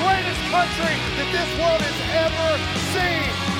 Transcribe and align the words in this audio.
greatest 0.00 0.40
country 0.48 0.96
that 1.16 1.28
this 1.30 1.50
world 1.60 1.80
has 1.84 1.98
ever 2.24 2.48
seen. 2.96 3.50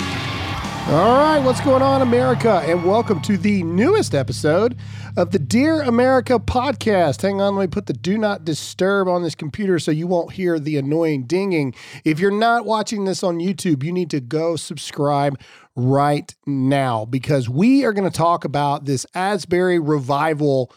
All 0.90 1.18
right, 1.18 1.38
what's 1.38 1.60
going 1.60 1.82
on, 1.82 2.02
America? 2.02 2.62
And 2.64 2.84
welcome 2.84 3.20
to 3.22 3.36
the 3.36 3.62
newest 3.62 4.14
episode 4.14 4.76
of 5.16 5.30
the 5.32 5.38
Dear 5.38 5.82
America 5.82 6.38
podcast. 6.38 7.22
Hang 7.22 7.40
on, 7.40 7.56
let 7.56 7.64
me 7.64 7.70
put 7.70 7.86
the 7.86 7.92
do 7.92 8.16
not 8.16 8.44
disturb 8.44 9.06
on 9.06 9.22
this 9.22 9.34
computer 9.34 9.78
so 9.78 9.90
you 9.90 10.06
won't 10.06 10.32
hear 10.32 10.58
the 10.58 10.78
annoying 10.78 11.24
dinging. 11.24 11.74
If 12.04 12.18
you're 12.18 12.30
not 12.30 12.64
watching 12.64 13.04
this 13.04 13.22
on 13.22 13.38
YouTube, 13.38 13.84
you 13.84 13.92
need 13.92 14.10
to 14.10 14.20
go 14.20 14.56
subscribe 14.56 15.38
right 15.76 16.34
now 16.46 17.04
because 17.04 17.48
we 17.48 17.84
are 17.84 17.92
going 17.92 18.10
to 18.10 18.16
talk 18.16 18.44
about 18.44 18.86
this 18.86 19.04
Asbury 19.14 19.78
revival 19.78 20.72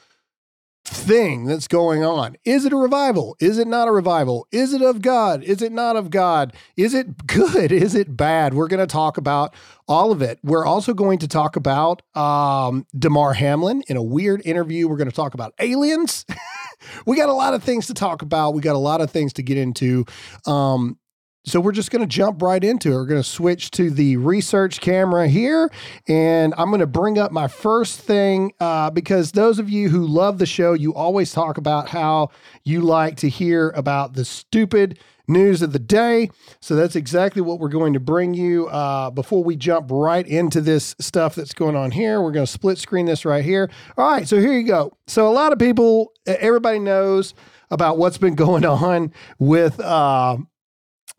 thing 0.93 1.45
that's 1.45 1.67
going 1.67 2.03
on. 2.03 2.37
Is 2.45 2.65
it 2.65 2.73
a 2.73 2.77
revival? 2.77 3.35
Is 3.39 3.57
it 3.57 3.67
not 3.67 3.87
a 3.87 3.91
revival? 3.91 4.47
Is 4.51 4.73
it 4.73 4.81
of 4.81 5.01
God? 5.01 5.43
Is 5.43 5.61
it 5.61 5.71
not 5.71 5.95
of 5.95 6.09
God? 6.09 6.53
Is 6.77 6.93
it 6.93 7.27
good? 7.27 7.71
Is 7.83 7.95
it 7.95 8.15
bad? 8.15 8.53
We're 8.53 8.67
going 8.67 8.79
to 8.79 8.91
talk 8.91 9.17
about 9.17 9.53
all 9.87 10.11
of 10.11 10.21
it. 10.21 10.39
We're 10.43 10.65
also 10.65 10.93
going 10.93 11.19
to 11.19 11.27
talk 11.27 11.55
about 11.55 12.01
um, 12.15 12.85
Damar 12.97 13.33
Hamlin 13.33 13.83
in 13.87 13.97
a 13.97 14.03
weird 14.03 14.41
interview. 14.45 14.87
We're 14.87 14.97
going 14.97 15.09
to 15.09 15.15
talk 15.15 15.33
about 15.33 15.53
aliens. 15.59 16.25
we 17.05 17.17
got 17.17 17.29
a 17.29 17.33
lot 17.33 17.53
of 17.53 17.63
things 17.63 17.87
to 17.87 17.93
talk 17.93 18.21
about. 18.21 18.53
We 18.53 18.61
got 18.61 18.75
a 18.75 18.79
lot 18.79 19.01
of 19.01 19.11
things 19.11 19.33
to 19.33 19.43
get 19.43 19.57
into. 19.57 20.05
Um, 20.45 20.97
so 21.45 21.59
we're 21.59 21.73
just 21.73 21.91
going 21.91 22.01
to 22.01 22.07
jump 22.07 22.41
right 22.41 22.63
into 22.63 22.91
it. 22.91 22.95
We're 22.95 23.05
going 23.05 23.21
to 23.21 23.27
switch 23.27 23.71
to 23.71 23.89
the 23.89 24.17
research 24.17 24.79
camera 24.79 25.27
here, 25.27 25.69
and 26.07 26.53
I'm 26.57 26.69
going 26.69 26.79
to 26.79 26.87
bring 26.87 27.17
up 27.17 27.31
my 27.31 27.47
first 27.47 27.99
thing 27.99 28.53
uh, 28.59 28.89
because 28.91 29.33
those 29.33 29.59
of 29.59 29.69
you 29.69 29.89
who 29.89 30.05
love 30.05 30.37
the 30.37 30.45
show, 30.45 30.73
you 30.73 30.93
always 30.93 31.33
talk 31.33 31.57
about 31.57 31.89
how 31.89 32.29
you 32.63 32.81
like 32.81 33.17
to 33.17 33.29
hear 33.29 33.71
about 33.71 34.13
the 34.13 34.23
stupid 34.23 34.99
news 35.27 35.61
of 35.61 35.73
the 35.73 35.79
day. 35.79 36.29
So 36.59 36.75
that's 36.75 36.95
exactly 36.95 37.41
what 37.41 37.59
we're 37.59 37.69
going 37.69 37.93
to 37.93 37.99
bring 37.99 38.33
you. 38.33 38.67
Uh, 38.67 39.09
before 39.09 39.43
we 39.43 39.55
jump 39.55 39.89
right 39.91 40.25
into 40.25 40.61
this 40.61 40.95
stuff 40.99 41.35
that's 41.35 41.53
going 41.53 41.75
on 41.75 41.91
here, 41.91 42.21
we're 42.21 42.31
going 42.31 42.45
to 42.45 42.51
split 42.51 42.77
screen 42.77 43.05
this 43.05 43.25
right 43.25 43.43
here. 43.43 43.69
All 43.97 44.09
right, 44.09 44.27
so 44.27 44.39
here 44.39 44.53
you 44.53 44.67
go. 44.67 44.93
So 45.07 45.27
a 45.27 45.33
lot 45.33 45.51
of 45.51 45.59
people, 45.59 46.13
everybody 46.25 46.79
knows 46.79 47.33
about 47.69 47.97
what's 47.97 48.17
been 48.17 48.35
going 48.45 48.65
on 48.65 49.11
with. 49.39 49.79
Uh, 49.79 50.37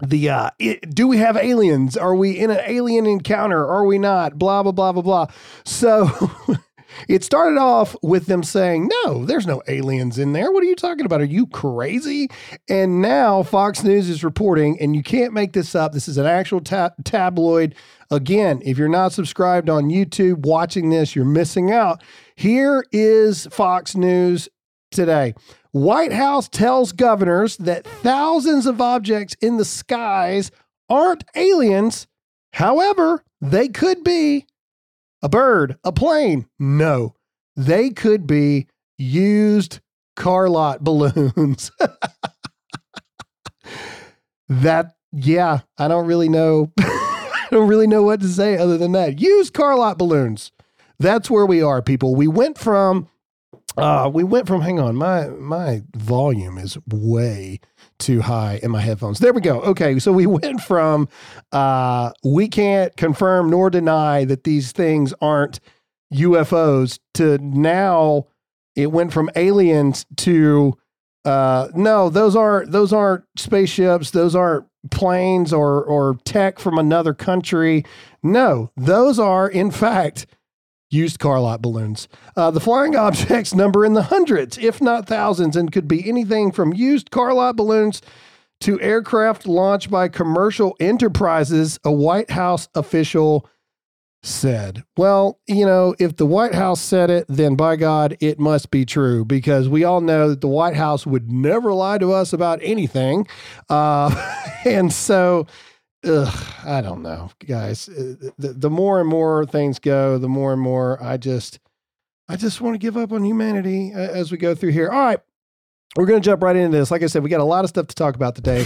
the 0.02 0.28
uh 0.28 0.50
it, 0.58 0.94
do 0.94 1.06
we 1.06 1.18
have 1.18 1.36
aliens? 1.36 1.96
Are 1.96 2.14
we 2.14 2.32
in 2.32 2.50
an 2.50 2.60
alien 2.64 3.06
encounter? 3.06 3.66
Are 3.66 3.84
we 3.84 3.98
not? 3.98 4.38
Blah 4.38 4.62
blah 4.62 4.72
blah 4.72 4.92
blah 4.92 5.02
blah. 5.02 5.26
So 5.64 6.10
it 7.08 7.22
started 7.22 7.58
off 7.58 7.96
with 8.02 8.26
them 8.26 8.42
saying 8.42 8.90
no 9.04 9.24
there's 9.24 9.46
no 9.46 9.62
aliens 9.68 10.18
in 10.18 10.32
there. 10.32 10.50
What 10.50 10.62
are 10.62 10.66
you 10.66 10.76
talking 10.76 11.06
about? 11.06 11.20
Are 11.20 11.26
you 11.26 11.46
crazy? 11.46 12.28
And 12.68 13.00
now 13.00 13.42
fox 13.42 13.84
news 13.84 14.08
is 14.08 14.24
reporting 14.24 14.80
and 14.80 14.96
you 14.96 15.02
can't 15.02 15.32
make 15.32 15.52
this 15.52 15.74
up. 15.74 15.92
This 15.92 16.08
is 16.08 16.18
an 16.18 16.26
actual 16.26 16.60
ta- 16.60 16.94
tabloid. 17.04 17.74
Again 18.10 18.62
if 18.64 18.76
you're 18.78 18.88
not 18.88 19.12
subscribed 19.12 19.70
on 19.70 19.84
youtube 19.84 20.44
watching 20.44 20.90
this 20.90 21.14
you're 21.14 21.24
missing 21.24 21.70
out. 21.70 22.02
Here 22.34 22.84
is 22.90 23.46
fox 23.52 23.94
news 23.94 24.48
today 24.90 25.34
White 25.74 26.12
House 26.12 26.48
tells 26.48 26.92
governors 26.92 27.56
that 27.56 27.84
thousands 27.84 28.66
of 28.66 28.80
objects 28.80 29.34
in 29.40 29.56
the 29.56 29.64
skies 29.64 30.52
aren't 30.88 31.24
aliens. 31.34 32.06
However, 32.52 33.24
they 33.40 33.66
could 33.66 34.04
be 34.04 34.46
a 35.20 35.28
bird, 35.28 35.76
a 35.82 35.90
plane. 35.90 36.46
No, 36.60 37.16
they 37.56 37.90
could 37.90 38.24
be 38.24 38.68
used 38.98 39.80
car 40.14 40.48
lot 40.48 40.84
balloons. 40.84 41.72
that, 44.48 44.94
yeah, 45.10 45.62
I 45.76 45.88
don't 45.88 46.06
really 46.06 46.28
know. 46.28 46.70
I 46.78 47.48
don't 47.50 47.66
really 47.66 47.88
know 47.88 48.04
what 48.04 48.20
to 48.20 48.28
say 48.28 48.56
other 48.56 48.78
than 48.78 48.92
that. 48.92 49.20
Used 49.20 49.52
car 49.52 49.76
lot 49.76 49.98
balloons. 49.98 50.52
That's 51.00 51.28
where 51.28 51.46
we 51.46 51.62
are, 51.62 51.82
people. 51.82 52.14
We 52.14 52.28
went 52.28 52.58
from 52.58 53.08
uh, 53.76 54.10
we 54.12 54.24
went 54.24 54.46
from 54.46 54.60
hang 54.60 54.78
on, 54.78 54.96
my 54.96 55.28
my 55.28 55.82
volume 55.96 56.58
is 56.58 56.78
way 56.86 57.60
too 57.98 58.20
high 58.20 58.60
in 58.62 58.70
my 58.70 58.80
headphones. 58.80 59.18
There 59.18 59.32
we 59.32 59.40
go. 59.40 59.60
Okay, 59.62 59.98
so 59.98 60.12
we 60.12 60.26
went 60.40 60.60
from 60.60 61.08
uh, 61.52 62.12
we 62.22 62.48
can't 62.48 62.96
confirm 62.96 63.50
nor 63.50 63.70
deny 63.70 64.24
that 64.24 64.44
these 64.44 64.72
things 64.72 65.12
aren't 65.20 65.60
UFOs 66.12 66.98
to 67.14 67.38
now 67.38 68.26
it 68.76 68.92
went 68.92 69.12
from 69.12 69.30
aliens 69.36 70.06
to 70.16 70.76
uh, 71.24 71.68
no, 71.74 72.10
those 72.10 72.36
aren't 72.36 72.70
those 72.70 72.92
aren't 72.92 73.24
spaceships, 73.36 74.10
those 74.10 74.34
aren't 74.34 74.66
planes 74.90 75.52
or 75.52 75.82
or 75.82 76.18
tech 76.24 76.58
from 76.58 76.78
another 76.78 77.14
country. 77.14 77.84
No, 78.22 78.70
those 78.76 79.18
are 79.18 79.48
in 79.48 79.70
fact 79.70 80.26
used 80.94 81.18
car 81.18 81.40
lot 81.40 81.60
balloons. 81.60 82.08
Uh, 82.36 82.50
the 82.50 82.60
flying 82.60 82.96
objects 82.96 83.54
number 83.54 83.84
in 83.84 83.94
the 83.94 84.04
hundreds, 84.04 84.56
if 84.58 84.80
not 84.80 85.06
thousands, 85.06 85.56
and 85.56 85.72
could 85.72 85.88
be 85.88 86.08
anything 86.08 86.52
from 86.52 86.72
used 86.72 87.10
car 87.10 87.34
lot 87.34 87.56
balloons 87.56 88.00
to 88.60 88.80
aircraft 88.80 89.46
launched 89.46 89.90
by 89.90 90.08
commercial 90.08 90.76
enterprises, 90.80 91.78
a 91.84 91.92
White 91.92 92.30
House 92.30 92.68
official 92.74 93.46
said. 94.22 94.84
Well, 94.96 95.38
you 95.46 95.66
know, 95.66 95.94
if 95.98 96.16
the 96.16 96.24
White 96.24 96.54
House 96.54 96.80
said 96.80 97.10
it, 97.10 97.26
then 97.28 97.56
by 97.56 97.76
God, 97.76 98.16
it 98.20 98.38
must 98.38 98.70
be 98.70 98.86
true 98.86 99.24
because 99.24 99.68
we 99.68 99.84
all 99.84 100.00
know 100.00 100.30
that 100.30 100.40
the 100.40 100.48
White 100.48 100.76
House 100.76 101.06
would 101.06 101.30
never 101.30 101.74
lie 101.74 101.98
to 101.98 102.12
us 102.12 102.32
about 102.32 102.58
anything. 102.62 103.26
Uh, 103.68 104.14
and 104.64 104.92
so 104.92 105.46
ugh, 106.06 106.54
I 106.64 106.80
don't 106.80 107.02
know, 107.02 107.30
guys. 107.46 107.88
Uh, 107.88 108.30
the, 108.38 108.52
the 108.52 108.70
more 108.70 109.00
and 109.00 109.08
more 109.08 109.46
things 109.46 109.78
go, 109.78 110.18
the 110.18 110.28
more 110.28 110.52
and 110.52 110.60
more 110.62 111.02
I 111.02 111.16
just, 111.16 111.58
I 112.28 112.36
just 112.36 112.60
want 112.60 112.74
to 112.74 112.78
give 112.78 112.96
up 112.96 113.12
on 113.12 113.24
humanity 113.24 113.92
as 113.92 114.30
we 114.30 114.38
go 114.38 114.54
through 114.54 114.70
here. 114.70 114.90
All 114.90 114.98
right, 114.98 115.20
we're 115.96 116.06
going 116.06 116.20
to 116.20 116.24
jump 116.24 116.42
right 116.42 116.56
into 116.56 116.76
this. 116.76 116.90
Like 116.90 117.02
I 117.02 117.06
said, 117.06 117.22
we 117.22 117.30
got 117.30 117.40
a 117.40 117.44
lot 117.44 117.64
of 117.64 117.70
stuff 117.70 117.86
to 117.88 117.94
talk 117.94 118.14
about 118.14 118.34
today. 118.34 118.64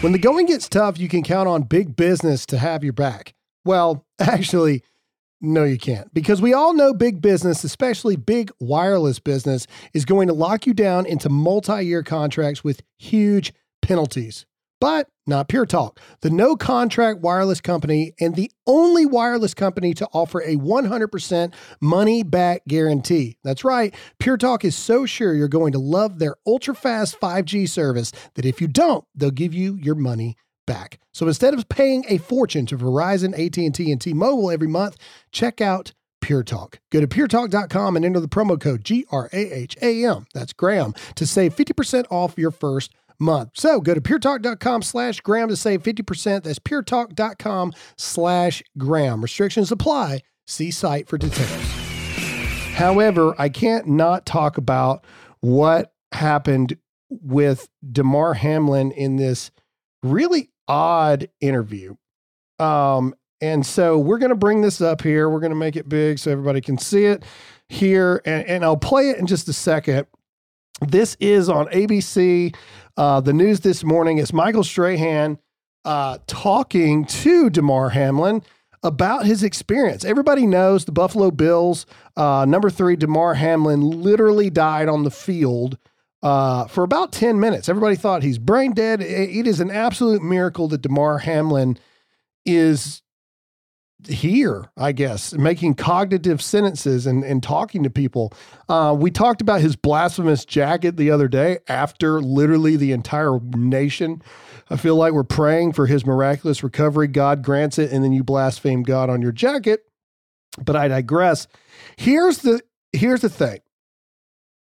When 0.00 0.12
the 0.12 0.18
going 0.18 0.46
gets 0.46 0.68
tough, 0.68 0.98
you 0.98 1.08
can 1.08 1.22
count 1.22 1.48
on 1.48 1.62
big 1.62 1.96
business 1.96 2.44
to 2.46 2.58
have 2.58 2.84
your 2.84 2.92
back. 2.92 3.34
Well, 3.64 4.04
actually, 4.18 4.82
no, 5.40 5.64
you 5.64 5.78
can't. 5.78 6.12
Because 6.12 6.40
we 6.40 6.52
all 6.52 6.74
know 6.74 6.94
big 6.94 7.20
business, 7.20 7.64
especially 7.64 8.16
big 8.16 8.50
wireless 8.60 9.18
business, 9.18 9.66
is 9.92 10.04
going 10.04 10.28
to 10.28 10.34
lock 10.34 10.66
you 10.66 10.74
down 10.74 11.06
into 11.06 11.28
multi 11.28 11.84
year 11.84 12.02
contracts 12.02 12.62
with 12.62 12.82
huge 12.98 13.52
penalties 13.82 14.46
but 14.80 15.08
not 15.26 15.48
Pure 15.48 15.66
Talk, 15.66 16.00
the 16.20 16.30
no 16.30 16.56
contract 16.56 17.20
wireless 17.20 17.60
company 17.60 18.12
and 18.20 18.34
the 18.34 18.50
only 18.66 19.06
wireless 19.06 19.54
company 19.54 19.94
to 19.94 20.06
offer 20.12 20.40
a 20.40 20.56
100% 20.56 21.54
money 21.80 22.22
back 22.22 22.62
guarantee. 22.68 23.38
That's 23.42 23.64
right. 23.64 23.94
Pure 24.18 24.38
Talk 24.38 24.64
is 24.64 24.76
so 24.76 25.06
sure 25.06 25.34
you're 25.34 25.48
going 25.48 25.72
to 25.72 25.78
love 25.78 26.18
their 26.18 26.36
ultra 26.46 26.74
fast 26.74 27.18
5G 27.20 27.68
service 27.68 28.12
that 28.34 28.44
if 28.44 28.60
you 28.60 28.68
don't, 28.68 29.04
they'll 29.14 29.30
give 29.30 29.54
you 29.54 29.76
your 29.76 29.94
money 29.94 30.36
back. 30.66 30.98
So 31.12 31.26
instead 31.26 31.54
of 31.54 31.68
paying 31.68 32.04
a 32.08 32.18
fortune 32.18 32.66
to 32.66 32.76
Verizon, 32.76 33.32
AT&T, 33.32 33.90
and 33.90 34.00
T-Mobile 34.00 34.50
every 34.50 34.68
month, 34.68 34.96
check 35.32 35.60
out 35.60 35.92
Pure 36.20 36.44
Talk. 36.44 36.80
Go 36.90 37.00
to 37.00 37.06
puretalk.com 37.06 37.96
and 37.96 38.04
enter 38.04 38.18
the 38.18 38.28
promo 38.28 38.58
code 38.58 38.82
G 38.82 39.04
R 39.10 39.28
A 39.32 39.52
H 39.52 39.76
A 39.82 40.06
M. 40.06 40.24
That's 40.32 40.54
Graham 40.54 40.94
to 41.16 41.26
save 41.26 41.54
50% 41.54 42.06
off 42.10 42.38
your 42.38 42.50
first 42.50 42.94
month. 43.18 43.50
So 43.54 43.80
go 43.80 43.94
to 43.94 44.00
puretalk.com 44.00 44.82
slash 44.82 45.20
Graham 45.20 45.48
to 45.48 45.56
save 45.56 45.82
50%. 45.82 46.42
That's 46.42 46.58
puretalk.com 46.58 47.72
slash 47.96 48.62
Graham. 48.78 49.22
Restrictions 49.22 49.72
apply. 49.72 50.20
See 50.46 50.70
site 50.70 51.08
for 51.08 51.18
details. 51.18 51.84
However, 52.74 53.34
I 53.38 53.48
can't 53.48 53.86
not 53.86 54.26
talk 54.26 54.58
about 54.58 55.04
what 55.40 55.92
happened 56.12 56.76
with 57.08 57.68
Damar 57.90 58.34
Hamlin 58.34 58.90
in 58.92 59.16
this 59.16 59.50
really 60.02 60.50
odd 60.66 61.28
interview. 61.40 61.94
Um, 62.58 63.14
and 63.40 63.64
so 63.64 63.98
we're 63.98 64.18
going 64.18 64.30
to 64.30 64.36
bring 64.36 64.62
this 64.62 64.80
up 64.80 65.02
here. 65.02 65.28
We're 65.28 65.40
going 65.40 65.50
to 65.50 65.56
make 65.56 65.76
it 65.76 65.88
big 65.88 66.18
so 66.18 66.30
everybody 66.30 66.60
can 66.60 66.78
see 66.78 67.04
it 67.04 67.24
here. 67.68 68.22
And, 68.24 68.46
and 68.46 68.64
I'll 68.64 68.76
play 68.76 69.10
it 69.10 69.18
in 69.18 69.26
just 69.26 69.48
a 69.48 69.52
second. 69.52 70.06
This 70.80 71.16
is 71.20 71.48
on 71.48 71.66
ABC. 71.66 72.54
Uh, 72.96 73.20
the 73.20 73.32
news 73.32 73.60
this 73.60 73.82
morning 73.82 74.18
is 74.18 74.32
Michael 74.32 74.62
Strahan 74.62 75.38
uh, 75.84 76.18
talking 76.26 77.04
to 77.06 77.50
Damar 77.50 77.90
Hamlin 77.90 78.42
about 78.84 79.26
his 79.26 79.42
experience. 79.42 80.04
Everybody 80.04 80.46
knows 80.46 80.84
the 80.84 80.92
Buffalo 80.92 81.30
Bills, 81.30 81.86
uh, 82.16 82.44
number 82.46 82.70
three, 82.70 82.96
Damar 82.96 83.34
Hamlin, 83.34 83.80
literally 83.80 84.50
died 84.50 84.88
on 84.88 85.02
the 85.02 85.10
field 85.10 85.76
uh, 86.22 86.66
for 86.66 86.84
about 86.84 87.10
10 87.10 87.40
minutes. 87.40 87.68
Everybody 87.68 87.96
thought 87.96 88.22
he's 88.22 88.38
brain 88.38 88.72
dead. 88.72 89.00
It 89.00 89.46
is 89.46 89.58
an 89.58 89.70
absolute 89.70 90.22
miracle 90.22 90.68
that 90.68 90.82
Damar 90.82 91.18
Hamlin 91.18 91.78
is 92.46 93.02
here, 94.06 94.70
I 94.76 94.92
guess, 94.92 95.32
making 95.34 95.74
cognitive 95.74 96.42
sentences 96.42 97.06
and, 97.06 97.24
and 97.24 97.42
talking 97.42 97.82
to 97.82 97.90
people. 97.90 98.32
Uh, 98.68 98.94
we 98.98 99.10
talked 99.10 99.40
about 99.40 99.60
his 99.60 99.76
blasphemous 99.76 100.44
jacket 100.44 100.96
the 100.96 101.10
other 101.10 101.28
day 101.28 101.58
after 101.68 102.20
literally 102.20 102.76
the 102.76 102.92
entire 102.92 103.38
nation. 103.40 104.22
I 104.70 104.76
feel 104.76 104.96
like 104.96 105.12
we're 105.12 105.24
praying 105.24 105.72
for 105.72 105.86
his 105.86 106.06
miraculous 106.06 106.62
recovery. 106.62 107.08
God 107.08 107.42
grants 107.42 107.78
it, 107.78 107.92
and 107.92 108.02
then 108.02 108.12
you 108.12 108.24
blaspheme 108.24 108.82
God 108.82 109.10
on 109.10 109.20
your 109.20 109.32
jacket. 109.32 109.84
But 110.64 110.76
I 110.76 110.88
digress. 110.88 111.48
Here's 111.96 112.38
the 112.38 112.62
here's 112.92 113.22
the 113.22 113.28
thing. 113.28 113.60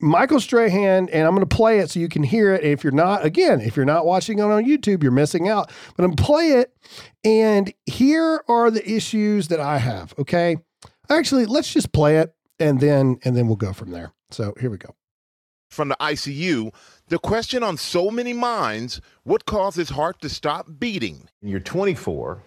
Michael 0.02 0.40
Strahan, 0.40 1.10
and 1.10 1.28
I'm 1.28 1.36
going 1.36 1.48
to 1.48 1.56
play 1.56 1.80
it 1.80 1.90
so 1.90 2.00
you 2.00 2.08
can 2.08 2.24
hear 2.24 2.54
it. 2.54 2.64
If 2.64 2.84
you're 2.84 2.92
not, 2.92 3.26
again, 3.26 3.60
if 3.60 3.76
you're 3.76 3.86
not 3.86 4.06
watching 4.06 4.40
it 4.40 4.44
on 4.44 4.64
YouTube, 4.64 5.04
you're 5.04 5.12
missing 5.12 5.50
out. 5.50 5.72
But 5.98 6.06
I'm 6.06 6.16
play 6.16 6.52
it, 6.52 6.74
and 7.24 7.74
here 7.86 8.42
are 8.48 8.72
the 8.72 8.90
issues 8.90 9.50
that 9.50 9.60
I 9.60 9.78
have. 9.78 10.14
Okay, 10.18 10.58
actually, 11.10 11.46
let's 11.46 11.74
just 11.74 11.92
play 11.92 12.18
it, 12.18 12.34
and 12.60 12.80
then 12.80 13.20
and 13.26 13.36
then 13.36 13.48
we'll 13.48 13.58
go 13.58 13.74
from 13.74 13.92
there. 13.92 14.14
So 14.32 14.54
here 14.60 14.70
we 14.70 14.78
go. 14.78 14.96
From 15.70 15.90
the 15.90 15.98
ICU, 16.00 16.74
the 17.10 17.20
question 17.20 17.62
on 17.62 17.76
so 17.76 18.10
many 18.10 18.32
minds: 18.32 19.02
What 19.24 19.46
caused 19.46 19.76
his 19.76 19.90
heart 19.90 20.22
to 20.22 20.30
stop 20.30 20.68
beating? 20.80 21.28
You're 21.42 21.60
24, 21.60 22.42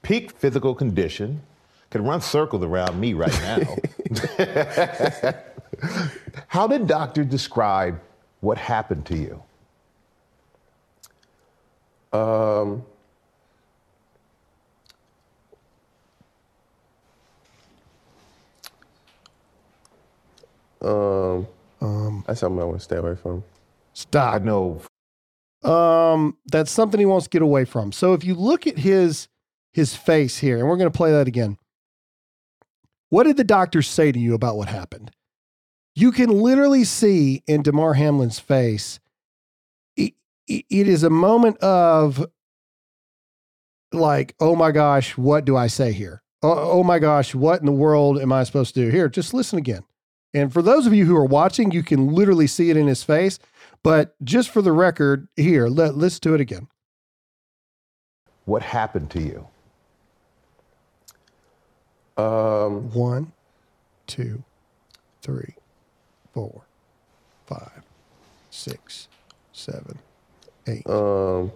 peak 0.00 0.30
physical 0.30 0.74
condition, 0.74 1.42
could 1.90 2.00
run 2.00 2.22
circles 2.22 2.64
around 2.64 2.98
me 2.98 3.12
right 3.12 3.38
now. 3.42 3.76
How 6.48 6.66
did 6.66 6.86
doctor 6.86 7.24
describe 7.24 8.00
what 8.40 8.58
happened 8.58 9.06
to 9.06 9.16
you? 9.16 9.42
Um, 12.12 12.84
um, 20.82 21.46
Um, 21.80 22.24
that's 22.26 22.40
something 22.40 22.60
I 22.60 22.64
want 22.64 22.78
to 22.78 22.84
stay 22.84 22.96
away 22.96 23.16
from. 23.16 23.38
I 23.38 23.44
stop. 23.94 24.42
know 24.42 24.80
Um, 25.64 26.36
that's 26.50 26.70
something 26.70 27.00
he 27.00 27.06
wants 27.06 27.26
to 27.26 27.30
get 27.30 27.42
away 27.42 27.64
from. 27.64 27.92
So 27.92 28.14
if 28.14 28.24
you 28.24 28.34
look 28.34 28.66
at 28.66 28.78
his 28.78 29.28
his 29.72 29.96
face 29.96 30.38
here, 30.38 30.58
and 30.58 30.68
we're 30.68 30.76
going 30.76 30.90
to 30.90 30.96
play 30.96 31.12
that 31.12 31.28
again. 31.28 31.58
What 33.10 33.24
did 33.24 33.36
the 33.36 33.44
doctors 33.44 33.88
say 33.88 34.12
to 34.12 34.18
you 34.18 34.34
about 34.34 34.56
what 34.56 34.68
happened? 34.68 35.10
You 35.94 36.12
can 36.12 36.30
literally 36.30 36.84
see 36.84 37.42
in 37.46 37.62
Damar 37.62 37.94
Hamlin's 37.94 38.38
face. 38.38 39.00
It, 39.96 40.14
it 40.48 40.88
is 40.88 41.02
a 41.04 41.10
moment 41.10 41.58
of 41.58 42.26
like, 43.92 44.34
oh 44.40 44.56
my 44.56 44.72
gosh, 44.72 45.16
what 45.18 45.44
do 45.44 45.56
I 45.56 45.68
say 45.68 45.92
here? 45.92 46.22
Oh, 46.42 46.80
oh 46.80 46.84
my 46.84 46.98
gosh, 46.98 47.34
what 47.34 47.60
in 47.60 47.66
the 47.66 47.72
world 47.72 48.20
am 48.20 48.32
I 48.32 48.44
supposed 48.44 48.74
to 48.74 48.84
do 48.84 48.90
here? 48.90 49.08
Just 49.08 49.34
listen 49.34 49.58
again. 49.58 49.84
And 50.34 50.52
for 50.52 50.62
those 50.62 50.86
of 50.86 50.94
you 50.94 51.06
who 51.06 51.16
are 51.16 51.24
watching, 51.26 51.72
you 51.72 51.82
can 51.82 52.08
literally 52.14 52.46
see 52.46 52.70
it 52.70 52.76
in 52.76 52.86
his 52.88 53.02
face. 53.02 53.38
But 53.82 54.14
just 54.24 54.50
for 54.50 54.62
the 54.62 54.72
record, 54.72 55.28
here, 55.36 55.68
let, 55.68 55.96
let's 55.96 56.20
do 56.20 56.34
it 56.34 56.40
again. 56.40 56.68
what 58.44 58.62
happened 58.62 59.10
to 59.12 59.20
you. 59.22 59.48
Um, 62.22 62.90
One, 62.92 63.32
two, 64.06 64.44
three, 65.22 65.54
four, 66.32 66.62
five, 67.46 67.82
six, 68.50 69.08
seven, 69.52 69.98
eight. 70.66 70.86
um, 70.88 71.52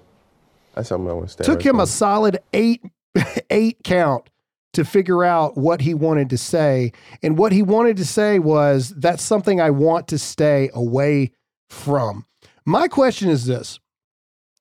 that's 0.75 0.89
something 0.89 1.09
I 1.09 1.13
want 1.13 1.27
to 1.27 1.33
stay 1.33 1.45
Took 1.45 1.63
him 1.63 1.81
a 1.81 1.87
solid 1.87 2.39
eight, 2.53 2.83
eight 3.51 3.79
count 3.85 4.29
to 4.75 4.85
figure 4.85 5.25
out 5.25 5.57
what 5.57 5.81
he 5.81 5.95
wanted 5.95 6.29
to 6.31 6.39
say. 6.39 6.93
And 7.23 7.39
what 7.39 7.53
he 7.53 7.63
wanted 7.63 7.97
to 7.97 8.05
say 8.05 8.39
was, 8.39 8.91
that's 8.91 9.23
something 9.23 9.59
I 9.59 9.71
want 9.71 10.09
to 10.09 10.19
stay 10.19 10.71
away 10.75 11.33
from. 11.71 12.27
My 12.67 12.87
question 12.87 13.31
is 13.31 13.47
this. 13.47 13.81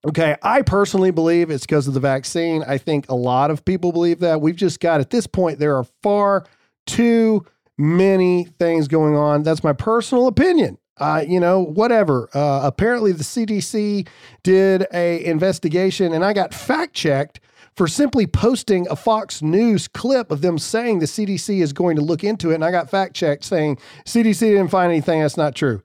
Okay, 0.08 0.38
I 0.42 0.62
personally 0.62 1.12
believe 1.12 1.50
it's 1.50 1.66
because 1.66 1.88
of 1.88 1.96
the 1.96 2.00
vaccine. 2.00 2.64
I 2.66 2.78
think 2.78 3.10
a 3.10 3.16
lot 3.16 3.52
of 3.52 3.66
people 3.66 3.92
believe 3.92 4.20
that. 4.20 4.40
We've 4.40 4.56
just 4.56 4.80
got 4.80 5.02
at 5.02 5.10
this 5.10 5.28
point, 5.28 5.60
there 5.60 5.76
are 5.76 5.86
far 6.04 6.46
too 6.86 7.46
many 7.78 8.46
things 8.60 8.88
going 8.88 9.16
on. 9.16 9.44
That's 9.44 9.64
my 9.64 9.74
personal 9.74 10.28
opinion. 10.28 10.78
Uh, 10.98 11.26
you 11.28 11.40
know, 11.40 11.60
whatever. 11.60 12.30
Uh, 12.34 12.62
apparently, 12.64 13.12
the 13.12 13.24
CDC 13.24 14.08
did 14.44 14.88
a 14.94 15.26
investigation, 15.26 16.14
and 16.14 16.24
I 16.24 16.32
got 16.32 16.54
fact 16.54 16.94
checked 16.94 17.42
for 17.76 17.88
simply 17.88 18.26
posting 18.26 18.88
a 18.90 18.96
Fox 18.96 19.42
News 19.42 19.90
clip 19.90 20.32
of 20.32 20.42
them 20.42 20.58
saying 20.58 21.00
the 21.00 21.06
CDC 21.06 21.62
is 21.62 21.74
going 21.74 21.98
to 21.98 22.02
look 22.02 22.24
into 22.24 22.52
it. 22.52 22.56
And 22.56 22.64
I 22.64 22.72
got 22.72 22.90
fact 22.90 23.14
checked 23.14 23.44
saying 23.44 23.78
CDC 24.06 24.40
didn't 24.40 24.70
find 24.70 24.90
anything. 24.90 25.22
That's 25.22 25.36
not 25.36 25.56
true. 25.56 25.84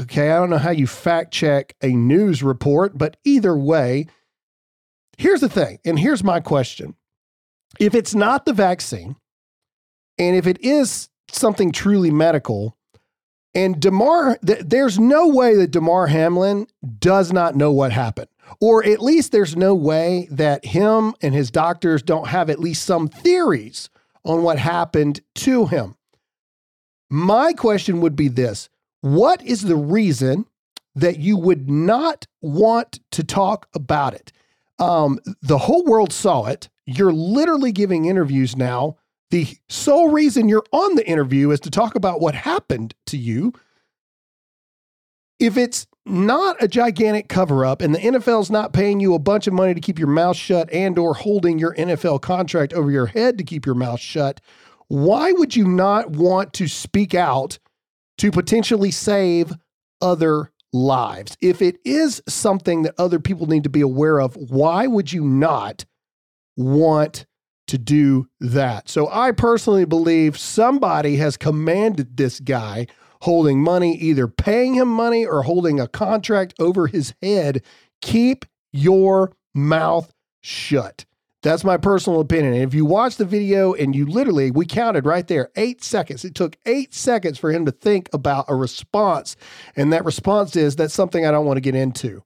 Okay, 0.00 0.30
I 0.30 0.38
don't 0.38 0.50
know 0.50 0.58
how 0.58 0.70
you 0.70 0.86
fact 0.86 1.32
check 1.32 1.76
a 1.82 1.88
news 1.88 2.42
report, 2.42 2.98
but 2.98 3.16
either 3.24 3.56
way, 3.56 4.06
here's 5.18 5.40
the 5.40 5.48
thing, 5.48 5.78
and 5.84 5.98
here's 5.98 6.24
my 6.24 6.40
question. 6.40 6.96
If 7.78 7.94
it's 7.94 8.14
not 8.14 8.44
the 8.44 8.52
vaccine, 8.52 9.16
and 10.18 10.36
if 10.36 10.46
it 10.46 10.60
is 10.60 11.08
something 11.28 11.72
truly 11.72 12.10
medical, 12.10 12.76
and 13.54 13.80
Damar, 13.80 14.38
th- 14.44 14.64
there's 14.66 14.98
no 14.98 15.28
way 15.28 15.54
that 15.56 15.70
Damar 15.70 16.08
Hamlin 16.08 16.66
does 16.98 17.32
not 17.32 17.54
know 17.54 17.72
what 17.72 17.92
happened. 17.92 18.28
Or 18.60 18.84
at 18.84 19.00
least 19.00 19.32
there's 19.32 19.56
no 19.56 19.74
way 19.74 20.28
that 20.30 20.64
him 20.64 21.14
and 21.22 21.34
his 21.34 21.50
doctors 21.50 22.02
don't 22.02 22.28
have 22.28 22.50
at 22.50 22.58
least 22.58 22.84
some 22.84 23.08
theories 23.08 23.88
on 24.24 24.42
what 24.42 24.58
happened 24.58 25.20
to 25.36 25.66
him. 25.66 25.96
My 27.10 27.52
question 27.52 28.00
would 28.00 28.16
be 28.16 28.28
this 28.28 28.68
What 29.00 29.42
is 29.42 29.62
the 29.62 29.76
reason 29.76 30.46
that 30.94 31.18
you 31.18 31.36
would 31.36 31.68
not 31.70 32.26
want 32.40 33.00
to 33.12 33.24
talk 33.24 33.68
about 33.74 34.14
it? 34.14 34.32
Um, 34.78 35.20
the 35.42 35.58
whole 35.58 35.84
world 35.84 36.12
saw 36.12 36.46
it. 36.46 36.68
You're 36.86 37.12
literally 37.12 37.72
giving 37.72 38.04
interviews 38.04 38.56
now. 38.56 38.96
The 39.30 39.56
sole 39.68 40.10
reason 40.10 40.48
you're 40.48 40.64
on 40.72 40.94
the 40.94 41.08
interview 41.08 41.50
is 41.50 41.60
to 41.60 41.70
talk 41.70 41.94
about 41.94 42.20
what 42.20 42.34
happened 42.34 42.94
to 43.06 43.16
you. 43.16 43.52
If 45.40 45.56
it's 45.56 45.86
not 46.06 46.62
a 46.62 46.68
gigantic 46.68 47.28
cover 47.28 47.64
up 47.64 47.80
and 47.80 47.94
the 47.94 47.98
NFL's 47.98 48.50
not 48.50 48.72
paying 48.72 49.00
you 49.00 49.14
a 49.14 49.18
bunch 49.18 49.46
of 49.46 49.54
money 49.54 49.74
to 49.74 49.80
keep 49.80 49.98
your 49.98 50.08
mouth 50.08 50.36
shut 50.36 50.70
and 50.72 50.98
or 50.98 51.14
holding 51.14 51.58
your 51.58 51.74
NFL 51.74 52.20
contract 52.20 52.72
over 52.72 52.90
your 52.90 53.06
head 53.06 53.38
to 53.38 53.44
keep 53.44 53.64
your 53.64 53.74
mouth 53.74 54.00
shut, 54.00 54.40
why 54.88 55.32
would 55.32 55.56
you 55.56 55.66
not 55.66 56.10
want 56.10 56.52
to 56.54 56.68
speak 56.68 57.14
out 57.14 57.58
to 58.18 58.30
potentially 58.30 58.90
save 58.90 59.52
other 60.00 60.52
lives? 60.72 61.36
If 61.40 61.62
it 61.62 61.78
is 61.84 62.22
something 62.28 62.82
that 62.82 62.94
other 62.98 63.18
people 63.18 63.46
need 63.46 63.64
to 63.64 63.70
be 63.70 63.80
aware 63.80 64.20
of, 64.20 64.36
why 64.36 64.86
would 64.86 65.12
you 65.12 65.24
not 65.24 65.86
want 66.56 67.26
to 67.68 67.78
do 67.78 68.28
that? 68.40 68.88
So 68.88 69.08
I 69.10 69.32
personally 69.32 69.84
believe 69.84 70.38
somebody 70.38 71.16
has 71.16 71.36
commanded 71.36 72.16
this 72.16 72.40
guy 72.40 72.86
holding 73.22 73.62
money, 73.62 73.96
either 73.96 74.28
paying 74.28 74.74
him 74.74 74.88
money 74.88 75.24
or 75.24 75.42
holding 75.42 75.80
a 75.80 75.88
contract 75.88 76.54
over 76.58 76.86
his 76.86 77.14
head. 77.22 77.62
Keep 78.02 78.44
your 78.72 79.32
mouth 79.54 80.12
shut. 80.42 81.06
That's 81.42 81.62
my 81.62 81.76
personal 81.76 82.20
opinion. 82.20 82.54
And 82.54 82.62
if 82.62 82.72
you 82.72 82.86
watch 82.86 83.16
the 83.16 83.26
video 83.26 83.74
and 83.74 83.94
you 83.94 84.06
literally, 84.06 84.50
we 84.50 84.64
counted 84.64 85.04
right 85.04 85.26
there, 85.26 85.50
eight 85.56 85.84
seconds. 85.84 86.24
It 86.24 86.34
took 86.34 86.56
eight 86.64 86.94
seconds 86.94 87.38
for 87.38 87.50
him 87.52 87.66
to 87.66 87.70
think 87.70 88.08
about 88.14 88.46
a 88.48 88.54
response. 88.54 89.36
And 89.76 89.92
that 89.92 90.06
response 90.06 90.56
is 90.56 90.76
that's 90.76 90.94
something 90.94 91.26
I 91.26 91.30
don't 91.30 91.44
want 91.44 91.58
to 91.58 91.62
get 91.62 91.74
into. 91.74 92.22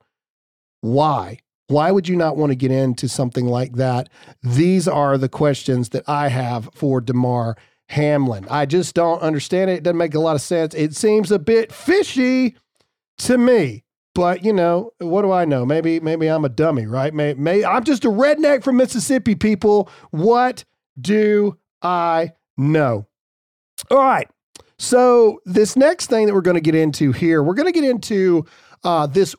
Why? 0.83 1.39
Why 1.69 1.91
would 1.91 2.09
you 2.09 2.17
not 2.17 2.37
want 2.37 2.51
to 2.51 2.57
get 2.57 2.71
into 2.71 3.09
something 3.09 3.47
like 3.47 3.75
that? 3.75 4.09
These 4.43 4.89
are 4.89 5.17
the 5.19 5.29
questions 5.29 5.91
that 5.91 6.09
I 6.09 6.29
have 6.29 6.71
for 6.75 7.01
Damar 7.01 7.57
Hamlin. 7.91 8.47
I 8.51 8.67
just 8.67 8.95
don't 8.95 9.21
understand 9.21 9.71
it. 9.71 9.75
It 9.75 9.83
doesn't 9.83 9.99
make 9.99 10.15
a 10.15 10.21
lot 10.21 10.35
of 10.35 10.43
sense. 10.43 10.75
It 10.75 10.97
seems 10.97 11.31
a 11.31 11.39
bit 11.39 11.73
fishy 11.73 12.57
to 13.19 13.39
me. 13.39 13.85
But 14.15 14.45
you 14.45 14.53
know, 14.53 14.93
what 14.99 15.23
do 15.23 15.31
I 15.31 15.45
know? 15.45 15.65
Maybe 15.65 16.01
maybe 16.01 16.27
I'm 16.27 16.45
a 16.45 16.49
dummy, 16.49 16.87
right? 16.87 17.15
May, 17.15 17.35
may 17.35 17.65
I'm 17.65 17.85
just 17.85 18.05
a 18.05 18.09
redneck 18.09 18.65
from 18.65 18.77
Mississippi, 18.77 19.37
people. 19.37 19.89
What 20.11 20.65
do 21.01 21.57
I 21.83 22.33
know? 22.57 23.07
All 23.91 23.99
right. 23.99 24.29
So 24.79 25.41
this 25.45 25.77
next 25.77 26.07
thing 26.07 26.27
that 26.27 26.35
we're 26.35 26.41
going 26.41 26.57
to 26.57 26.61
get 26.61 26.75
into 26.75 27.13
here, 27.13 27.43
we're 27.43 27.55
going 27.55 27.73
to 27.73 27.81
get 27.81 27.89
into 27.89 28.45
uh, 28.83 29.07
this 29.07 29.37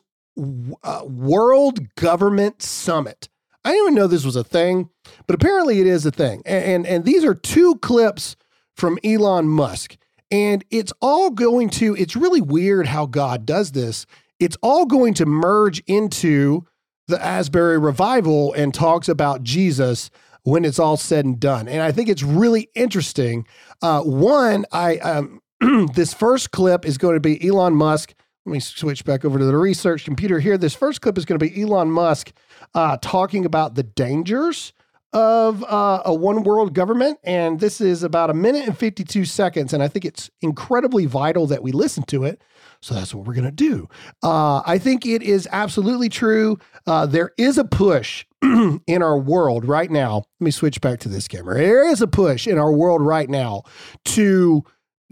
uh, 0.82 1.02
World 1.04 1.94
Government 1.96 2.62
Summit. 2.62 3.28
I 3.64 3.70
didn't 3.72 3.84
even 3.84 3.94
know 3.94 4.06
this 4.06 4.24
was 4.24 4.36
a 4.36 4.44
thing, 4.44 4.88
but 5.26 5.34
apparently 5.34 5.80
it 5.80 5.86
is 5.86 6.06
a 6.06 6.10
thing. 6.10 6.42
And, 6.46 6.64
and, 6.64 6.86
and 6.86 7.04
these 7.04 7.24
are 7.24 7.34
two 7.34 7.76
clips 7.76 8.36
from 8.74 8.98
Elon 9.04 9.48
Musk. 9.48 9.96
And 10.30 10.64
it's 10.70 10.92
all 11.02 11.30
going 11.30 11.70
to, 11.70 11.94
it's 11.96 12.16
really 12.16 12.40
weird 12.40 12.86
how 12.86 13.06
God 13.06 13.44
does 13.44 13.72
this. 13.72 14.06
It's 14.38 14.56
all 14.62 14.86
going 14.86 15.14
to 15.14 15.26
merge 15.26 15.80
into 15.86 16.64
the 17.08 17.22
Asbury 17.22 17.78
revival 17.78 18.52
and 18.54 18.72
talks 18.72 19.08
about 19.08 19.42
Jesus. 19.42 20.10
when 20.42 20.64
it's 20.64 20.78
all 20.78 20.96
said 20.96 21.26
and 21.26 21.38
done. 21.38 21.68
And 21.68 21.82
I 21.82 21.92
think 21.92 22.08
it's 22.08 22.22
really 22.22 22.70
interesting. 22.74 23.46
Uh, 23.82 24.00
one, 24.00 24.64
I 24.72 24.96
um, 24.98 25.42
this 25.94 26.14
first 26.14 26.50
clip 26.50 26.86
is 26.86 26.96
going 26.96 27.14
to 27.14 27.20
be 27.20 27.46
Elon 27.46 27.74
Musk. 27.74 28.14
Let 28.50 28.54
me 28.54 28.60
switch 28.60 29.04
back 29.04 29.24
over 29.24 29.38
to 29.38 29.44
the 29.44 29.56
research 29.56 30.04
computer 30.04 30.40
here. 30.40 30.58
This 30.58 30.74
first 30.74 31.00
clip 31.02 31.16
is 31.16 31.24
going 31.24 31.38
to 31.38 31.48
be 31.48 31.62
Elon 31.62 31.88
Musk 31.88 32.32
uh, 32.74 32.96
talking 33.00 33.46
about 33.46 33.76
the 33.76 33.84
dangers 33.84 34.72
of 35.12 35.62
uh, 35.62 36.02
a 36.04 36.12
one 36.12 36.42
world 36.42 36.74
government. 36.74 37.20
And 37.22 37.60
this 37.60 37.80
is 37.80 38.02
about 38.02 38.28
a 38.28 38.34
minute 38.34 38.66
and 38.66 38.76
52 38.76 39.24
seconds. 39.24 39.72
And 39.72 39.84
I 39.84 39.86
think 39.86 40.04
it's 40.04 40.30
incredibly 40.40 41.06
vital 41.06 41.46
that 41.46 41.62
we 41.62 41.70
listen 41.70 42.02
to 42.08 42.24
it. 42.24 42.42
So 42.82 42.92
that's 42.92 43.14
what 43.14 43.24
we're 43.24 43.34
going 43.34 43.44
to 43.44 43.52
do. 43.52 43.88
Uh, 44.20 44.62
I 44.66 44.78
think 44.78 45.06
it 45.06 45.22
is 45.22 45.46
absolutely 45.52 46.08
true. 46.08 46.58
Uh, 46.88 47.06
there 47.06 47.30
is 47.38 47.56
a 47.56 47.64
push 47.64 48.24
in 48.42 49.00
our 49.00 49.16
world 49.16 49.64
right 49.64 49.92
now. 49.92 50.24
Let 50.40 50.44
me 50.44 50.50
switch 50.50 50.80
back 50.80 50.98
to 51.00 51.08
this 51.08 51.28
camera. 51.28 51.54
There 51.54 51.88
is 51.88 52.02
a 52.02 52.08
push 52.08 52.48
in 52.48 52.58
our 52.58 52.72
world 52.72 53.00
right 53.00 53.30
now 53.30 53.62
to 54.06 54.64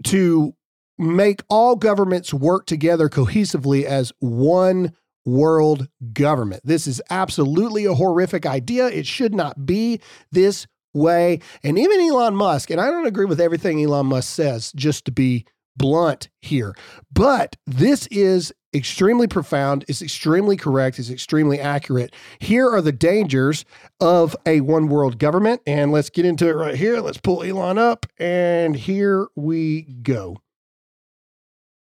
to 0.03 0.53
make 0.99 1.41
all 1.49 1.75
governments 1.75 2.33
work 2.33 2.65
together 2.65 3.09
cohesively 3.09 3.85
as 3.85 4.11
one 4.19 4.93
world 5.25 5.87
government. 6.13 6.61
This 6.65 6.85
is 6.87 7.01
absolutely 7.09 7.85
a 7.85 7.93
horrific 7.93 8.45
idea. 8.45 8.87
It 8.87 9.07
should 9.07 9.33
not 9.33 9.65
be 9.65 10.01
this 10.31 10.67
way. 10.93 11.39
And 11.63 11.79
even 11.79 12.01
Elon 12.01 12.35
Musk, 12.35 12.69
and 12.69 12.81
I 12.81 12.91
don't 12.91 13.07
agree 13.07 13.25
with 13.25 13.39
everything 13.39 13.81
Elon 13.81 14.07
Musk 14.07 14.33
says, 14.33 14.71
just 14.73 15.05
to 15.05 15.11
be 15.11 15.45
blunt 15.77 16.29
here, 16.41 16.75
but 17.11 17.55
this 17.65 18.07
is 18.07 18.51
extremely 18.75 19.27
profound, 19.27 19.85
it's 19.87 20.01
extremely 20.01 20.57
correct, 20.57 20.99
it's 20.99 21.09
extremely 21.09 21.59
accurate. 21.59 22.13
Here 22.39 22.69
are 22.69 22.81
the 22.81 22.91
dangers 22.91 23.65
of 23.99 24.35
a 24.45 24.61
one 24.61 24.89
world 24.89 25.17
government. 25.19 25.61
And 25.65 25.91
let's 25.91 26.09
get 26.09 26.25
into 26.25 26.49
it 26.49 26.53
right 26.53 26.75
here. 26.75 26.99
Let's 26.99 27.17
pull 27.17 27.43
Elon 27.43 27.77
up, 27.77 28.05
and 28.17 28.75
here 28.75 29.27
we 29.35 29.83
go. 29.83 30.37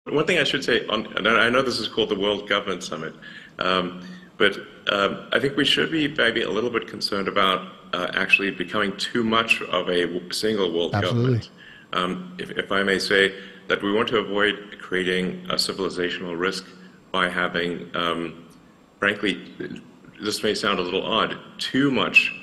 One 0.05 0.25
thing 0.27 0.37
I 0.37 0.43
should 0.43 0.65
say, 0.65 0.85
on, 0.87 1.05
and 1.15 1.27
I 1.29 1.49
know 1.49 1.61
this 1.61 1.79
is 1.79 1.87
called 1.87 2.09
the 2.09 2.19
World 2.19 2.49
Government 2.49 2.83
Summit, 2.83 3.15
um, 3.59 4.05
but 4.37 4.57
um, 4.89 5.29
I 5.31 5.39
think 5.39 5.55
we 5.55 5.63
should 5.63 5.91
be 5.91 6.09
maybe 6.09 6.41
a 6.41 6.49
little 6.49 6.69
bit 6.69 6.87
concerned 6.87 7.29
about 7.29 7.71
uh, 7.93 8.11
actually 8.13 8.51
becoming 8.51 8.97
too 8.97 9.23
much 9.23 9.61
of 9.61 9.89
a 9.89 10.33
single 10.33 10.73
world 10.73 10.93
Absolutely. 10.93 11.23
government. 11.23 11.49
Um, 11.93 12.35
if, 12.37 12.51
if 12.51 12.69
I 12.69 12.83
may 12.83 12.99
say 12.99 13.33
that 13.69 13.81
we 13.81 13.93
want 13.93 14.09
to 14.09 14.17
avoid 14.17 14.77
creating 14.81 15.45
a 15.49 15.55
civilizational 15.55 16.37
risk 16.37 16.65
by 17.13 17.29
having, 17.29 17.89
um, 17.95 18.45
frankly, 18.99 19.53
this 20.21 20.43
may 20.43 20.53
sound 20.53 20.79
a 20.79 20.81
little 20.81 21.05
odd, 21.05 21.37
too 21.59 21.89
much 21.91 22.33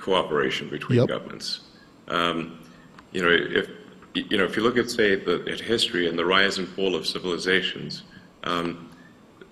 cooperation 0.00 0.70
between 0.70 1.00
Yep. 1.00 1.08
governments. 1.08 1.60
Um, 2.08 2.60
you 3.12 3.20
know, 3.20 3.30
if 3.30 3.68
you 4.14 4.36
know, 4.38 4.44
if 4.44 4.56
you 4.56 4.62
look 4.62 4.76
at 4.76 4.90
say 4.90 5.16
the 5.16 5.44
at 5.50 5.60
history 5.60 6.08
and 6.08 6.18
the 6.18 6.24
rise 6.24 6.58
and 6.58 6.68
fall 6.68 6.94
of 6.94 7.06
civilizations, 7.06 8.02
um, 8.44 8.88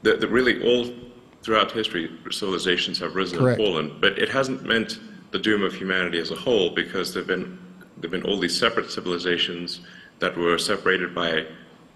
that, 0.03 0.21
that 0.21 0.29
really 0.29 0.63
all 0.63 0.93
throughout 1.43 1.71
history 1.71 2.11
civilizations 2.31 2.99
have 2.99 3.15
risen 3.15 3.39
Correct. 3.39 3.59
and 3.61 3.67
fallen, 3.67 3.97
but 4.01 4.19
it 4.19 4.29
hasn't 4.29 4.65
meant 4.65 4.99
the 5.31 5.39
doom 5.39 5.63
of 5.63 5.75
humanity 5.75 6.19
as 6.19 6.31
a 6.31 6.35
whole 6.35 6.71
because 6.71 7.15
there've 7.15 7.27
been 7.27 7.59
there've 7.99 8.11
been 8.11 8.25
all 8.25 8.39
these 8.39 8.59
separate 8.59 8.91
civilizations 8.91 9.81
that 10.19 10.37
were 10.37 10.59
separated 10.59 11.15
by 11.15 11.47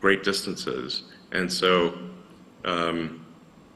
great 0.01 0.23
distances, 0.23 1.05
and 1.33 1.53
so 1.53 1.95
um, 2.65 3.25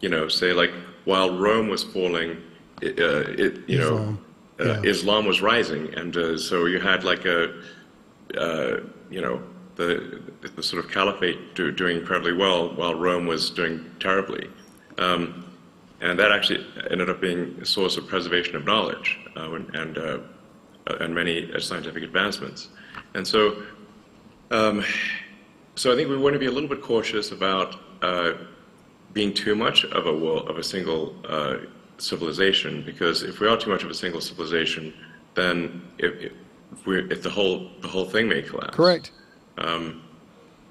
you 0.01 0.09
know, 0.09 0.29
say 0.29 0.53
like 0.53 0.73
while 1.05 1.37
Rome 1.37 1.69
was 1.69 1.83
falling, 1.83 2.43
it, 2.83 2.99
uh, 2.99 3.31
it 3.31 3.69
you 3.69 3.81
Islam, 3.81 4.19
know, 4.59 4.65
uh, 4.65 4.81
yeah. 4.83 4.91
Islam 4.91 5.27
was 5.27 5.41
rising, 5.41 5.95
and 5.95 6.17
uh, 6.17 6.37
so 6.37 6.67
you 6.67 6.81
had 6.81 7.05
like 7.05 7.25
a, 7.25 7.63
uh, 8.37 8.79
you 9.11 9.21
know, 9.21 9.43
the 9.77 10.23
the 10.55 10.63
sort 10.63 10.85
of 10.85 10.91
caliphate 10.91 11.55
do, 11.55 11.71
doing 11.71 11.99
incredibly 11.99 12.33
well 12.33 12.75
while 12.75 12.95
Rome 12.95 13.27
was 13.27 13.51
doing 13.51 13.85
terribly, 14.01 14.49
um, 14.99 15.45
and 16.01 16.19
that 16.19 16.33
actually 16.33 16.67
ended 16.91 17.11
up 17.11 17.21
being 17.21 17.59
a 17.61 17.67
source 17.67 17.97
of 17.97 18.07
preservation 18.07 18.57
of 18.57 18.65
knowledge 18.65 19.19
uh, 19.37 19.53
and 19.53 19.75
and, 19.75 19.99
uh, 19.99 20.19
and 21.01 21.15
many 21.15 21.53
uh, 21.53 21.61
scientific 21.61 22.03
advancements, 22.03 22.69
and 23.15 23.27
so. 23.27 23.63
Um, 24.51 24.85
so 25.75 25.93
I 25.93 25.97
think 25.97 26.09
we 26.09 26.17
want 26.17 26.33
to 26.33 26.39
be 26.39 26.47
a 26.47 26.51
little 26.51 26.69
bit 26.71 26.81
cautious 26.81 27.33
about 27.33 27.77
uh, 28.01 28.33
being 29.13 29.35
too 29.35 29.55
much 29.55 29.85
of 29.85 30.07
a 30.07 30.13
world, 30.13 30.49
of 30.49 30.57
a 30.57 30.63
single 30.63 31.15
uh, 31.29 31.57
civilization, 31.99 32.83
because 32.83 33.23
if 33.23 33.41
we 33.41 33.47
are 33.47 33.57
too 33.57 33.71
much 33.71 33.83
of 33.83 33.91
a 33.91 33.95
single 33.95 34.21
civilization, 34.21 34.95
then 35.35 35.83
if, 35.99 36.33
if, 36.77 36.87
we, 36.87 36.99
if 37.11 37.23
the 37.23 37.31
whole 37.31 37.71
the 37.81 37.89
whole 37.89 38.05
thing 38.05 38.29
may 38.29 38.43
collapse. 38.43 38.77
Correct. 38.77 39.11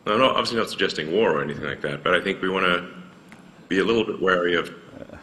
I'm 0.08 0.20
not, 0.20 0.32
obviously 0.32 0.58
not 0.58 0.70
suggesting 0.70 1.12
war 1.12 1.32
or 1.32 1.44
anything 1.44 1.64
like 1.64 1.82
that, 1.82 2.04
but 2.04 2.14
I 2.14 2.22
think 2.22 2.42
we 2.42 2.50
want 2.50 2.66
to 2.66 2.88
be 3.68 3.80
a 3.80 3.84
little 3.84 4.06
bit 4.06 4.22
wary 4.22 4.56
of 4.56 4.74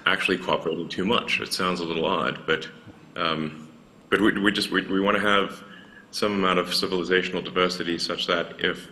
actually 0.07 0.39
cooperating 0.39 0.89
too 0.89 1.05
much. 1.05 1.41
It 1.41 1.53
sounds 1.53 1.81
a 1.81 1.85
little 1.85 2.05
odd, 2.05 2.45
but 2.47 2.69
um, 3.17 3.69
but 4.11 4.21
we, 4.21 4.39
we 4.41 4.51
just 4.51 4.71
we, 4.71 4.83
we 4.87 5.01
want 5.01 5.17
to 5.17 5.23
have 5.23 5.63
some 6.11 6.33
amount 6.33 6.59
of 6.59 6.67
civilizational 6.67 7.45
diversity 7.45 7.99
such 7.99 8.27
that 8.27 8.57
if 8.59 8.89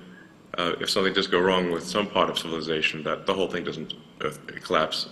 uh, 0.58 0.74
if 0.80 0.90
something 0.90 1.12
does 1.12 1.26
go 1.26 1.40
wrong 1.40 1.70
with 1.70 1.84
some 1.84 2.06
part 2.06 2.30
of 2.30 2.38
civilization, 2.38 3.02
that 3.02 3.26
the 3.26 3.34
whole 3.34 3.48
thing 3.48 3.64
doesn't 3.64 3.94
uh, 4.24 4.30
collapse, 4.62 5.08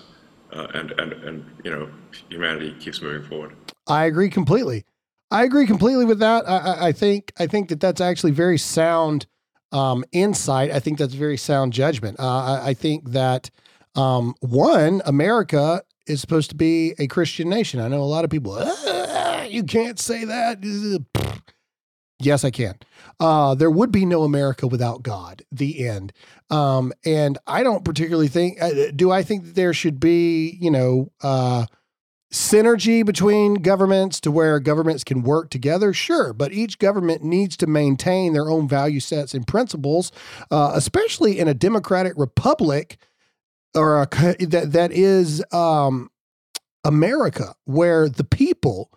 uh, 0.53 0.69
and 0.75 0.93
and 0.93 1.13
and 1.13 1.45
you 1.65 1.71
know 1.71 1.89
humanity 2.31 2.75
keeps 2.79 3.03
moving 3.03 3.29
forward. 3.29 3.55
I 3.89 4.05
agree 4.05 4.31
completely. 4.31 4.85
I 5.31 5.45
agree 5.45 5.67
completely 5.67 6.05
with 6.05 6.21
that. 6.21 6.49
I, 6.49 6.89
I, 6.89 6.93
think 6.93 7.33
I 7.39 7.47
think 7.47 7.69
that 7.69 7.81
that's 7.81 8.01
actually 8.01 8.33
very 8.33 8.59
sound 8.59 9.27
um, 9.73 10.05
insight. 10.13 10.71
I 10.71 10.81
think 10.81 10.99
that's 10.99 11.15
very 11.15 11.37
sound 11.37 11.73
judgment. 11.73 12.19
Uh, 12.19 12.61
I, 12.63 12.69
I 12.69 12.75
think 12.75 13.11
that 13.11 13.51
um, 13.95 14.35
one, 14.41 15.03
America 15.05 15.83
is 16.07 16.21
supposed 16.21 16.51
to 16.51 16.57
be 16.57 16.95
a 16.99 17.07
Christian 17.07 17.49
nation. 17.49 17.81
I 17.81 17.89
know 17.89 18.01
a 18.01 18.05
lot 18.05 18.25
of 18.25 18.31
people. 18.31 18.57
"Ah, 18.59 19.43
you 19.43 19.65
can't 19.65 19.99
say 19.99 20.25
that. 20.25 20.63
Yes, 22.21 22.45
I 22.45 22.51
can. 22.51 22.75
Uh, 23.21 23.55
there 23.55 23.71
would 23.71 23.93
be 23.93 24.05
no 24.05 24.25
America 24.25 24.67
without 24.67 25.03
God. 25.03 25.43
The 25.53 25.87
end. 25.87 26.13
Um, 26.51 26.93
and 27.05 27.39
I 27.47 27.63
don't 27.63 27.85
particularly 27.85 28.29
think. 28.29 28.61
Uh, 28.61 28.91
do 28.95 29.11
I 29.11 29.23
think 29.23 29.45
that 29.45 29.55
there 29.55 29.73
should 29.73 30.01
be, 30.01 30.57
you 30.61 30.71
know, 30.71 31.13
uh, 31.23 31.67
synergy 32.33 33.05
between 33.05 33.55
governments 33.55 34.21
to 34.21 34.31
where 34.31 34.61
governments 34.61 35.05
can 35.05 35.23
work 35.23 35.51
together? 35.51 35.93
Sure, 35.93 36.33
but 36.33 36.53
each 36.53 36.79
government 36.79 37.23
needs 37.23 37.57
to 37.59 37.67
maintain 37.67 38.33
their 38.33 38.51
own 38.51 38.69
value 38.69 39.01
sets 39.01 39.35
and 39.35 39.47
principles, 39.47 40.13
uh, 40.51 40.73
especially 40.75 41.39
in 41.39 41.49
a 41.49 41.55
democratic 41.55 42.13
republic 42.17 42.99
or 43.75 44.03
a, 44.03 44.09
that 44.47 44.73
that 44.73 44.93
is 44.93 45.43
um, 45.53 46.11
America, 46.85 47.55
where 47.65 48.09
the 48.09 48.25
people 48.25 48.91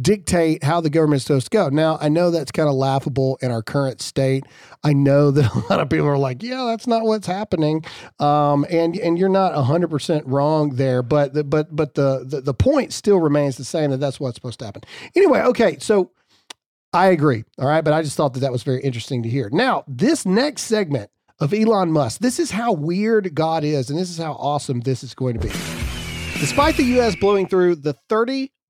dictate 0.00 0.62
how 0.62 0.80
the 0.80 0.90
government's 0.90 1.24
supposed 1.24 1.50
to 1.50 1.56
go. 1.56 1.68
Now, 1.68 1.98
I 2.00 2.08
know 2.08 2.30
that's 2.30 2.52
kind 2.52 2.68
of 2.68 2.74
laughable 2.74 3.38
in 3.40 3.50
our 3.50 3.62
current 3.62 4.02
state. 4.02 4.44
I 4.84 4.92
know 4.92 5.30
that 5.32 5.52
a 5.52 5.58
lot 5.70 5.80
of 5.80 5.88
people 5.88 6.06
are 6.06 6.18
like, 6.18 6.42
"Yeah, 6.42 6.64
that's 6.66 6.86
not 6.86 7.04
what's 7.04 7.26
happening," 7.26 7.84
um, 8.18 8.66
and 8.70 8.96
and 8.96 9.18
you're 9.18 9.28
not 9.28 9.54
hundred 9.64 9.88
percent 9.88 10.26
wrong 10.26 10.76
there. 10.76 11.02
But 11.02 11.34
the, 11.34 11.44
but 11.44 11.74
but 11.74 11.94
the, 11.94 12.24
the 12.26 12.40
the 12.40 12.54
point 12.54 12.92
still 12.92 13.20
remains 13.20 13.56
the 13.56 13.64
same 13.64 13.90
that 13.90 13.98
that's 13.98 14.20
what's 14.20 14.36
supposed 14.36 14.58
to 14.60 14.64
happen. 14.64 14.82
Anyway, 15.14 15.40
okay, 15.40 15.78
so 15.80 16.10
I 16.92 17.08
agree. 17.08 17.44
All 17.58 17.66
right, 17.66 17.84
but 17.84 17.92
I 17.92 18.02
just 18.02 18.16
thought 18.16 18.34
that 18.34 18.40
that 18.40 18.52
was 18.52 18.62
very 18.62 18.80
interesting 18.82 19.22
to 19.22 19.28
hear. 19.28 19.50
Now, 19.52 19.84
this 19.86 20.24
next 20.24 20.62
segment 20.62 21.10
of 21.38 21.52
Elon 21.52 21.92
Musk, 21.92 22.20
this 22.20 22.38
is 22.38 22.50
how 22.50 22.72
weird 22.72 23.34
God 23.34 23.64
is, 23.64 23.90
and 23.90 23.98
this 23.98 24.10
is 24.10 24.18
how 24.18 24.32
awesome 24.32 24.80
this 24.80 25.02
is 25.02 25.14
going 25.14 25.38
to 25.38 25.40
be. 25.40 25.52
Despite 26.38 26.76
the 26.76 26.84
U.S. 26.84 27.16
blowing 27.16 27.48
through 27.48 27.76
the 27.76 27.94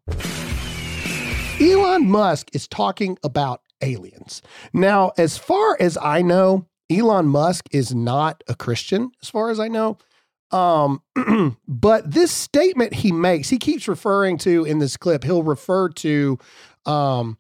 Elon 1.60 2.08
Musk 2.08 2.50
is 2.54 2.68
talking 2.68 3.18
about 3.24 3.62
aliens. 3.82 4.44
Now, 4.74 5.12
as 5.18 5.38
far 5.38 5.76
as 5.80 5.98
I 5.98 6.22
know, 6.22 6.68
Elon 6.90 7.26
Musk 7.26 7.66
is 7.72 7.96
not 7.96 8.44
a 8.48 8.54
Christian, 8.54 9.12
as 9.24 9.30
far 9.30 9.50
as 9.50 9.60
I 9.60 9.68
know. 9.68 9.98
Um, 10.52 11.02
but 11.68 12.12
this 12.12 12.32
statement 12.32 12.94
he 12.94 13.12
makes, 13.12 13.50
he 13.50 13.58
keeps 13.58 13.88
referring 13.88 14.38
to 14.40 14.66
in 14.66 14.78
this 14.78 14.98
clip, 14.98 15.24
he'll 15.24 15.44
refer 15.44 15.90
to, 15.90 16.38
um, 16.86 17.40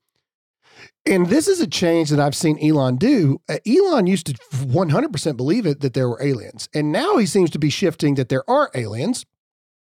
and 1.06 1.28
this 1.28 1.48
is 1.48 1.62
a 1.62 1.68
change 1.68 2.10
that 2.10 2.20
I've 2.20 2.36
seen 2.36 2.58
Elon 2.60 2.98
do. 2.98 3.40
Uh, 3.48 3.60
Elon 3.68 4.08
used 4.08 4.26
to 4.26 4.34
100% 4.34 5.38
believe 5.38 5.66
it 5.68 5.82
that 5.82 5.94
there 5.94 6.10
were 6.10 6.22
aliens, 6.22 6.68
and 6.74 6.92
now 6.92 7.18
he 7.18 7.28
seems 7.28 7.52
to 7.52 7.60
be 7.60 7.70
shifting 7.70 8.16
that 8.16 8.30
there 8.30 8.50
aren't 8.50 8.76
aliens, 8.76 9.26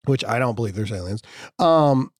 which 0.05 0.25
I 0.25 0.39
don't 0.39 0.55
believe 0.55 0.75
there's 0.75 0.91
aliens. 0.91 1.23
Um, 1.57 2.11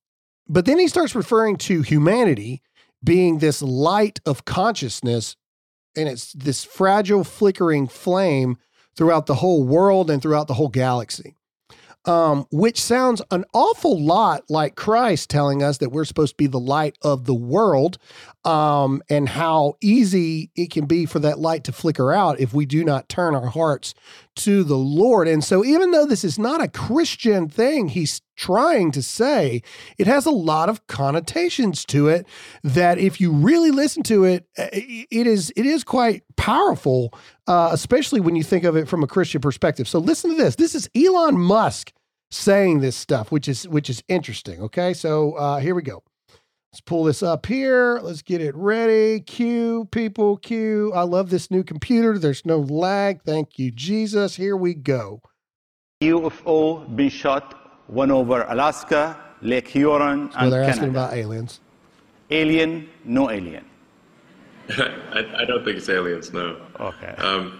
but 0.49 0.65
then 0.65 0.79
he 0.79 0.87
starts 0.87 1.15
referring 1.15 1.55
to 1.57 1.81
humanity 1.83 2.61
being 3.03 3.37
this 3.37 3.61
light 3.61 4.19
of 4.25 4.43
consciousness 4.43 5.37
and 5.95 6.07
it's 6.07 6.33
this 6.33 6.63
fragile, 6.63 7.23
flickering 7.23 7.87
flame 7.87 8.57
throughout 8.95 9.25
the 9.25 9.35
whole 9.35 9.63
world 9.63 10.09
and 10.09 10.21
throughout 10.21 10.47
the 10.47 10.53
whole 10.53 10.69
galaxy. 10.69 11.35
Um, 12.05 12.47
which 12.49 12.81
sounds 12.81 13.21
an 13.29 13.43
awful 13.53 14.01
lot 14.01 14.43
like 14.49 14.75
Christ 14.75 15.29
telling 15.29 15.61
us 15.61 15.79
that 15.79 15.91
we're 15.91 16.05
supposed 16.05 16.33
to 16.33 16.37
be 16.37 16.47
the 16.47 16.59
light 16.59 16.97
of 17.01 17.25
the 17.25 17.33
world, 17.35 17.97
um, 18.45 19.03
and 19.09 19.27
how 19.27 19.75
easy 19.81 20.49
it 20.55 20.71
can 20.71 20.85
be 20.85 21.05
for 21.05 21.19
that 21.19 21.39
light 21.39 21.65
to 21.65 21.73
flicker 21.73 22.13
out 22.13 22.39
if 22.39 22.53
we 22.53 22.65
do 22.65 22.85
not 22.85 23.09
turn 23.09 23.35
our 23.35 23.47
hearts 23.47 23.93
to 24.37 24.63
the 24.63 24.77
Lord. 24.77 25.27
And 25.27 25.43
so, 25.43 25.63
even 25.65 25.91
though 25.91 26.05
this 26.05 26.23
is 26.23 26.39
not 26.39 26.61
a 26.61 26.67
Christian 26.67 27.49
thing, 27.49 27.89
he's 27.89 28.21
trying 28.35 28.91
to 28.91 29.03
say 29.03 29.61
it 29.97 30.07
has 30.07 30.25
a 30.25 30.31
lot 30.31 30.69
of 30.69 30.87
connotations 30.87 31.83
to 31.85 32.07
it 32.07 32.25
that 32.63 32.97
if 32.97 33.19
you 33.19 33.31
really 33.33 33.69
listen 33.69 34.01
to 34.01 34.23
it 34.23 34.47
eh, 34.55 35.05
it 35.11 35.27
is 35.27 35.51
it 35.57 35.65
is 35.65 35.83
quite 35.83 36.23
powerful 36.37 37.13
uh, 37.47 37.69
especially 37.73 38.21
when 38.21 38.37
you 38.37 38.43
think 38.43 38.63
of 38.63 38.77
it 38.77 38.87
from 38.87 39.03
a 39.03 39.07
christian 39.07 39.41
perspective. 39.41 39.89
So 39.89 39.99
listen 39.99 40.31
to 40.31 40.37
this. 40.37 40.55
This 40.55 40.73
is 40.73 40.89
elon 40.95 41.37
musk 41.37 41.91
saying 42.31 42.79
this 42.79 42.95
stuff 42.95 43.29
which 43.31 43.49
is 43.49 43.67
which 43.67 43.89
is 43.89 44.03
interesting 44.07 44.61
okay? 44.61 44.93
So 44.93 45.33
uh, 45.33 45.59
here 45.59 45.75
we 45.75 45.81
go 45.81 46.01
let's 46.71 46.81
pull 46.81 47.03
this 47.03 47.23
up 47.23 47.45
here. 47.45 47.99
Let's 48.01 48.21
get 48.21 48.41
it 48.41 48.55
ready. 48.55 49.21
Cue 49.21 49.87
people 49.91 50.37
cue 50.37 50.91
i 50.93 51.01
love 51.01 51.29
this 51.29 51.49
new 51.49 51.63
computer. 51.63 52.17
There's 52.17 52.45
no 52.45 52.59
lag. 52.59 53.21
Thank 53.23 53.57
you 53.57 53.71
jesus. 53.71 54.35
Here 54.35 54.55
we 54.55 54.73
go. 54.73 55.21
UFO 56.03 56.95
been 56.95 57.09
shot 57.09 57.55
one 57.87 58.11
over 58.11 58.43
Alaska, 58.43 59.19
Lake 59.41 59.67
Huron, 59.67 60.31
so 60.31 60.37
and 60.39 60.53
they're 60.53 60.63
asking 60.63 60.89
about 60.89 61.13
aliens. 61.13 61.59
Alien, 62.29 62.87
no 63.03 63.31
alien. 63.31 63.65
I, 64.69 65.25
I 65.39 65.45
don't 65.45 65.65
think 65.65 65.77
it's 65.77 65.89
aliens, 65.89 66.31
no. 66.31 66.61
Okay. 66.79 67.15
Um, 67.17 67.59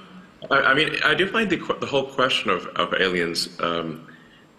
I, 0.51 0.57
I 0.57 0.73
mean, 0.75 0.95
I 1.03 1.15
do 1.15 1.27
find 1.27 1.49
the, 1.49 1.57
the 1.81 1.87
whole 1.87 2.05
question 2.05 2.51
of, 2.51 2.67
of 2.67 2.93
aliens 2.93 3.49
um, 3.59 4.07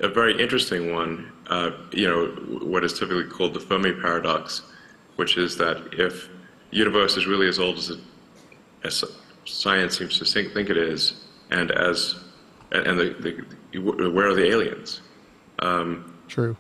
a 0.01 0.09
very 0.09 0.41
interesting 0.41 0.93
one. 0.93 1.33
Uh, 1.49 1.71
you 1.93 2.09
know, 2.09 2.27
what 2.65 2.85
is 2.85 2.99
typically 2.99 3.25
called 3.25 3.55
the 3.55 3.61
Fermi 3.61 3.93
paradox, 3.93 4.63
which 5.17 5.37
is 5.37 5.57
that 5.57 5.77
if 5.93 6.29
the 6.71 6.77
universe 6.77 7.17
is 7.17 7.27
really 7.27 7.49
as 7.49 7.59
old 7.59 7.77
as, 7.79 7.91
it, 7.91 7.99
as 8.85 9.05
science 9.45 9.99
seems 9.99 10.19
to 10.19 10.25
think, 10.25 10.53
think 10.53 10.71
it 10.71 10.77
is, 10.77 11.25
and 11.51 11.71
as 11.71 12.17
and, 12.73 12.99
the, 12.99 13.45
the, 13.73 13.79
where 13.81 14.29
are 14.29 14.35
the 14.35 14.47
aliens? 14.47 15.01
Um, 15.59 16.17
true 16.29 16.57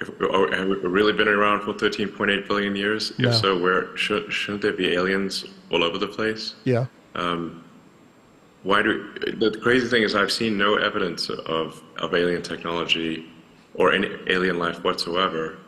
if, 0.00 0.20
or 0.20 0.50
have 0.54 0.66
we 0.66 0.74
really 0.76 1.12
been 1.12 1.28
around 1.28 1.62
for 1.62 1.72
13.8 1.74 2.48
billion 2.48 2.74
years? 2.74 3.12
No. 3.18 3.28
If 3.28 3.36
so, 3.36 3.58
where 3.58 3.96
should, 3.96 4.32
shouldn't 4.32 4.62
there 4.62 4.72
be 4.72 4.94
aliens 4.94 5.44
all 5.70 5.84
over 5.84 5.98
the 5.98 6.08
place? 6.08 6.54
yeah 6.64 6.86
Um, 7.14 7.64
why 8.62 8.82
do 8.82 9.12
the 9.38 9.58
crazy 9.62 9.88
thing 9.88 10.02
is 10.02 10.14
I've 10.14 10.32
seen 10.32 10.58
no 10.58 10.76
evidence 10.76 11.28
of, 11.30 11.82
of 11.98 12.14
alien 12.14 12.42
technology 12.42 13.26
or 13.74 13.92
any 13.92 14.08
alien 14.26 14.58
life 14.58 14.82
whatsoever, 14.84 15.58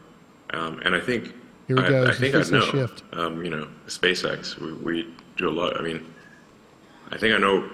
um, 0.52 0.80
and 0.84 0.94
I 0.94 1.00
think 1.00 1.34
Here 1.68 1.76
we 1.76 1.82
I, 1.84 1.88
go. 1.88 2.02
I 2.02 2.06
This 2.06 2.18
think 2.18 2.34
I 2.34 2.38
know. 2.50 2.60
shift. 2.66 3.02
Um, 3.12 3.42
you 3.44 3.50
know, 3.50 3.68
SpaceX. 3.86 4.58
We, 4.58 4.72
we 4.74 5.14
do 5.36 5.48
a 5.48 5.54
lot. 5.60 5.78
I 5.78 5.82
mean, 5.82 6.04
I 7.10 7.16
think 7.18 7.34
I 7.34 7.38
know. 7.38 7.68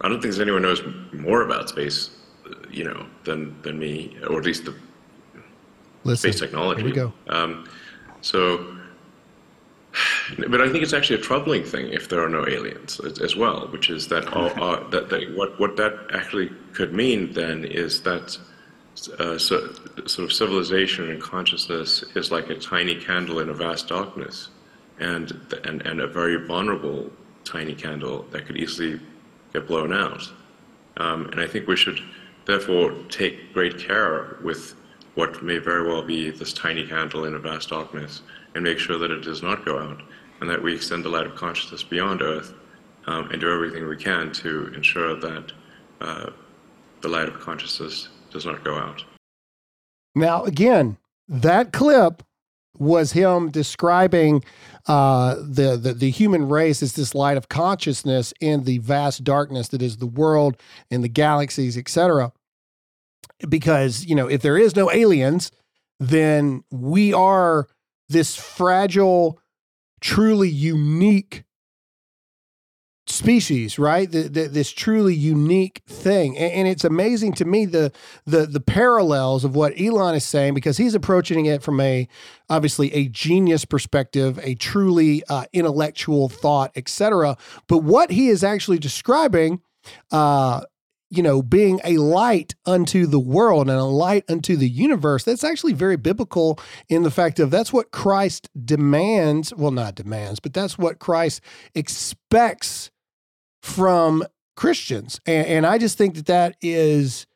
I 0.00 0.08
don't 0.08 0.20
think 0.20 0.34
there's 0.34 0.40
anyone 0.40 0.62
knows 0.62 0.82
more 1.12 1.42
about 1.42 1.68
space, 1.68 2.10
you 2.70 2.84
know, 2.84 3.06
than 3.24 3.60
than 3.62 3.78
me, 3.78 4.16
or 4.28 4.38
at 4.38 4.44
least 4.44 4.64
the 4.66 4.74
listen 6.04 6.30
space 6.32 6.40
technology. 6.40 6.82
here 6.82 6.90
we 6.90 6.94
go 6.94 7.12
Um, 7.28 7.68
so, 8.20 8.76
but 10.48 10.60
I 10.60 10.68
think 10.70 10.82
it's 10.82 10.92
actually 10.92 11.20
a 11.20 11.22
troubling 11.22 11.64
thing 11.64 11.92
if 11.92 12.08
there 12.08 12.24
are 12.24 12.28
no 12.28 12.46
aliens 12.46 13.00
as, 13.00 13.18
as 13.18 13.36
well, 13.36 13.68
which 13.68 13.90
is 13.90 14.08
that 14.08 14.32
all, 14.32 14.46
uh, 14.62 14.88
that, 14.90 15.10
that 15.10 15.34
what 15.36 15.58
what 15.60 15.76
that 15.76 15.94
actually 16.12 16.50
could 16.72 16.94
mean 16.94 17.32
then 17.32 17.64
is 17.64 18.02
that 18.02 18.38
uh, 19.18 19.38
so, 19.38 19.72
sort 20.06 20.24
of 20.24 20.32
civilization 20.32 21.10
and 21.10 21.20
consciousness 21.20 22.02
is 22.14 22.30
like 22.30 22.50
a 22.50 22.54
tiny 22.54 22.94
candle 22.94 23.38
in 23.40 23.48
a 23.48 23.54
vast 23.54 23.88
darkness, 23.88 24.48
and 24.98 25.32
and 25.64 25.82
and 25.82 26.00
a 26.00 26.06
very 26.06 26.46
vulnerable 26.46 27.10
tiny 27.44 27.74
candle 27.74 28.24
that 28.30 28.46
could 28.46 28.56
easily 28.56 29.00
get 29.52 29.66
blown 29.66 29.92
out. 29.92 30.30
Um, 30.98 31.26
and 31.26 31.40
I 31.40 31.46
think 31.46 31.66
we 31.66 31.76
should 31.76 32.00
therefore 32.44 32.94
take 33.08 33.52
great 33.52 33.78
care 33.78 34.38
with 34.42 34.74
what 35.14 35.42
may 35.42 35.58
very 35.58 35.86
well 35.86 36.02
be 36.02 36.30
this 36.30 36.52
tiny 36.52 36.86
candle 36.86 37.24
in 37.24 37.34
a 37.34 37.38
vast 37.38 37.68
darkness 37.68 38.22
and 38.54 38.64
make 38.64 38.78
sure 38.78 38.98
that 38.98 39.10
it 39.10 39.22
does 39.22 39.42
not 39.42 39.64
go 39.64 39.78
out 39.78 40.02
and 40.40 40.50
that 40.50 40.62
we 40.62 40.74
extend 40.74 41.04
the 41.04 41.08
light 41.08 41.26
of 41.26 41.34
consciousness 41.34 41.82
beyond 41.82 42.20
Earth 42.20 42.54
um, 43.06 43.30
and 43.30 43.40
do 43.40 43.52
everything 43.52 43.86
we 43.86 43.96
can 43.96 44.32
to 44.32 44.72
ensure 44.74 45.16
that 45.16 45.52
uh, 46.00 46.30
the 47.00 47.08
light 47.08 47.28
of 47.28 47.38
consciousness 47.40 48.08
does 48.30 48.46
not 48.46 48.64
go 48.64 48.76
out. 48.76 49.04
Now, 50.14 50.44
again, 50.44 50.98
that 51.28 51.72
clip 51.72 52.22
was 52.78 53.12
him 53.12 53.50
describing 53.50 54.42
uh, 54.86 55.36
the, 55.36 55.76
the 55.76 55.94
the 55.94 56.10
human 56.10 56.48
race 56.48 56.82
as 56.82 56.94
this 56.94 57.14
light 57.14 57.36
of 57.36 57.48
consciousness 57.48 58.34
in 58.40 58.64
the 58.64 58.78
vast 58.78 59.22
darkness 59.22 59.68
that 59.68 59.82
is 59.82 59.98
the 59.98 60.06
world 60.06 60.56
and 60.90 61.04
the 61.04 61.08
galaxies, 61.08 61.78
etc. 61.78 62.32
Because 63.48 64.04
you 64.06 64.14
know, 64.14 64.28
if 64.28 64.42
there 64.42 64.58
is 64.58 64.74
no 64.74 64.90
aliens, 64.90 65.52
then 66.00 66.64
we 66.70 67.12
are 67.12 67.68
this 68.12 68.36
fragile, 68.36 69.40
truly 70.00 70.48
unique 70.48 71.44
species, 73.06 73.78
right? 73.78 74.10
The, 74.10 74.22
the, 74.22 74.48
this 74.48 74.70
truly 74.70 75.14
unique 75.14 75.82
thing, 75.86 76.36
and, 76.38 76.52
and 76.52 76.68
it's 76.68 76.84
amazing 76.84 77.34
to 77.34 77.44
me 77.44 77.66
the 77.66 77.92
the 78.24 78.46
the 78.46 78.60
parallels 78.60 79.44
of 79.44 79.54
what 79.54 79.78
Elon 79.80 80.14
is 80.14 80.24
saying 80.24 80.54
because 80.54 80.76
he's 80.76 80.94
approaching 80.94 81.46
it 81.46 81.62
from 81.62 81.80
a 81.80 82.08
obviously 82.48 82.92
a 82.94 83.08
genius 83.08 83.64
perspective, 83.64 84.38
a 84.42 84.54
truly 84.54 85.22
uh, 85.28 85.44
intellectual 85.52 86.28
thought, 86.28 86.72
etc. 86.76 87.36
But 87.68 87.78
what 87.78 88.10
he 88.10 88.28
is 88.28 88.44
actually 88.44 88.78
describing. 88.78 89.60
Uh, 90.12 90.62
you 91.12 91.22
know, 91.22 91.42
being 91.42 91.78
a 91.84 91.98
light 91.98 92.54
unto 92.64 93.04
the 93.04 93.20
world 93.20 93.68
and 93.68 93.78
a 93.78 93.84
light 93.84 94.24
unto 94.30 94.56
the 94.56 94.68
universe, 94.68 95.24
that's 95.24 95.44
actually 95.44 95.74
very 95.74 95.96
biblical 95.96 96.58
in 96.88 97.02
the 97.02 97.10
fact 97.10 97.38
of 97.38 97.50
that's 97.50 97.70
what 97.70 97.90
Christ 97.90 98.48
demands. 98.64 99.52
Well, 99.54 99.72
not 99.72 99.94
demands, 99.94 100.40
but 100.40 100.54
that's 100.54 100.78
what 100.78 100.98
Christ 100.98 101.42
expects 101.74 102.90
from 103.62 104.24
Christians. 104.56 105.20
And, 105.26 105.46
and 105.46 105.66
I 105.66 105.76
just 105.76 105.98
think 105.98 106.14
that 106.14 106.26
that 106.26 106.56
is 106.62 107.26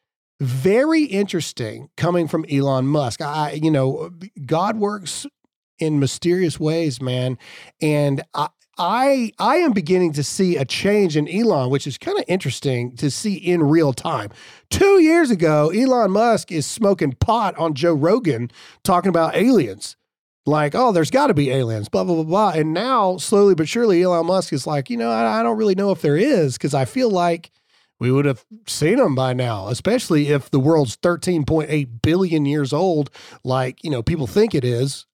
very 0.40 1.04
interesting 1.04 1.90
coming 1.98 2.28
from 2.28 2.46
Elon 2.50 2.86
Musk. 2.86 3.20
I, 3.20 3.52
you 3.52 3.70
know, 3.70 4.10
God 4.46 4.78
works 4.78 5.26
in 5.78 6.00
mysterious 6.00 6.58
ways, 6.58 7.02
man. 7.02 7.36
And 7.82 8.22
I, 8.32 8.48
I 8.78 9.32
I 9.38 9.56
am 9.56 9.72
beginning 9.72 10.12
to 10.14 10.22
see 10.22 10.56
a 10.56 10.64
change 10.64 11.16
in 11.16 11.28
Elon, 11.28 11.70
which 11.70 11.86
is 11.86 11.96
kind 11.96 12.18
of 12.18 12.24
interesting 12.28 12.94
to 12.96 13.10
see 13.10 13.34
in 13.34 13.62
real 13.62 13.92
time. 13.92 14.30
Two 14.70 15.00
years 15.00 15.30
ago, 15.30 15.70
Elon 15.70 16.10
Musk 16.10 16.52
is 16.52 16.66
smoking 16.66 17.12
pot 17.12 17.56
on 17.56 17.74
Joe 17.74 17.94
Rogan 17.94 18.50
talking 18.84 19.08
about 19.08 19.34
aliens. 19.34 19.96
Like, 20.44 20.76
oh, 20.76 20.92
there's 20.92 21.10
got 21.10 21.26
to 21.26 21.34
be 21.34 21.50
aliens, 21.50 21.88
blah, 21.88 22.04
blah, 22.04 22.14
blah, 22.14 22.22
blah. 22.22 22.50
And 22.50 22.72
now, 22.72 23.16
slowly 23.16 23.56
but 23.56 23.68
surely, 23.68 24.02
Elon 24.02 24.26
Musk 24.26 24.52
is 24.52 24.64
like, 24.64 24.88
you 24.88 24.96
know, 24.96 25.10
I, 25.10 25.40
I 25.40 25.42
don't 25.42 25.58
really 25.58 25.74
know 25.74 25.90
if 25.90 26.02
there 26.02 26.16
is 26.16 26.52
because 26.52 26.72
I 26.72 26.84
feel 26.84 27.10
like 27.10 27.50
we 27.98 28.12
would 28.12 28.26
have 28.26 28.44
seen 28.66 28.98
them 28.98 29.16
by 29.16 29.32
now, 29.32 29.68
especially 29.68 30.28
if 30.28 30.50
the 30.50 30.60
world's 30.60 30.96
13.8 30.98 32.02
billion 32.02 32.46
years 32.46 32.72
old, 32.72 33.10
like, 33.42 33.82
you 33.82 33.90
know, 33.90 34.04
people 34.04 34.28
think 34.28 34.54
it 34.54 34.64
is, 34.64 35.06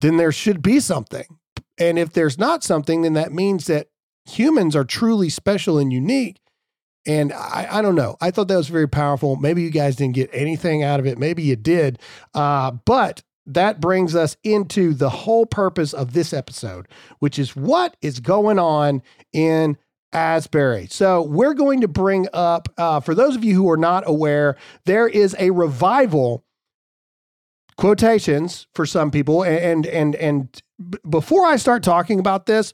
then 0.00 0.16
there 0.16 0.32
should 0.32 0.60
be 0.60 0.80
something. 0.80 1.38
And 1.78 1.98
if 1.98 2.12
there's 2.12 2.38
not 2.38 2.62
something, 2.62 3.02
then 3.02 3.14
that 3.14 3.32
means 3.32 3.66
that 3.66 3.88
humans 4.24 4.76
are 4.76 4.84
truly 4.84 5.28
special 5.28 5.78
and 5.78 5.92
unique. 5.92 6.38
And 7.04 7.32
I, 7.32 7.66
I 7.70 7.82
don't 7.82 7.96
know. 7.96 8.16
I 8.20 8.30
thought 8.30 8.48
that 8.48 8.56
was 8.56 8.68
very 8.68 8.88
powerful. 8.88 9.36
Maybe 9.36 9.62
you 9.62 9.70
guys 9.70 9.96
didn't 9.96 10.14
get 10.14 10.30
anything 10.32 10.82
out 10.82 11.00
of 11.00 11.06
it. 11.06 11.18
Maybe 11.18 11.42
you 11.42 11.56
did. 11.56 11.98
Uh, 12.32 12.72
but 12.84 13.22
that 13.46 13.80
brings 13.80 14.14
us 14.14 14.36
into 14.44 14.94
the 14.94 15.10
whole 15.10 15.46
purpose 15.46 15.92
of 15.92 16.12
this 16.12 16.32
episode, 16.32 16.86
which 17.18 17.38
is 17.38 17.56
what 17.56 17.96
is 18.00 18.20
going 18.20 18.58
on 18.58 19.02
in 19.32 19.76
Asbury. 20.12 20.86
So 20.90 21.22
we're 21.22 21.54
going 21.54 21.80
to 21.80 21.88
bring 21.88 22.28
up, 22.32 22.68
uh, 22.78 23.00
for 23.00 23.14
those 23.14 23.34
of 23.34 23.42
you 23.42 23.54
who 23.54 23.68
are 23.70 23.76
not 23.76 24.04
aware, 24.06 24.56
there 24.84 25.08
is 25.08 25.34
a 25.38 25.50
revival 25.50 26.44
quotations 27.78 28.66
for 28.74 28.84
some 28.84 29.10
people 29.10 29.42
and 29.42 29.86
and 29.86 30.14
and 30.16 30.62
before 31.08 31.46
I 31.46 31.56
start 31.56 31.82
talking 31.82 32.18
about 32.18 32.46
this, 32.46 32.72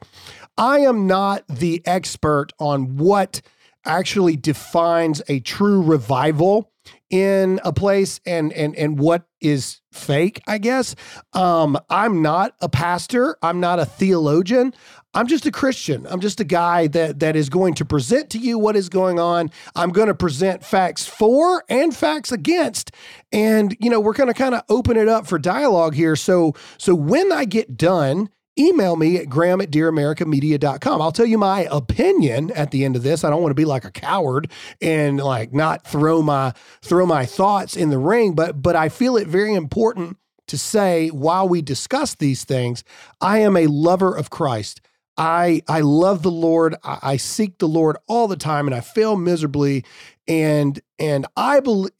I 0.56 0.80
am 0.80 1.06
not 1.06 1.46
the 1.48 1.82
expert 1.84 2.52
on 2.58 2.96
what 2.96 3.40
actually 3.84 4.36
defines 4.36 5.22
a 5.28 5.40
true 5.40 5.82
revival 5.82 6.70
in 7.10 7.58
a 7.64 7.72
place 7.72 8.20
and 8.26 8.52
and 8.52 8.74
and 8.76 8.98
what 8.98 9.24
is 9.40 9.80
fake 9.92 10.42
i 10.46 10.58
guess. 10.58 10.94
Um 11.32 11.78
i'm 11.88 12.22
not 12.22 12.54
a 12.60 12.68
pastor. 12.68 13.36
I'm 13.42 13.60
not 13.60 13.78
a 13.78 13.86
theologian 13.86 14.74
i'm 15.14 15.26
just 15.26 15.46
a 15.46 15.50
christian 15.50 16.06
i'm 16.08 16.20
just 16.20 16.40
a 16.40 16.44
guy 16.44 16.86
that 16.86 17.20
that 17.20 17.36
is 17.36 17.48
going 17.48 17.74
to 17.74 17.84
present 17.84 18.30
to 18.30 18.38
you 18.38 18.58
what 18.58 18.76
is 18.76 18.88
going 18.88 19.18
on 19.18 19.50
i'm 19.76 19.90
going 19.90 20.08
to 20.08 20.14
present 20.14 20.64
facts 20.64 21.06
for 21.06 21.64
and 21.68 21.96
facts 21.96 22.32
against 22.32 22.90
and 23.32 23.76
you 23.80 23.90
know 23.90 24.00
we're 24.00 24.12
going 24.12 24.28
to 24.28 24.34
kind 24.34 24.54
of 24.54 24.62
open 24.68 24.96
it 24.96 25.08
up 25.08 25.26
for 25.26 25.38
dialogue 25.38 25.94
here 25.94 26.16
so 26.16 26.54
so 26.78 26.94
when 26.94 27.32
i 27.32 27.44
get 27.44 27.76
done 27.76 28.28
email 28.58 28.96
me 28.96 29.16
at 29.16 29.28
graham 29.28 29.60
at 29.60 29.70
dearamericamedia.com. 29.70 31.00
I'll 31.00 31.12
tell 31.12 31.26
you 31.26 31.38
my 31.38 31.68
opinion 31.70 32.50
at 32.52 32.70
the 32.70 32.84
end 32.84 32.96
of 32.96 33.02
this. 33.02 33.24
I 33.24 33.30
don't 33.30 33.40
want 33.40 33.50
to 33.52 33.60
be 33.60 33.64
like 33.64 33.84
a 33.84 33.90
coward 33.90 34.50
and 34.80 35.18
like 35.18 35.52
not 35.52 35.86
throw 35.86 36.22
my 36.22 36.52
throw 36.82 37.06
my 37.06 37.24
thoughts 37.24 37.76
in 37.76 37.90
the 37.90 37.98
ring, 37.98 38.34
but 38.34 38.60
but 38.60 38.74
I 38.74 38.88
feel 38.88 39.16
it 39.16 39.28
very 39.28 39.54
important 39.54 40.16
to 40.48 40.58
say 40.58 41.08
while 41.08 41.48
we 41.48 41.62
discuss 41.62 42.14
these 42.14 42.44
things, 42.44 42.82
I 43.20 43.38
am 43.38 43.56
a 43.56 43.66
lover 43.66 44.16
of 44.16 44.30
Christ. 44.30 44.80
I 45.18 45.62
I 45.68 45.81
love 45.81 46.22
the 46.22 46.31
Lord. 46.31 46.76
I, 46.85 46.98
I 47.02 47.16
seek 47.16 47.59
the 47.59 47.68
Lord 47.68 47.96
all 48.07 48.28
the 48.28 48.37
time 48.37 48.66
and 48.66 48.74
I 48.74 48.81
fail 48.81 49.16
miserably 49.16 49.85
and 50.28 50.81
and 50.98 51.26
I 51.37 51.61
believe 51.61 51.92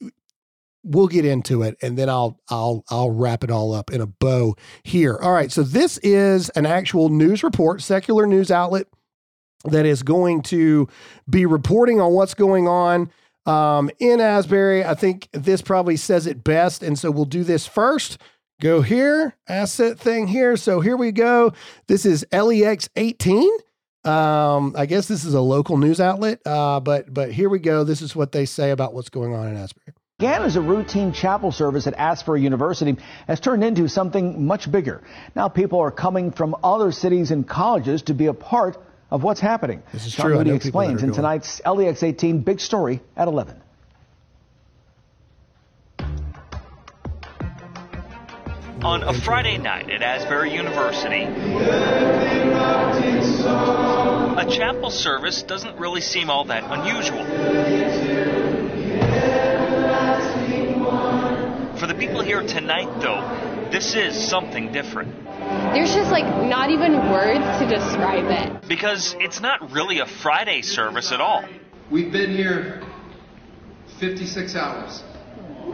we'll 0.85 1.09
get 1.09 1.25
into 1.25 1.63
it 1.63 1.77
and 1.83 1.99
then 1.99 2.09
I'll 2.09 2.41
I'll 2.49 2.85
I'll 2.89 3.11
wrap 3.11 3.45
it 3.45 3.51
all 3.51 3.75
up 3.75 3.91
in 3.91 4.01
a 4.01 4.07
bow 4.07 4.57
here. 4.85 5.19
All 5.21 5.33
right, 5.33 5.53
so 5.53 5.63
this 5.63 5.99
is 5.99 6.49
an 6.51 6.65
actual 6.65 7.09
news 7.09 7.43
report, 7.43 7.83
secular 7.83 8.27
news 8.27 8.51
outlet 8.51 8.87
that 9.65 9.85
is 9.85 10.03
going 10.03 10.43
to 10.43 10.89
be 11.29 11.45
reporting 11.45 12.01
on 12.01 12.13
what's 12.13 12.35
going 12.35 12.69
on 12.69 13.11
um, 13.45 13.91
in 13.99 14.21
Asbury. 14.21 14.85
I 14.85 14.95
think 14.95 15.29
this 15.33 15.63
probably 15.63 15.97
says 15.97 16.27
it 16.27 16.45
best, 16.45 16.83
and 16.83 16.99
so 16.99 17.11
we'll 17.11 17.25
do 17.25 17.43
this 17.45 17.67
first. 17.67 18.19
Go 18.61 18.83
here, 18.83 19.37
asset 19.49 20.01
thing 20.01 20.27
here. 20.27 20.57
So 20.57 20.81
here 20.81 20.97
we 20.97 21.13
go. 21.13 21.53
This 21.87 22.05
is 22.05 22.27
LEX 22.33 22.89
18. 22.97 23.49
Um, 24.05 24.75
I 24.77 24.87
guess 24.87 25.07
this 25.07 25.25
is 25.25 25.35
a 25.35 25.41
local 25.41 25.77
news 25.77 26.01
outlet, 26.01 26.41
uh, 26.45 26.81
but 26.81 27.13
but 27.13 27.31
here 27.31 27.49
we 27.49 27.61
go. 27.61 27.85
This 27.85 28.03
is 28.03 28.17
what 28.17 28.33
they 28.33 28.47
say 28.47 28.71
about 28.71 28.95
what's 28.95 29.11
going 29.11 29.35
on 29.35 29.49
in 29.49 29.57
Asbury 29.57 29.95
began 30.19 30.43
as 30.43 30.57
a 30.57 30.61
routine 30.61 31.13
chapel 31.13 31.53
service 31.53 31.87
at 31.87 31.95
Asbury 31.95 32.43
University 32.43 32.97
has 33.29 33.39
turned 33.39 33.63
into 33.63 33.87
something 33.89 34.45
much 34.45 34.69
bigger. 34.69 35.01
Now 35.37 35.49
people 35.49 35.79
are 35.79 35.93
coming 35.93 36.33
from 36.33 36.57
other 36.65 36.91
cities 36.91 37.31
and 37.31 37.47
colleges 37.47 38.03
to 38.03 38.15
be 38.15 38.27
a 38.27 38.35
part 38.35 38.79
of 39.13 39.23
what's 39.23 39.39
happening. 39.39 39.81
This 39.93 40.07
is 40.07 40.13
Sean 40.15 40.27
true. 40.27 40.39
Moody 40.39 40.51
explains 40.51 41.05
in 41.05 41.13
tonight's 41.13 41.61
LEX 41.65 42.03
18 42.03 42.41
big 42.41 42.59
story 42.59 43.01
at 43.17 43.29
11. 43.29 43.63
On 48.83 49.03
a 49.03 49.13
Friday 49.13 49.59
night 49.59 49.91
at 49.91 50.03
Asbury 50.03 50.55
University, 50.55 51.25
a 54.37 54.47
chapel 54.49 54.91
service 54.91 55.43
doesn't 55.43 55.77
really 55.81 56.01
seem 56.01 56.31
all 56.31 56.45
that 56.45 56.63
unusual. 56.63 57.25
For 61.77 61.89
the 61.89 61.95
people 61.95 62.23
here 62.23 62.43
tonight, 62.47 63.01
though, 63.01 63.69
this 63.73 63.97
is 63.97 64.17
something 64.29 64.71
different. 64.71 65.13
There's 65.75 65.93
just 65.93 66.13
like 66.13 66.27
not 66.49 66.71
even 66.71 67.11
words 67.11 67.45
to 67.59 67.67
describe 67.69 68.31
it. 68.31 68.69
Because 68.69 69.17
it's 69.19 69.41
not 69.41 69.73
really 69.73 69.99
a 69.99 70.07
Friday 70.07 70.63
service 70.63 71.11
at 71.11 71.21
all. 71.21 71.45
We've 71.91 72.13
been 72.13 72.31
here 72.31 72.85
56 73.99 74.55
hours. 74.55 75.03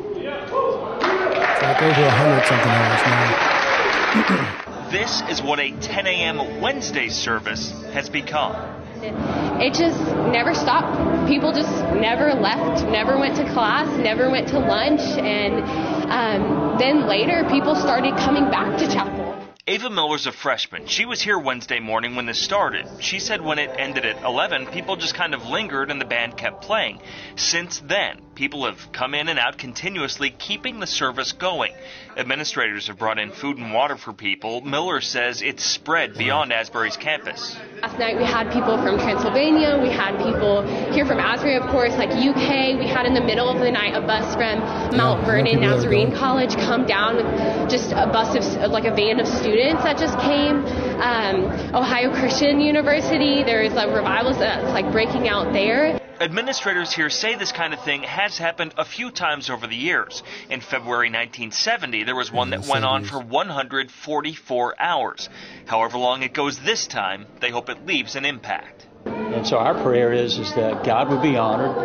It's 0.07 1.63
like 1.63 1.83
over 1.83 2.03
100 2.03 2.47
something 2.47 2.69
hours 2.69 3.03
now. 3.07 4.65
this 4.91 5.23
is 5.31 5.43
what 5.43 5.59
a 5.59 5.73
10 5.73 6.07
a.m. 6.07 6.61
Wednesday 6.61 7.09
service 7.09 7.71
has 7.93 8.11
become. 8.11 8.55
It 9.03 9.75
just 9.75 9.99
never 10.33 10.55
stopped. 10.55 11.29
People 11.29 11.53
just 11.53 11.71
never 11.95 12.35
left, 12.35 12.87
never 12.87 13.19
went 13.19 13.37
to 13.37 13.45
class, 13.53 13.87
never 13.99 14.31
went 14.31 14.49
to 14.49 14.59
lunch, 14.59 15.01
and 15.01 15.63
um, 16.11 16.77
then 16.79 17.07
later 17.07 17.47
people 17.51 17.75
started 17.75 18.17
coming 18.17 18.51
back 18.51 18.79
to 18.79 18.87
chapel. 18.87 19.45
Ava 19.67 19.89
Miller's 19.89 20.27
a 20.27 20.33
freshman. 20.33 20.87
She 20.89 21.07
was 21.07 21.23
here 21.23 21.39
Wednesday 21.39 21.81
morning 21.81 22.17
when 22.17 22.27
this 22.27 22.39
started. 22.39 22.87
She 23.01 23.19
said 23.19 23.41
when 23.41 23.59
it 23.59 23.71
ended 23.79 24.05
at 24.05 24.23
11, 24.23 24.67
people 24.67 24.97
just 24.97 25.15
kind 25.15 25.33
of 25.33 25.47
lingered 25.47 25.91
and 25.91 25.99
the 25.99 26.05
band 26.05 26.37
kept 26.37 26.61
playing. 26.61 27.01
Since 27.37 27.81
then, 27.81 28.21
people 28.35 28.65
have 28.67 28.93
come 28.93 29.15
in 29.15 29.29
and 29.29 29.39
out 29.39 29.59
continuously, 29.59 30.31
keeping 30.31 30.81
the 30.81 30.87
service 30.87 31.33
going. 31.33 31.73
Administrators 32.17 32.87
have 32.89 32.99
brought 32.99 33.19
in 33.19 33.31
food 33.31 33.59
and 33.59 33.73
water 33.73 33.97
for 33.97 34.13
people. 34.13 34.61
Miller 34.61 35.01
says 35.01 35.43
it's 35.43 35.65
spread 35.65 36.15
beyond 36.15 36.53
Asbury's 36.53 36.97
campus. 36.97 37.57
Last 37.83 37.99
night 37.99 38.17
we 38.17 38.25
had 38.25 38.53
people 38.53 38.77
from 38.83 38.99
Transylvania, 38.99 39.79
we 39.83 39.91
had 39.91 40.17
people 40.19 40.63
here 40.93 41.07
from 41.07 41.19
Asbury, 41.19 41.57
of 41.57 41.67
course, 41.71 41.93
like 41.95 42.11
UK. 42.11 42.79
We 42.79 42.87
had 42.87 43.07
in 43.07 43.15
the 43.15 43.21
middle 43.21 43.49
of 43.49 43.59
the 43.59 43.71
night 43.71 43.95
a 43.95 44.01
bus 44.01 44.35
from 44.35 44.61
Mount 44.97 45.25
Vernon 45.27 45.47
people 45.47 45.61
that 45.61 45.69
are 45.69 45.77
Nazarene. 45.77 46.15
College 46.15 46.55
come 46.55 46.87
down 46.87 47.17
with 47.17 47.71
just 47.71 47.93
a 47.93 48.07
bus 48.07 48.35
of, 48.37 48.71
like 48.71 48.85
a 48.85 48.95
van 48.95 49.21
of 49.21 49.27
students 49.27 49.83
that 49.83 49.99
just 49.99 50.19
came. 50.21 50.65
Um, 51.01 51.75
Ohio 51.75 52.13
Christian 52.13 52.61
University, 52.61 53.43
there's 53.43 53.73
a 53.73 53.89
revival 53.89 54.33
that's 54.35 54.73
like 54.73 54.91
breaking 54.93 55.29
out 55.29 55.53
there. 55.53 56.01
Administrators 56.21 56.93
here 56.93 57.11
say 57.11 57.35
this 57.35 57.51
kind 57.51 57.75
of 57.75 57.81
thing 57.81 58.03
has 58.05 58.39
happened 58.39 58.73
a 58.79 58.85
few 58.85 59.11
times 59.11 59.51
over 59.51 59.67
the 59.67 59.75
years. 59.77 60.23
In 60.49 60.61
February 60.61 61.09
1970, 61.09 62.05
there 62.05 62.15
was 62.15 62.31
one 62.31 62.51
that 62.51 62.61
mm-hmm. 62.61 62.71
went 62.71 62.85
on 62.85 63.05
for 63.05 63.19
144 63.19 64.75
hours. 64.81 65.29
However 65.67 65.99
long 65.99 66.23
it 66.23 66.33
goes 66.33 66.59
this 66.61 66.87
time, 66.87 67.27
they 67.41 67.51
hope 67.51 67.69
it 67.69 67.85
leaves 67.85 68.15
an 68.15 68.25
impact. 68.25 68.87
And 69.07 69.47
so 69.47 69.59
our 69.59 69.75
prayer 69.83 70.13
is 70.13 70.39
is 70.39 70.55
that 70.55 70.85
God 70.85 71.11
would 71.11 71.23
be 71.23 71.37
honored 71.37 71.77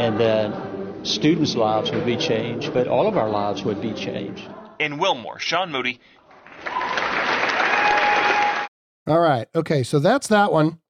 and 0.00 0.20
that 0.20 1.06
students' 1.06 1.56
lives 1.56 1.90
would 1.90 2.06
be 2.06 2.16
changed, 2.16 2.72
but 2.72 2.86
all 2.86 3.08
of 3.08 3.16
our 3.16 3.28
lives 3.28 3.64
would 3.64 3.82
be 3.82 3.92
changed. 3.94 4.48
In 4.78 4.98
Wilmore, 4.98 5.40
Sean 5.40 5.72
Moody, 5.72 6.00
All 9.08 9.20
right. 9.20 9.48
Okay. 9.54 9.82
So 9.82 9.98
that's 9.98 10.28
that 10.28 10.52
one. 10.52 10.80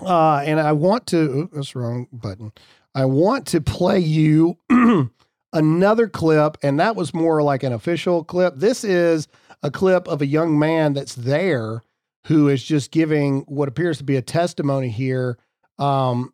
Uh, 0.00 0.42
and 0.44 0.60
I 0.60 0.72
want 0.72 1.06
to, 1.08 1.16
ooh, 1.16 1.50
that's 1.52 1.74
wrong 1.74 2.08
button. 2.12 2.52
I 2.94 3.04
want 3.04 3.46
to 3.48 3.60
play 3.60 3.98
you 3.98 4.58
another 5.52 6.08
clip, 6.08 6.56
and 6.62 6.78
that 6.80 6.96
was 6.96 7.14
more 7.14 7.42
like 7.42 7.62
an 7.62 7.72
official 7.72 8.24
clip. 8.24 8.54
This 8.56 8.84
is 8.84 9.28
a 9.62 9.70
clip 9.70 10.06
of 10.08 10.22
a 10.22 10.26
young 10.26 10.58
man 10.58 10.92
that's 10.92 11.14
there 11.14 11.82
who 12.26 12.48
is 12.48 12.62
just 12.62 12.90
giving 12.90 13.40
what 13.42 13.68
appears 13.68 13.98
to 13.98 14.04
be 14.04 14.16
a 14.16 14.22
testimony 14.22 14.88
here. 14.88 15.38
Um, 15.78 16.32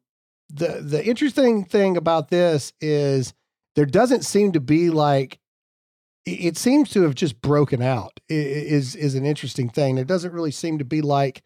the 0.48 0.80
the 0.82 1.04
interesting 1.04 1.64
thing 1.64 1.96
about 1.96 2.28
this 2.28 2.72
is 2.80 3.34
there 3.76 3.86
doesn't 3.86 4.24
seem 4.24 4.52
to 4.52 4.60
be 4.60 4.90
like 4.90 5.38
it, 6.26 6.56
seems 6.56 6.90
to 6.90 7.02
have 7.02 7.14
just 7.14 7.40
broken 7.40 7.82
out. 7.82 8.20
Is 8.28 8.94
is 8.94 9.14
an 9.14 9.24
interesting 9.24 9.68
thing. 9.68 9.98
It 9.98 10.06
doesn't 10.06 10.32
really 10.32 10.50
seem 10.50 10.78
to 10.78 10.84
be 10.84 11.00
like 11.02 11.42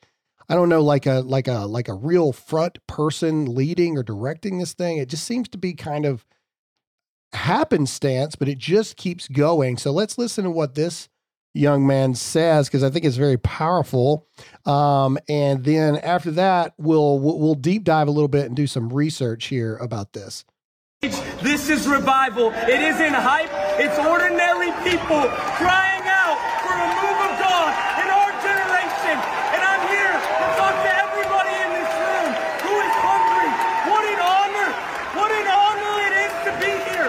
I 0.49 0.55
don't 0.55 0.69
know, 0.69 0.83
like 0.83 1.07
a 1.07 1.21
like 1.21 1.49
a 1.49 1.67
like 1.67 1.89
a 1.89 1.95
real 1.95 2.33
front 2.33 2.79
person 2.87 3.55
leading 3.55 3.97
or 3.97 4.03
directing 4.03 4.59
this 4.59 4.75
thing. 4.75 4.99
It 4.99 5.09
just 5.09 5.25
seems 5.25 5.49
to 5.51 5.59
be 5.59 5.75
kind 5.75 6.05
of 6.05 6.27
happenstance, 7.33 8.37
but 8.37 8.49
it 8.49 8.59
just 8.59 8.97
keeps 8.97 9.29
going. 9.29 9.77
So 9.79 9.91
let's 9.91 10.19
listen 10.19 10.45
to 10.45 10.51
what 10.51 10.75
this 10.75 11.09
young 11.55 11.87
man 11.87 12.15
says 12.15 12.69
because 12.69 12.83
I 12.83 12.91
think 12.91 13.05
it's 13.05 13.17
very 13.17 13.39
powerful. 13.39 14.27
Um, 14.67 15.19
and 15.29 15.65
then 15.65 15.97
after 15.97 16.33
that, 16.33 16.75
we'll 16.79 17.19
we'll 17.19 17.55
deep 17.55 17.85
dive 17.85 18.09
a 18.09 18.11
little 18.11 18.29
bit 18.29 18.47
and 18.47 18.57
do 18.57 18.67
some 18.67 18.93
research 18.93 19.47
here 19.47 19.77
about 19.77 20.13
this. 20.13 20.45
This 21.43 21.69
is 21.69 21.87
revival. 21.87 22.51
It 22.65 22.81
isn't 22.81 23.13
hype. 23.13 23.53
It's 23.77 23.99
ordinary 24.01 24.73
people 24.81 25.21
crying 25.61 26.07
out 26.09 26.39
for 26.65 26.73
a 26.73 26.89
move 26.97 27.21
of 27.29 27.33
God 27.37 27.71
in 28.01 28.09
our 28.09 28.33
generation. 28.41 29.17
And 29.53 29.61
I'm 29.61 29.85
here 29.93 30.17
to 30.17 30.47
talk 30.57 30.73
to 30.73 30.91
everybody 31.05 31.53
in 31.61 31.71
this 31.77 31.93
room 31.93 32.31
who 32.65 32.75
is 32.81 32.95
hungry. 33.05 33.51
What 33.93 34.05
an 34.09 34.21
honor. 34.25 34.71
What 35.13 35.31
an 35.37 35.45
honor 35.45 35.95
it 36.09 36.15
is 36.25 36.33
to 36.49 36.53
be 36.57 36.73
here. 36.89 37.09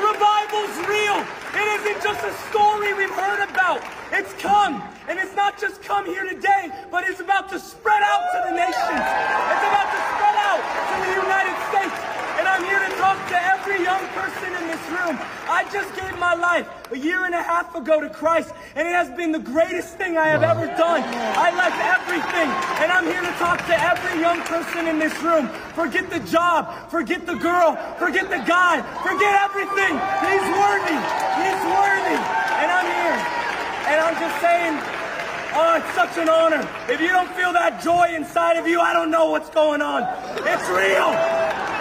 Revival's 0.00 0.76
real. 0.88 1.20
It 1.52 1.66
isn't 1.84 2.00
just 2.20 2.34
a 2.34 2.50
story 2.50 2.92
we've 2.94 3.10
heard 3.10 3.48
about. 3.48 3.82
It's 4.12 4.32
come. 4.34 4.82
And 5.08 5.18
it's 5.18 5.34
not 5.34 5.58
just 5.58 5.82
come 5.82 6.04
here 6.06 6.24
today, 6.24 6.70
but 6.90 7.04
it's 7.04 7.20
about 7.20 7.48
to 7.50 7.60
spread 7.60 8.02
out 8.02 8.22
to 8.32 8.50
the 8.50 8.54
nations. 8.56 9.04
It's 9.54 9.64
about 9.70 9.88
to 9.92 10.00
spread 10.10 10.36
out 10.36 10.60
to 10.88 10.94
the 11.04 11.12
United 11.22 11.56
States. 11.70 12.27
I'm 12.58 12.64
here 12.64 12.80
to 12.80 12.94
talk 12.98 13.14
to 13.28 13.38
every 13.38 13.84
young 13.84 14.02
person 14.18 14.50
in 14.50 14.66
this 14.66 14.82
room. 14.90 15.14
I 15.46 15.62
just 15.70 15.94
gave 15.94 16.18
my 16.18 16.34
life 16.34 16.66
a 16.90 16.98
year 16.98 17.24
and 17.24 17.32
a 17.32 17.40
half 17.40 17.72
ago 17.76 18.00
to 18.00 18.10
Christ, 18.10 18.50
and 18.74 18.82
it 18.82 18.90
has 18.90 19.08
been 19.16 19.30
the 19.30 19.38
greatest 19.38 19.94
thing 19.94 20.18
I 20.18 20.26
have 20.26 20.42
ever 20.42 20.66
done. 20.66 21.06
I 21.38 21.54
left 21.54 21.78
everything, 21.78 22.50
and 22.82 22.90
I'm 22.90 23.06
here 23.06 23.22
to 23.22 23.30
talk 23.38 23.62
to 23.70 23.76
every 23.78 24.18
young 24.18 24.42
person 24.42 24.88
in 24.88 24.98
this 24.98 25.14
room. 25.22 25.46
Forget 25.78 26.10
the 26.10 26.18
job, 26.26 26.90
forget 26.90 27.26
the 27.26 27.36
girl, 27.36 27.78
forget 27.94 28.26
the 28.26 28.42
guy, 28.42 28.82
forget 29.06 29.38
everything. 29.46 29.94
He's 30.26 30.46
worthy. 30.58 30.98
He's 31.38 31.62
worthy. 31.62 32.18
And 32.58 32.68
I'm 32.74 32.88
here. 32.90 33.18
And 33.86 33.96
I'm 34.02 34.16
just 34.18 34.36
saying, 34.42 34.74
oh, 35.54 35.78
it's 35.78 35.94
such 35.94 36.18
an 36.18 36.28
honor. 36.28 36.66
If 36.90 37.00
you 37.00 37.14
don't 37.14 37.30
feel 37.38 37.52
that 37.52 37.80
joy 37.80 38.16
inside 38.16 38.56
of 38.56 38.66
you, 38.66 38.80
I 38.80 38.92
don't 38.92 39.12
know 39.12 39.30
what's 39.30 39.50
going 39.50 39.80
on. 39.80 40.02
It's 40.42 40.66
real. 40.66 41.78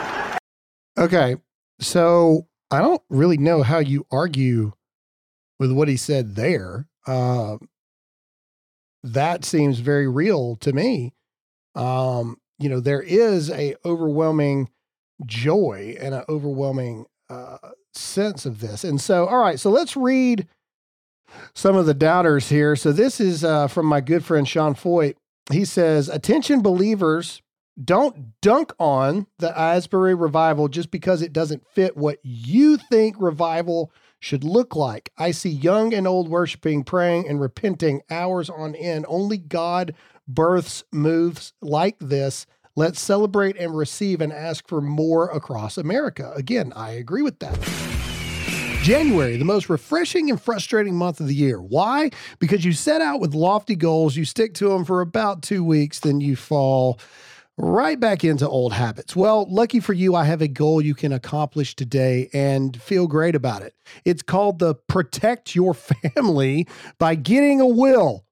Okay, 0.98 1.36
so 1.80 2.48
I 2.72 2.80
don't 2.80 3.02
really 3.10 3.38
know 3.38 3.62
how 3.62 3.80
you 3.80 4.06
argue 4.12 4.74
with 5.60 5.72
what 5.72 5.88
he 5.88 5.98
said 5.98 6.36
there. 6.36 6.88
Uh, 7.06 7.58
that 9.04 9.46
seems 9.46 9.80
very 9.80 10.08
real 10.08 10.56
to 10.58 10.74
me. 10.74 11.14
Um, 11.76 12.38
you 12.58 12.68
know, 12.68 12.80
there 12.80 13.02
is 13.02 13.52
a 13.52 13.76
overwhelming 13.86 14.70
joy 15.26 15.96
and 16.00 16.16
an 16.16 16.24
overwhelming 16.28 17.06
uh, 17.30 17.58
sense 17.94 18.46
of 18.46 18.60
this, 18.60 18.84
and 18.84 19.00
so 19.00 19.28
all 19.28 19.38
right, 19.38 19.60
so 19.60 19.70
let's 19.70 19.96
read 19.96 20.48
some 21.54 21.76
of 21.76 21.86
the 21.86 21.94
doubters 21.94 22.50
here. 22.50 22.76
So 22.76 22.92
this 22.92 23.20
is 23.20 23.44
uh, 23.44 23.68
from 23.68 23.86
my 23.86 24.02
good 24.02 24.26
friend 24.26 24.48
Sean 24.48 24.74
Feucht. 24.74 25.16
He 25.52 25.64
says, 25.64 26.10
"Attention, 26.10 26.62
believers." 26.62 27.44
Don't 27.84 28.40
dunk 28.42 28.74
on 28.80 29.28
the 29.38 29.58
Asbury 29.58 30.16
revival 30.16 30.68
just 30.68 30.92
because 30.92 31.22
it 31.22 31.34
doesn't 31.34 31.68
fit 31.68 31.96
what 31.96 32.20
you 32.24 32.78
think 32.78 33.16
revival 33.20 33.92
should 34.20 34.44
look 34.44 34.76
like. 34.76 35.12
I 35.18 35.32
see 35.32 35.50
young 35.50 35.94
and 35.94 36.08
old 36.08 36.28
worshiping, 36.28 36.84
praying, 36.84 37.28
and 37.28 37.40
repenting 37.40 38.02
hours 38.10 38.50
on 38.50 38.76
end. 38.76 39.06
Only 39.08 39.38
God 39.38 39.94
births 40.28 40.84
moves 40.92 41.54
like 41.62 41.98
this. 42.00 42.46
Let's 42.76 43.00
celebrate 43.00 43.58
and 43.58 43.76
receive 43.76 44.22
and 44.22 44.34
ask 44.34 44.68
for 44.68 44.82
more 44.82 45.30
across 45.30 45.78
America. 45.78 46.32
Again, 46.36 46.74
I 46.76 46.92
agree 46.92 47.22
with 47.22 47.40
that. 47.40 47.58
January, 48.84 49.36
the 49.36 49.46
most 49.46 49.70
refreshing 49.70 50.30
and 50.30 50.42
frustrating 50.42 50.96
month 50.96 51.20
of 51.20 51.28
the 51.28 51.36
year. 51.36 51.62
Why? 51.62 52.12
Because 52.40 52.63
you 52.63 52.72
set 52.72 53.02
out 53.02 53.20
with 53.20 53.34
lofty 53.34 53.76
goals, 53.76 54.16
you 54.16 54.26
stick 54.26 54.54
to 54.56 54.70
them 54.70 54.86
for 54.86 55.02
about 55.02 55.42
two 55.42 55.63
weeks, 55.63 56.00
then 56.00 56.22
you 56.22 56.36
fall 56.36 57.00
right 57.58 58.00
back 58.00 58.24
into 58.24 58.48
old 58.48 58.74
habits. 58.74 59.15
Well, 59.15 59.48
lucky 59.50 59.80
for 59.80 59.93
you, 59.93 60.15
I 60.15 60.26
have 60.26 60.41
a 60.41 60.48
goal 60.48 60.82
you 60.82 60.96
can 60.96 61.12
accomplish 61.12 61.76
today 61.76 62.30
and 62.34 62.80
feel 62.82 63.08
great 63.08 63.36
about 63.36 63.63
it. 63.63 63.74
It's 64.06 64.22
called 64.22 64.60
the 64.60 64.76
Protect 64.76 65.56
Your 65.56 65.74
Family 66.15 66.67
by 67.00 67.15
Getting 67.15 67.60
a 67.60 67.67
Will 67.67 68.26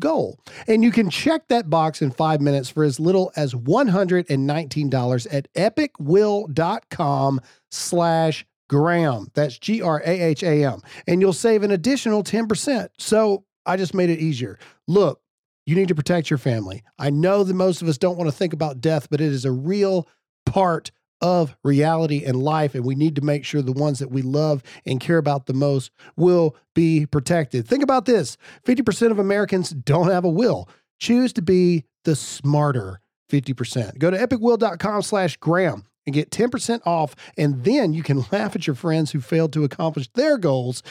goal. 0.00 0.38
And 0.66 0.84
you 0.84 0.90
can 0.90 1.08
check 1.08 1.48
that 1.48 1.70
box 1.70 2.02
in 2.02 2.10
five 2.10 2.40
minutes 2.40 2.68
for 2.68 2.84
as 2.84 3.00
little 3.00 3.32
as 3.36 3.54
$119 3.54 5.26
at 5.32 5.54
epicwill.com 5.54 7.40
slash 7.70 8.44
Graham. 8.68 9.28
That's 9.34 9.58
G 9.58 9.80
R 9.82 10.02
A 10.04 10.20
H 10.20 10.42
A 10.42 10.64
M. 10.64 10.80
And 11.06 11.20
you'll 11.20 11.32
save 11.32 11.62
an 11.62 11.70
additional 11.70 12.24
10%. 12.24 12.88
So 12.98 13.44
I 13.64 13.76
just 13.76 13.94
made 13.94 14.10
it 14.10 14.18
easier. 14.18 14.58
Look, 14.88 15.21
you 15.66 15.74
need 15.74 15.88
to 15.88 15.94
protect 15.94 16.30
your 16.30 16.38
family. 16.38 16.82
I 16.98 17.10
know 17.10 17.44
that 17.44 17.54
most 17.54 17.82
of 17.82 17.88
us 17.88 17.98
don't 17.98 18.18
want 18.18 18.30
to 18.30 18.36
think 18.36 18.52
about 18.52 18.80
death, 18.80 19.08
but 19.10 19.20
it 19.20 19.32
is 19.32 19.44
a 19.44 19.52
real 19.52 20.08
part 20.46 20.90
of 21.20 21.56
reality 21.62 22.24
and 22.24 22.42
life. 22.42 22.74
And 22.74 22.84
we 22.84 22.96
need 22.96 23.14
to 23.16 23.22
make 23.22 23.44
sure 23.44 23.62
the 23.62 23.72
ones 23.72 24.00
that 24.00 24.10
we 24.10 24.22
love 24.22 24.62
and 24.84 25.00
care 25.00 25.18
about 25.18 25.46
the 25.46 25.54
most 25.54 25.92
will 26.16 26.56
be 26.74 27.06
protected. 27.06 27.66
Think 27.66 27.82
about 27.82 28.06
this 28.06 28.36
50% 28.66 29.12
of 29.12 29.18
Americans 29.18 29.70
don't 29.70 30.10
have 30.10 30.24
a 30.24 30.30
will. 30.30 30.68
Choose 30.98 31.32
to 31.34 31.42
be 31.42 31.84
the 32.04 32.16
smarter 32.16 33.00
50%. 33.30 33.98
Go 33.98 34.10
to 34.10 34.18
epicwill.com 34.18 35.02
slash 35.02 35.36
Graham 35.36 35.84
and 36.04 36.14
get 36.14 36.30
10% 36.30 36.80
off. 36.84 37.14
And 37.38 37.64
then 37.64 37.94
you 37.94 38.02
can 38.02 38.24
laugh 38.32 38.56
at 38.56 38.66
your 38.66 38.76
friends 38.76 39.12
who 39.12 39.20
failed 39.20 39.52
to 39.52 39.64
accomplish 39.64 40.08
their 40.14 40.38
goals 40.38 40.82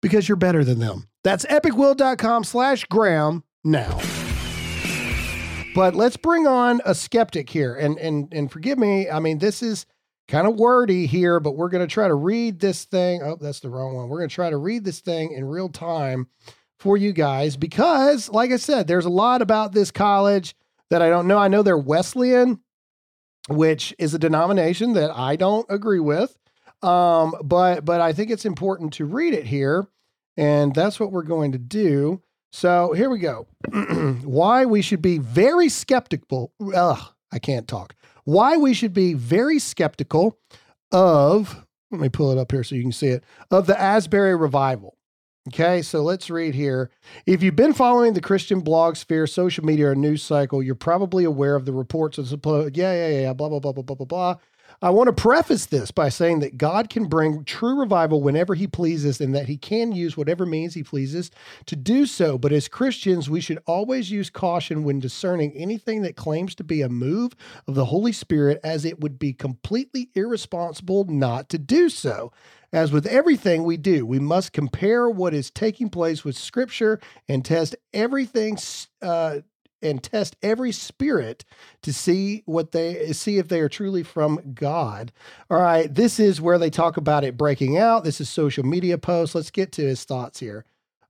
because 0.00 0.28
you're 0.28 0.36
better 0.36 0.64
than 0.64 0.78
them. 0.78 1.08
That's 1.24 1.44
epicwill.com 1.46 2.44
slash 2.44 2.84
Graham 2.86 3.44
now. 3.64 4.00
But 5.74 5.94
let's 5.94 6.16
bring 6.16 6.46
on 6.46 6.80
a 6.84 6.94
skeptic 6.94 7.50
here. 7.50 7.74
And 7.74 7.98
and 7.98 8.32
and 8.32 8.50
forgive 8.50 8.78
me, 8.78 9.08
I 9.08 9.20
mean, 9.20 9.38
this 9.38 9.62
is 9.62 9.86
kind 10.28 10.46
of 10.46 10.56
wordy 10.56 11.06
here, 11.06 11.40
but 11.40 11.56
we're 11.56 11.68
going 11.68 11.86
to 11.86 11.92
try 11.92 12.06
to 12.08 12.14
read 12.14 12.60
this 12.60 12.84
thing. 12.84 13.22
Oh, 13.22 13.36
that's 13.40 13.60
the 13.60 13.70
wrong 13.70 13.94
one. 13.94 14.08
We're 14.08 14.18
going 14.18 14.28
to 14.28 14.34
try 14.34 14.50
to 14.50 14.56
read 14.56 14.84
this 14.84 15.00
thing 15.00 15.32
in 15.32 15.44
real 15.44 15.68
time 15.68 16.28
for 16.78 16.96
you 16.96 17.12
guys 17.12 17.56
because, 17.56 18.28
like 18.28 18.52
I 18.52 18.56
said, 18.56 18.86
there's 18.86 19.06
a 19.06 19.10
lot 19.10 19.42
about 19.42 19.72
this 19.72 19.90
college 19.90 20.54
that 20.90 21.02
I 21.02 21.08
don't 21.08 21.26
know. 21.26 21.38
I 21.38 21.48
know 21.48 21.62
they're 21.62 21.78
Wesleyan, 21.78 22.60
which 23.48 23.94
is 23.98 24.14
a 24.14 24.18
denomination 24.18 24.92
that 24.94 25.10
I 25.10 25.36
don't 25.36 25.66
agree 25.68 26.00
with. 26.00 26.36
Um, 26.82 27.34
but 27.42 27.84
but 27.84 28.00
I 28.00 28.12
think 28.12 28.30
it's 28.30 28.44
important 28.44 28.92
to 28.94 29.04
read 29.04 29.34
it 29.34 29.46
here, 29.46 29.88
and 30.36 30.74
that's 30.74 31.00
what 31.00 31.10
we're 31.10 31.22
going 31.22 31.52
to 31.52 31.58
do. 31.58 32.22
So 32.50 32.92
here 32.92 33.10
we 33.10 33.18
go. 33.18 33.46
Why 34.24 34.64
we 34.64 34.82
should 34.82 35.02
be 35.02 35.18
very 35.18 35.68
skeptical. 35.68 36.52
Ugh, 36.74 37.00
I 37.32 37.38
can't 37.38 37.68
talk. 37.68 37.94
Why 38.24 38.56
we 38.56 38.74
should 38.74 38.92
be 38.92 39.14
very 39.14 39.58
skeptical 39.58 40.38
of, 40.92 41.64
let 41.90 42.00
me 42.00 42.08
pull 42.08 42.30
it 42.32 42.38
up 42.38 42.52
here 42.52 42.64
so 42.64 42.74
you 42.74 42.82
can 42.82 42.92
see 42.92 43.08
it, 43.08 43.24
of 43.50 43.66
the 43.66 43.78
Asbury 43.78 44.36
revival. 44.36 44.96
Okay, 45.48 45.80
so 45.80 46.02
let's 46.02 46.28
read 46.28 46.54
here. 46.54 46.90
If 47.24 47.42
you've 47.42 47.56
been 47.56 47.72
following 47.72 48.12
the 48.12 48.20
Christian 48.20 48.60
blog 48.60 48.96
sphere, 48.96 49.26
social 49.26 49.64
media, 49.64 49.88
or 49.88 49.94
news 49.94 50.22
cycle, 50.22 50.62
you're 50.62 50.74
probably 50.74 51.24
aware 51.24 51.54
of 51.54 51.64
the 51.64 51.72
reports 51.72 52.18
of 52.18 52.28
supposed, 52.28 52.76
yeah, 52.76 52.92
yeah, 52.92 53.20
yeah, 53.20 53.32
blah, 53.32 53.48
blah, 53.48 53.58
blah, 53.58 53.72
blah, 53.72 53.82
blah, 53.82 53.96
blah, 53.96 54.06
blah. 54.06 54.36
I 54.80 54.90
want 54.90 55.08
to 55.08 55.12
preface 55.12 55.66
this 55.66 55.90
by 55.90 56.08
saying 56.08 56.38
that 56.40 56.56
God 56.56 56.88
can 56.88 57.06
bring 57.06 57.42
true 57.42 57.80
revival 57.80 58.22
whenever 58.22 58.54
he 58.54 58.68
pleases 58.68 59.20
and 59.20 59.34
that 59.34 59.48
he 59.48 59.56
can 59.56 59.90
use 59.90 60.16
whatever 60.16 60.46
means 60.46 60.74
he 60.74 60.84
pleases 60.84 61.32
to 61.66 61.74
do 61.74 62.06
so. 62.06 62.38
But 62.38 62.52
as 62.52 62.68
Christians, 62.68 63.28
we 63.28 63.40
should 63.40 63.58
always 63.66 64.12
use 64.12 64.30
caution 64.30 64.84
when 64.84 65.00
discerning 65.00 65.52
anything 65.56 66.02
that 66.02 66.14
claims 66.14 66.54
to 66.54 66.64
be 66.64 66.80
a 66.80 66.88
move 66.88 67.32
of 67.66 67.74
the 67.74 67.86
Holy 67.86 68.12
Spirit, 68.12 68.60
as 68.62 68.84
it 68.84 69.00
would 69.00 69.18
be 69.18 69.32
completely 69.32 70.10
irresponsible 70.14 71.04
not 71.06 71.48
to 71.48 71.58
do 71.58 71.88
so. 71.88 72.32
As 72.72 72.92
with 72.92 73.06
everything 73.06 73.64
we 73.64 73.78
do, 73.78 74.06
we 74.06 74.20
must 74.20 74.52
compare 74.52 75.10
what 75.10 75.34
is 75.34 75.50
taking 75.50 75.88
place 75.90 76.22
with 76.22 76.36
Scripture 76.36 77.00
and 77.28 77.44
test 77.44 77.74
everything 77.92 78.58
uh, 79.02 79.38
and 79.82 80.02
test 80.02 80.36
every 80.42 80.72
spirit 80.72 81.44
to 81.82 81.92
see 81.92 82.42
what 82.46 82.72
they 82.72 83.12
see 83.12 83.38
if 83.38 83.48
they 83.48 83.60
are 83.60 83.68
truly 83.68 84.02
from 84.02 84.52
God. 84.54 85.12
All 85.50 85.60
right, 85.60 85.92
this 85.92 86.18
is 86.20 86.40
where 86.40 86.58
they 86.58 86.70
talk 86.70 86.96
about 86.96 87.24
it 87.24 87.36
breaking 87.36 87.76
out. 87.78 88.04
This 88.04 88.20
is 88.20 88.28
social 88.28 88.64
media 88.64 88.98
posts. 88.98 89.34
Let's 89.34 89.50
get 89.50 89.72
to 89.72 89.82
his 89.82 90.04
thoughts 90.04 90.40
here. 90.40 90.64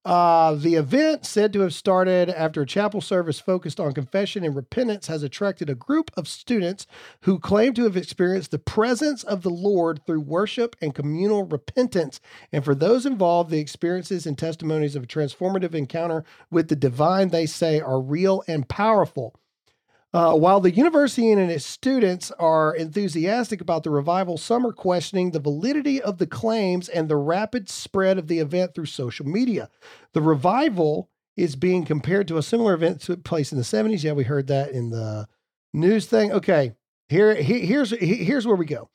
Uh, 0.09 0.55
the 0.55 0.75
event, 0.75 1.27
said 1.27 1.53
to 1.53 1.61
have 1.61 1.75
started 1.75 2.31
after 2.31 2.63
a 2.63 2.67
chapel 2.67 3.03
service 3.03 3.41
focused 3.41 3.79
on 3.79 3.93
confession 3.93 4.43
and 4.43 4.57
repentance, 4.57 5.07
has 5.07 5.23
attracted 5.23 5.69
a 5.69 5.75
group 5.75 6.11
of 6.17 6.27
students 6.27 6.87
who 7.25 7.39
claim 7.39 7.75
to 7.75 7.85
have 7.85 7.95
experienced 7.95 8.51
the 8.51 8.59
presence 8.59 9.23
of 9.23 9.43
the 9.43 9.51
Lord 9.51 10.01
through 10.07 10.21
worship 10.21 10.77
and 10.81 10.95
communal 10.95 11.43
repentance. 11.43 12.23
And 12.51 12.65
for 12.65 12.75
those 12.75 13.05
involved, 13.05 13.51
the 13.51 13.59
experiences 13.59 14.25
and 14.25 14.39
testimonies 14.39 14.97
of 14.97 15.03
a 15.03 15.07
transformative 15.07 15.75
encounter 15.75 16.25
with 16.51 16.69
the 16.69 16.77
divine, 16.77 17.29
they 17.29 17.45
say, 17.45 17.79
are 17.79 18.01
real 18.01 18.43
and 18.49 18.67
powerful. 18.67 19.35
Uh, 20.19 20.35
while 20.35 20.59
the 20.59 20.73
university 20.73 21.31
and 21.31 21.49
its 21.49 21.65
students 21.65 22.33
are 22.41 22.75
enthusiastic 22.75 23.61
about 23.61 23.85
the 23.85 23.91
revival, 23.91 24.37
some 24.37 24.67
are 24.67 24.73
questioning 24.73 25.31
the 25.31 25.39
validity 25.39 26.03
of 26.03 26.19
the 26.19 26.27
claims 26.27 26.89
and 26.89 27.09
the 27.09 27.15
rapid 27.15 27.69
spread 27.69 28.19
of 28.19 28.27
the 28.27 28.41
event 28.41 28.75
through 28.75 28.85
social 28.85 29.25
media. 29.25 29.71
The 30.15 30.21
revival 30.21 31.09
is 31.37 31.55
being 31.55 31.85
compared 31.85 32.27
to 32.27 32.37
a 32.37 32.43
similar 32.43 32.75
event 32.75 32.99
that 32.99 33.07
took 33.07 33.23
place 33.23 33.53
in 33.53 33.59
the 33.59 33.65
70s. 33.65 34.03
Yeah, 34.03 34.11
we 34.15 34.25
heard 34.25 34.49
that 34.49 34.73
in 34.73 34.91
the 34.91 35.29
news 35.73 36.07
thing. 36.07 36.33
Okay, 36.33 36.75
here, 37.09 37.37
he- 37.37 37.65
here's 37.65 37.91
he- 37.91 38.25
here's 38.25 38.45
where 38.45 38.57
we 38.57 38.67
go. 38.67 38.89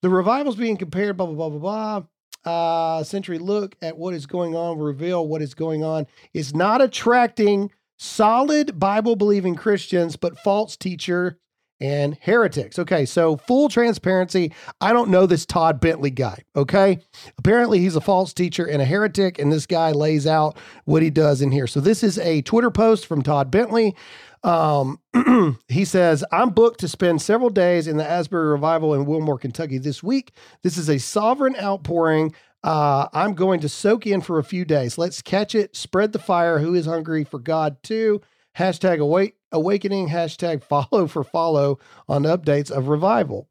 The 0.00 0.08
revival's 0.08 0.56
being 0.56 0.78
compared, 0.78 1.18
blah 1.18 1.26
blah 1.26 1.34
blah 1.34 1.58
blah 1.58 1.58
blah. 1.60 2.02
Uh, 2.42 3.04
century 3.04 3.38
look 3.38 3.76
at 3.82 3.98
what 3.98 4.14
is 4.14 4.24
going 4.24 4.56
on, 4.56 4.78
reveal 4.78 5.28
what 5.28 5.42
is 5.42 5.52
going 5.52 5.84
on. 5.84 6.06
Is 6.32 6.54
not 6.54 6.80
attracting 6.80 7.70
solid 8.00 8.78
Bible 8.78 9.14
believing 9.14 9.54
Christians, 9.54 10.16
but 10.16 10.38
false 10.38 10.74
teacher 10.74 11.38
and 11.80 12.16
heretics. 12.22 12.78
Okay, 12.78 13.04
so 13.04 13.36
full 13.36 13.68
transparency. 13.68 14.52
I 14.80 14.92
don't 14.92 15.10
know 15.10 15.26
this 15.26 15.44
Todd 15.44 15.80
Bentley 15.80 16.10
guy. 16.10 16.44
Okay, 16.56 16.98
apparently 17.38 17.78
he's 17.78 17.96
a 17.96 18.00
false 18.00 18.32
teacher 18.32 18.64
and 18.64 18.80
a 18.80 18.86
heretic, 18.86 19.38
and 19.38 19.52
this 19.52 19.66
guy 19.66 19.92
lays 19.92 20.26
out 20.26 20.56
what 20.84 21.02
he 21.02 21.10
does 21.10 21.42
in 21.42 21.52
here. 21.52 21.66
So 21.66 21.80
this 21.80 22.02
is 22.02 22.18
a 22.18 22.42
Twitter 22.42 22.70
post 22.70 23.06
from 23.06 23.22
Todd 23.22 23.50
Bentley. 23.50 23.94
Um, 24.42 24.98
he 25.68 25.84
says, 25.84 26.24
I'm 26.32 26.50
booked 26.50 26.80
to 26.80 26.88
spend 26.88 27.20
several 27.20 27.50
days 27.50 27.86
in 27.86 27.98
the 27.98 28.08
Asbury 28.08 28.48
Revival 28.48 28.94
in 28.94 29.04
Wilmore, 29.04 29.38
Kentucky 29.38 29.76
this 29.76 30.02
week. 30.02 30.32
This 30.62 30.78
is 30.78 30.88
a 30.88 30.98
sovereign 30.98 31.56
outpouring. 31.60 32.34
Uh, 32.62 33.08
I'm 33.12 33.34
going 33.34 33.60
to 33.60 33.68
soak 33.68 34.06
in 34.06 34.20
for 34.20 34.38
a 34.38 34.44
few 34.44 34.64
days. 34.64 34.98
Let's 34.98 35.22
catch 35.22 35.54
it, 35.54 35.74
spread 35.74 36.12
the 36.12 36.18
fire. 36.18 36.58
Who 36.58 36.74
is 36.74 36.86
hungry 36.86 37.24
for 37.24 37.38
God 37.38 37.82
too? 37.82 38.20
Hashtag 38.58 38.98
awake, 38.98 39.36
awakening, 39.52 40.08
hashtag 40.08 40.62
follow 40.90 41.06
for 41.06 41.24
follow 41.24 41.78
on 42.08 42.24
updates 42.24 42.70
of 42.70 42.88
revival. 42.88 43.48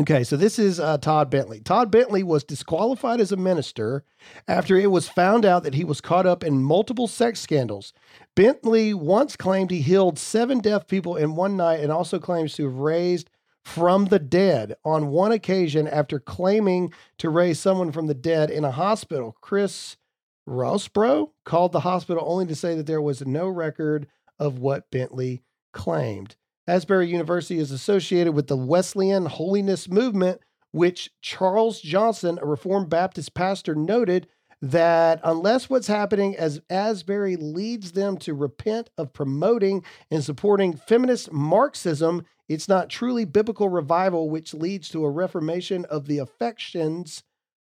Okay, 0.00 0.24
so 0.24 0.38
this 0.38 0.58
is 0.58 0.80
uh, 0.80 0.96
Todd 0.96 1.28
Bentley. 1.28 1.60
Todd 1.60 1.90
Bentley 1.90 2.22
was 2.22 2.44
disqualified 2.44 3.20
as 3.20 3.30
a 3.30 3.36
minister 3.36 4.04
after 4.48 4.74
it 4.78 4.90
was 4.90 5.06
found 5.06 5.44
out 5.44 5.64
that 5.64 5.74
he 5.74 5.84
was 5.84 6.00
caught 6.00 6.24
up 6.24 6.42
in 6.42 6.62
multiple 6.62 7.06
sex 7.06 7.40
scandals. 7.40 7.92
Bentley 8.34 8.94
once 8.94 9.36
claimed 9.36 9.70
he 9.70 9.82
healed 9.82 10.18
seven 10.18 10.60
deaf 10.60 10.86
people 10.86 11.16
in 11.16 11.34
one 11.34 11.58
night 11.58 11.80
and 11.80 11.92
also 11.92 12.18
claims 12.18 12.54
to 12.54 12.64
have 12.64 12.76
raised 12.76 13.28
from 13.64 14.06
the 14.06 14.18
dead 14.18 14.74
on 14.84 15.08
one 15.08 15.32
occasion 15.32 15.86
after 15.86 16.18
claiming 16.18 16.92
to 17.18 17.30
raise 17.30 17.58
someone 17.58 17.92
from 17.92 18.06
the 18.06 18.14
dead 18.14 18.50
in 18.50 18.64
a 18.64 18.70
hospital. 18.70 19.36
Chris 19.40 19.96
Rosebrough 20.48 21.30
called 21.44 21.72
the 21.72 21.80
hospital 21.80 22.24
only 22.26 22.46
to 22.46 22.54
say 22.54 22.74
that 22.74 22.86
there 22.86 23.02
was 23.02 23.24
no 23.24 23.48
record 23.48 24.08
of 24.38 24.58
what 24.58 24.90
Bentley 24.90 25.42
claimed. 25.72 26.36
Asbury 26.66 27.08
University 27.08 27.58
is 27.58 27.70
associated 27.70 28.34
with 28.34 28.46
the 28.46 28.56
Wesleyan 28.56 29.26
Holiness 29.26 29.88
Movement, 29.88 30.40
which 30.70 31.10
Charles 31.20 31.80
Johnson, 31.80 32.38
a 32.40 32.46
Reformed 32.46 32.88
Baptist 32.88 33.34
pastor, 33.34 33.74
noted 33.74 34.26
that 34.62 35.20
unless 35.24 35.68
what's 35.68 35.88
happening 35.88 36.36
as 36.36 36.60
Asbury 36.70 37.34
leads 37.34 37.92
them 37.92 38.16
to 38.18 38.32
repent 38.32 38.90
of 38.96 39.12
promoting 39.12 39.84
and 40.08 40.22
supporting 40.22 40.76
feminist 40.76 41.32
Marxism, 41.32 42.24
it's 42.48 42.68
not 42.68 42.88
truly 42.88 43.24
biblical 43.24 43.68
revival, 43.68 44.30
which 44.30 44.54
leads 44.54 44.88
to 44.90 45.04
a 45.04 45.10
reformation 45.10 45.84
of 45.86 46.06
the 46.06 46.18
affections, 46.18 47.24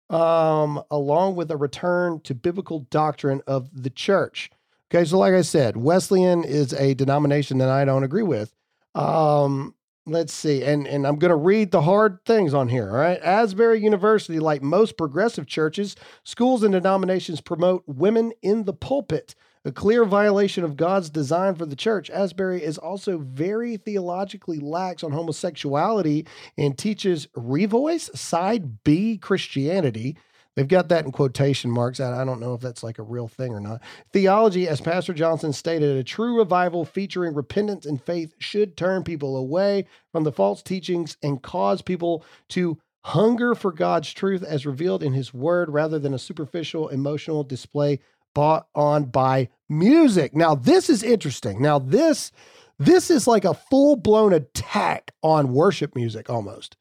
um, 0.09 0.83
along 0.91 1.37
with 1.37 1.49
a 1.49 1.57
return 1.57 2.19
to 2.21 2.35
biblical 2.35 2.81
doctrine 2.91 3.41
of 3.47 3.69
the 3.83 3.89
church. 3.89 4.49
Okay, 4.93 5.05
so 5.05 5.17
like 5.17 5.33
I 5.33 5.43
said, 5.43 5.77
Wesleyan 5.77 6.43
is 6.43 6.73
a 6.73 6.93
denomination 6.93 7.59
that 7.59 7.69
I 7.69 7.85
don't 7.85 8.03
agree 8.03 8.23
with. 8.23 8.53
Um, 8.95 9.75
let's 10.05 10.33
see, 10.33 10.63
and 10.63 10.87
and 10.87 11.05
I'm 11.05 11.17
going 11.17 11.29
to 11.29 11.35
read 11.35 11.71
the 11.71 11.81
hard 11.81 12.19
things 12.25 12.53
on 12.53 12.69
here. 12.69 12.89
All 12.89 12.97
right, 12.97 13.19
Asbury 13.21 13.81
University, 13.81 14.39
like 14.39 14.61
most 14.61 14.97
progressive 14.97 15.47
churches, 15.47 15.95
schools 16.23 16.63
and 16.63 16.73
denominations 16.73 17.41
promote 17.41 17.83
women 17.85 18.31
in 18.41 18.63
the 18.63 18.73
pulpit, 18.73 19.35
a 19.63 19.71
clear 19.71 20.05
violation 20.05 20.63
of 20.63 20.75
God's 20.75 21.09
design 21.09 21.55
for 21.55 21.65
the 21.65 21.75
church. 21.75 22.09
Asbury 22.09 22.63
is 22.63 22.77
also 22.77 23.19
very 23.19 23.77
theologically 23.77 24.59
lax 24.59 25.03
on 25.03 25.11
homosexuality 25.11 26.25
and 26.57 26.77
teaches 26.77 27.27
revoice 27.37 28.15
side 28.17 28.83
B 28.83 29.17
Christianity. 29.17 30.17
They've 30.55 30.67
got 30.67 30.89
that 30.89 31.05
in 31.05 31.11
quotation 31.11 31.71
marks. 31.71 32.01
I 32.01 32.25
don't 32.25 32.41
know 32.41 32.53
if 32.53 32.61
that's 32.61 32.83
like 32.83 32.99
a 32.99 33.03
real 33.03 33.29
thing 33.29 33.53
or 33.53 33.61
not. 33.61 33.81
Theology, 34.11 34.67
as 34.67 34.81
Pastor 34.81 35.13
Johnson 35.13 35.53
stated, 35.53 35.95
a 35.95 36.03
true 36.03 36.37
revival 36.37 36.83
featuring 36.83 37.33
repentance 37.33 37.85
and 37.85 38.03
faith 38.03 38.33
should 38.37 38.75
turn 38.75 39.03
people 39.03 39.37
away 39.37 39.85
from 40.11 40.25
the 40.25 40.31
false 40.31 40.61
teachings 40.61 41.15
and 41.23 41.41
cause 41.41 41.81
people 41.81 42.25
to 42.49 42.77
hunger 43.05 43.55
for 43.55 43.71
God's 43.71 44.11
truth 44.11 44.43
as 44.43 44.65
revealed 44.65 45.03
in 45.03 45.13
his 45.13 45.33
word 45.33 45.69
rather 45.69 45.97
than 45.97 46.13
a 46.13 46.19
superficial 46.19 46.89
emotional 46.89 47.43
display 47.43 47.99
bought 48.35 48.67
on 48.75 49.05
by 49.05 49.49
music. 49.69 50.35
Now, 50.35 50.55
this 50.55 50.89
is 50.89 51.01
interesting. 51.01 51.61
Now, 51.61 51.79
this 51.79 52.31
this 52.77 53.11
is 53.11 53.27
like 53.27 53.45
a 53.45 53.53
full-blown 53.53 54.33
attack 54.33 55.11
on 55.21 55.53
worship 55.53 55.95
music 55.95 56.31
almost, 56.31 56.77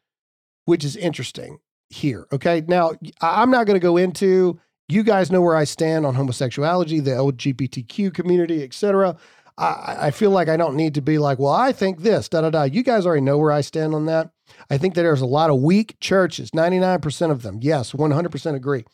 which 0.64 0.83
is 0.83 0.96
interesting 0.96 1.59
here. 1.90 2.26
Okay. 2.33 2.62
Now, 2.66 2.92
I'm 3.20 3.50
not 3.50 3.66
going 3.66 3.79
to 3.79 3.85
go 3.85 3.96
into, 3.96 4.59
you 4.88 5.03
guys 5.03 5.31
know 5.31 5.42
where 5.42 5.57
I 5.57 5.64
stand 5.64 6.07
on 6.07 6.14
homosexuality, 6.14 7.00
the 7.00 7.11
LGBTQ 7.11 8.14
community, 8.14 8.62
etc. 8.62 9.16
I, 9.59 9.96
I 10.07 10.11
feel 10.11 10.31
like 10.31 10.48
I 10.48 10.57
don't 10.57 10.76
need 10.76 10.94
to 10.94 11.03
be 11.03 11.18
like, 11.18 11.38
well, 11.38 11.53
I 11.53 11.72
think 11.72 12.00
this, 12.00 12.29
da 12.29 12.40
da 12.40 12.50
da. 12.50 12.62
You 12.62 12.83
guys 12.83 13.05
already 13.05 13.20
know 13.20 13.37
where 13.37 13.53
I 13.53 13.61
stand 13.61 13.94
on 13.94 14.07
that. 14.07 14.31
I 14.70 14.79
think 14.79 14.94
that 14.94 15.03
there's 15.03 15.20
a 15.20 15.26
lot 15.26 15.50
of 15.50 15.61
weak 15.61 15.98
churches, 16.00 16.53
99% 16.53 17.31
of 17.31 17.42
them. 17.42 17.59
Yes, 17.61 17.92
100% 17.92 18.55
agree. 18.55 18.85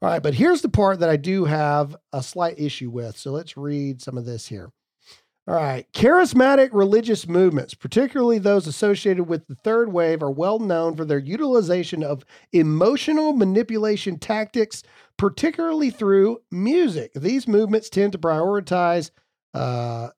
All 0.00 0.08
right. 0.08 0.22
But 0.22 0.34
here's 0.34 0.62
the 0.62 0.68
part 0.68 1.00
that 1.00 1.08
I 1.08 1.16
do 1.16 1.44
have 1.44 1.96
a 2.12 2.22
slight 2.22 2.58
issue 2.58 2.90
with. 2.90 3.16
So 3.16 3.32
let's 3.32 3.56
read 3.56 4.00
some 4.00 4.16
of 4.16 4.24
this 4.24 4.46
here. 4.46 4.72
All 5.48 5.54
right. 5.54 5.86
Charismatic 5.92 6.70
religious 6.72 7.28
movements, 7.28 7.72
particularly 7.72 8.38
those 8.38 8.66
associated 8.66 9.24
with 9.24 9.46
the 9.46 9.54
third 9.54 9.92
wave, 9.92 10.20
are 10.20 10.30
well 10.30 10.58
known 10.58 10.96
for 10.96 11.04
their 11.04 11.20
utilization 11.20 12.02
of 12.02 12.24
emotional 12.52 13.32
manipulation 13.32 14.18
tactics, 14.18 14.82
particularly 15.16 15.90
through 15.90 16.38
music. 16.50 17.12
These 17.14 17.46
movements 17.46 17.88
tend 17.88 18.12
to 18.12 18.18
prioritize, 18.18 19.12
uh, 19.54 20.08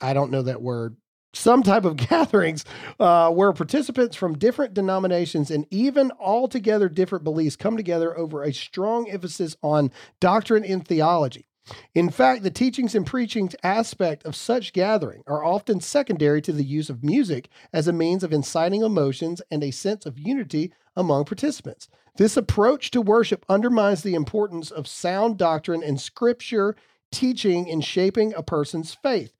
I 0.00 0.14
don't 0.14 0.32
know 0.32 0.42
that 0.42 0.62
word, 0.62 0.96
some 1.32 1.62
type 1.62 1.84
of 1.84 1.96
gatherings 2.08 2.64
uh, 2.98 3.30
where 3.30 3.52
participants 3.52 4.16
from 4.16 4.36
different 4.36 4.74
denominations 4.74 5.48
and 5.48 5.64
even 5.70 6.10
altogether 6.18 6.88
different 6.88 7.22
beliefs 7.22 7.54
come 7.54 7.76
together 7.76 8.18
over 8.18 8.42
a 8.42 8.52
strong 8.52 9.08
emphasis 9.08 9.54
on 9.62 9.92
doctrine 10.18 10.64
and 10.64 10.88
theology. 10.88 11.46
In 11.94 12.10
fact, 12.10 12.42
the 12.42 12.50
teachings 12.50 12.94
and 12.94 13.06
preaching 13.06 13.50
aspect 13.62 14.24
of 14.24 14.36
such 14.36 14.72
gathering 14.72 15.22
are 15.26 15.44
often 15.44 15.80
secondary 15.80 16.40
to 16.42 16.52
the 16.52 16.64
use 16.64 16.90
of 16.90 17.04
music 17.04 17.48
as 17.72 17.88
a 17.88 17.92
means 17.92 18.22
of 18.22 18.32
inciting 18.32 18.82
emotions 18.82 19.42
and 19.50 19.62
a 19.62 19.70
sense 19.70 20.06
of 20.06 20.18
unity 20.18 20.72
among 20.96 21.24
participants. 21.24 21.88
This 22.16 22.36
approach 22.36 22.90
to 22.90 23.00
worship 23.00 23.44
undermines 23.48 24.02
the 24.02 24.14
importance 24.14 24.70
of 24.70 24.86
sound 24.86 25.38
doctrine 25.38 25.82
and 25.82 26.00
scripture 26.00 26.76
teaching 27.12 27.66
in 27.66 27.80
shaping 27.80 28.34
a 28.34 28.42
person's 28.42 28.94
faith. 28.94 29.32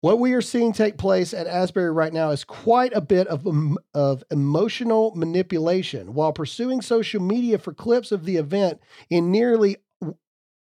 What 0.00 0.18
we 0.18 0.32
are 0.32 0.40
seeing 0.40 0.72
take 0.72 0.98
place 0.98 1.32
at 1.32 1.46
Asbury 1.46 1.92
right 1.92 2.12
now 2.12 2.30
is 2.30 2.42
quite 2.42 2.92
a 2.92 3.00
bit 3.00 3.28
of, 3.28 3.46
em- 3.46 3.78
of 3.94 4.24
emotional 4.32 5.12
manipulation. 5.14 6.12
While 6.12 6.32
pursuing 6.32 6.82
social 6.82 7.22
media 7.22 7.56
for 7.56 7.72
clips 7.72 8.10
of 8.10 8.24
the 8.24 8.36
event, 8.36 8.80
in 9.10 9.30
nearly 9.30 9.76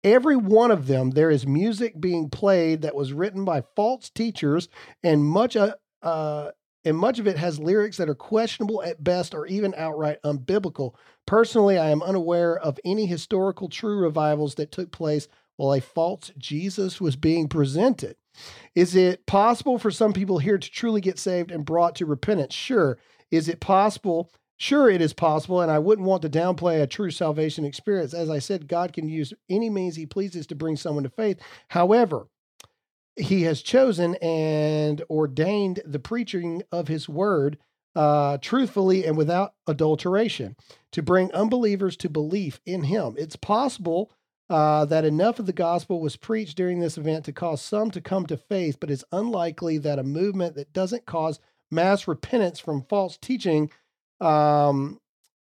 every 0.04 0.36
one 0.36 0.70
of 0.70 0.86
them, 0.86 1.10
there 1.10 1.30
is 1.30 1.46
music 1.46 1.98
being 1.98 2.28
played 2.28 2.82
that 2.82 2.94
was 2.94 3.12
written 3.12 3.44
by 3.44 3.62
false 3.74 4.10
teachers, 4.10 4.68
and 5.02 5.24
much 5.24 5.56
uh, 5.56 5.74
uh, 6.02 6.50
and 6.84 6.98
much 6.98 7.18
of 7.18 7.26
it 7.26 7.38
has 7.38 7.58
lyrics 7.58 7.96
that 7.96 8.10
are 8.10 8.14
questionable 8.14 8.82
at 8.82 9.02
best 9.02 9.34
or 9.34 9.46
even 9.46 9.74
outright 9.76 10.18
unbiblical. 10.22 10.94
Personally, 11.26 11.78
I 11.78 11.88
am 11.88 12.02
unaware 12.02 12.58
of 12.58 12.78
any 12.84 13.06
historical 13.06 13.70
true 13.70 13.98
revivals 13.98 14.56
that 14.56 14.70
took 14.70 14.92
place 14.92 15.26
while 15.56 15.72
a 15.72 15.80
false 15.80 16.30
Jesus 16.36 17.00
was 17.00 17.16
being 17.16 17.48
presented. 17.48 18.16
Is 18.74 18.94
it 18.94 19.24
possible 19.26 19.78
for 19.78 19.90
some 19.90 20.12
people 20.12 20.38
here 20.38 20.58
to 20.58 20.70
truly 20.70 21.00
get 21.00 21.18
saved 21.18 21.50
and 21.50 21.64
brought 21.64 21.94
to 21.96 22.06
repentance? 22.06 22.54
Sure. 22.54 22.98
Is 23.30 23.48
it 23.48 23.60
possible 23.60 24.30
Sure, 24.56 24.88
it 24.88 25.00
is 25.00 25.12
possible, 25.12 25.60
and 25.60 25.70
I 25.70 25.80
wouldn't 25.80 26.06
want 26.06 26.22
to 26.22 26.28
downplay 26.28 26.80
a 26.80 26.86
true 26.86 27.10
salvation 27.10 27.64
experience. 27.64 28.14
As 28.14 28.30
I 28.30 28.38
said, 28.38 28.68
God 28.68 28.92
can 28.92 29.08
use 29.08 29.32
any 29.50 29.68
means 29.68 29.96
He 29.96 30.06
pleases 30.06 30.46
to 30.48 30.54
bring 30.54 30.76
someone 30.76 31.04
to 31.04 31.10
faith. 31.10 31.40
However, 31.68 32.28
He 33.16 33.42
has 33.42 33.62
chosen 33.62 34.14
and 34.16 35.02
ordained 35.10 35.82
the 35.84 35.98
preaching 35.98 36.62
of 36.70 36.88
His 36.88 37.08
word 37.08 37.58
uh, 37.96 38.38
truthfully 38.38 39.04
and 39.04 39.16
without 39.16 39.54
adulteration 39.66 40.56
to 40.92 41.02
bring 41.02 41.32
unbelievers 41.32 41.96
to 41.98 42.08
belief 42.08 42.60
in 42.64 42.84
Him. 42.84 43.14
It's 43.18 43.36
possible 43.36 44.12
uh, 44.50 44.84
that 44.84 45.04
enough 45.04 45.38
of 45.38 45.46
the 45.46 45.52
gospel 45.52 46.00
was 46.00 46.16
preached 46.16 46.56
during 46.56 46.78
this 46.78 46.98
event 46.98 47.24
to 47.24 47.32
cause 47.32 47.62
some 47.62 47.90
to 47.90 48.00
come 48.00 48.26
to 48.26 48.36
faith, 48.36 48.78
but 48.78 48.90
it's 48.90 49.04
unlikely 49.10 49.78
that 49.78 49.98
a 49.98 50.04
movement 50.04 50.54
that 50.54 50.72
doesn't 50.72 51.06
cause 51.06 51.40
mass 51.70 52.06
repentance 52.06 52.60
from 52.60 52.82
false 52.82 53.16
teaching 53.16 53.70
um, 54.20 55.00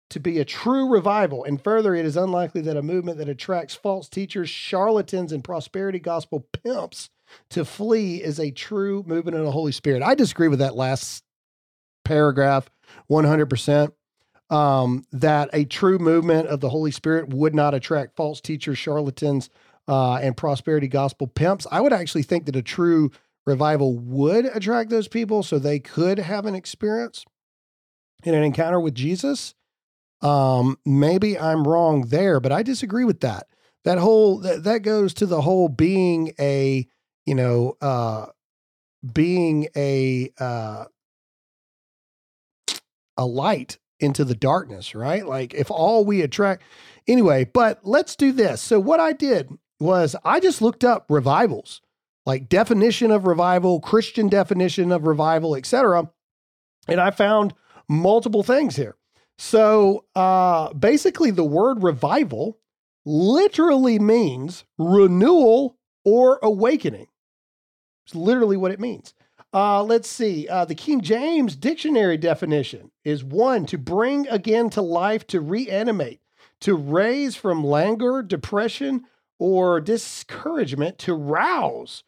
to 0.09 0.19
be 0.19 0.39
a 0.39 0.45
true 0.45 0.89
revival. 0.89 1.43
And 1.43 1.61
further, 1.61 1.95
it 1.95 2.05
is 2.05 2.17
unlikely 2.17 2.61
that 2.61 2.77
a 2.77 2.83
movement 2.83 3.17
that 3.17 3.29
attracts 3.29 3.75
false 3.75 4.07
teachers, 4.07 4.49
charlatans, 4.49 5.31
and 5.31 5.43
prosperity 5.43 5.99
gospel 5.99 6.47
pimps 6.63 7.09
to 7.49 7.65
flee 7.65 8.21
is 8.21 8.39
a 8.39 8.51
true 8.51 9.03
movement 9.07 9.37
of 9.37 9.43
the 9.43 9.51
Holy 9.51 9.71
Spirit. 9.71 10.03
I 10.03 10.15
disagree 10.15 10.47
with 10.47 10.59
that 10.59 10.75
last 10.75 11.23
paragraph 12.05 12.69
100%. 13.09 13.91
Um, 14.49 15.07
that 15.11 15.49
a 15.51 15.65
true 15.65 15.97
movement 15.97 16.47
of 16.47 16.59
the 16.59 16.69
Holy 16.69 16.91
Spirit 16.91 17.29
would 17.29 17.55
not 17.55 17.73
attract 17.73 18.15
false 18.15 18.39
teachers, 18.39 18.77
charlatans, 18.77 19.49
uh, 19.87 20.15
and 20.15 20.37
prosperity 20.37 20.87
gospel 20.87 21.25
pimps. 21.25 21.65
I 21.71 21.81
would 21.81 21.93
actually 21.93 22.23
think 22.23 22.45
that 22.45 22.55
a 22.55 22.61
true 22.61 23.09
revival 23.47 23.97
would 23.97 24.45
attract 24.45 24.91
those 24.91 25.07
people 25.07 25.41
so 25.41 25.57
they 25.57 25.79
could 25.79 26.19
have 26.19 26.45
an 26.45 26.53
experience 26.53 27.25
in 28.23 28.33
an 28.33 28.43
encounter 28.43 28.79
with 28.79 28.95
Jesus. 28.95 29.53
Um, 30.21 30.77
maybe 30.85 31.37
I'm 31.37 31.67
wrong 31.67 32.07
there, 32.07 32.39
but 32.39 32.51
I 32.51 32.63
disagree 32.63 33.03
with 33.03 33.19
that. 33.21 33.47
That 33.83 33.97
whole 33.97 34.39
that, 34.39 34.63
that 34.63 34.79
goes 34.79 35.13
to 35.15 35.25
the 35.25 35.41
whole 35.41 35.67
being 35.67 36.33
a, 36.39 36.87
you 37.25 37.35
know, 37.35 37.75
uh 37.81 38.27
being 39.11 39.67
a 39.75 40.31
uh 40.39 40.85
a 43.17 43.25
light 43.25 43.77
into 43.99 44.23
the 44.23 44.35
darkness, 44.35 44.95
right? 44.95 45.25
Like 45.25 45.53
if 45.53 45.69
all 45.69 46.05
we 46.05 46.21
attract 46.21 46.63
anyway, 47.07 47.43
but 47.43 47.81
let's 47.83 48.15
do 48.15 48.31
this. 48.31 48.61
So 48.61 48.79
what 48.79 49.01
I 49.01 49.11
did 49.11 49.49
was 49.79 50.15
I 50.23 50.39
just 50.39 50.61
looked 50.61 50.83
up 50.83 51.05
revivals, 51.09 51.81
like 52.25 52.49
definition 52.49 53.11
of 53.11 53.27
revival, 53.27 53.81
Christian 53.81 54.29
definition 54.29 54.91
of 54.91 55.05
revival, 55.05 55.55
etc. 55.55 56.09
And 56.87 57.01
I 57.01 57.11
found 57.11 57.53
multiple 57.87 58.43
things 58.43 58.75
here. 58.75 58.95
So 59.37 60.05
uh 60.15 60.73
basically 60.73 61.31
the 61.31 61.43
word 61.43 61.83
revival 61.83 62.59
literally 63.05 63.99
means 63.99 64.63
renewal 64.77 65.77
or 66.05 66.39
awakening. 66.41 67.07
It's 68.05 68.15
literally 68.15 68.57
what 68.57 68.71
it 68.71 68.79
means. 68.79 69.13
Uh, 69.53 69.83
let's 69.83 70.09
see. 70.09 70.47
Uh, 70.47 70.65
the 70.65 70.75
King 70.75 71.01
James 71.01 71.55
dictionary 71.55 72.17
definition 72.17 72.91
is 73.03 73.23
one 73.23 73.65
to 73.67 73.77
bring 73.77 74.27
again 74.29 74.69
to 74.71 74.81
life, 74.81 75.27
to 75.27 75.39
reanimate, 75.39 76.21
to 76.61 76.75
raise 76.75 77.35
from 77.35 77.63
languor, 77.63 78.23
depression, 78.23 79.05
or 79.37 79.79
discouragement, 79.79 80.97
to 80.99 81.13
rouse. 81.13 82.03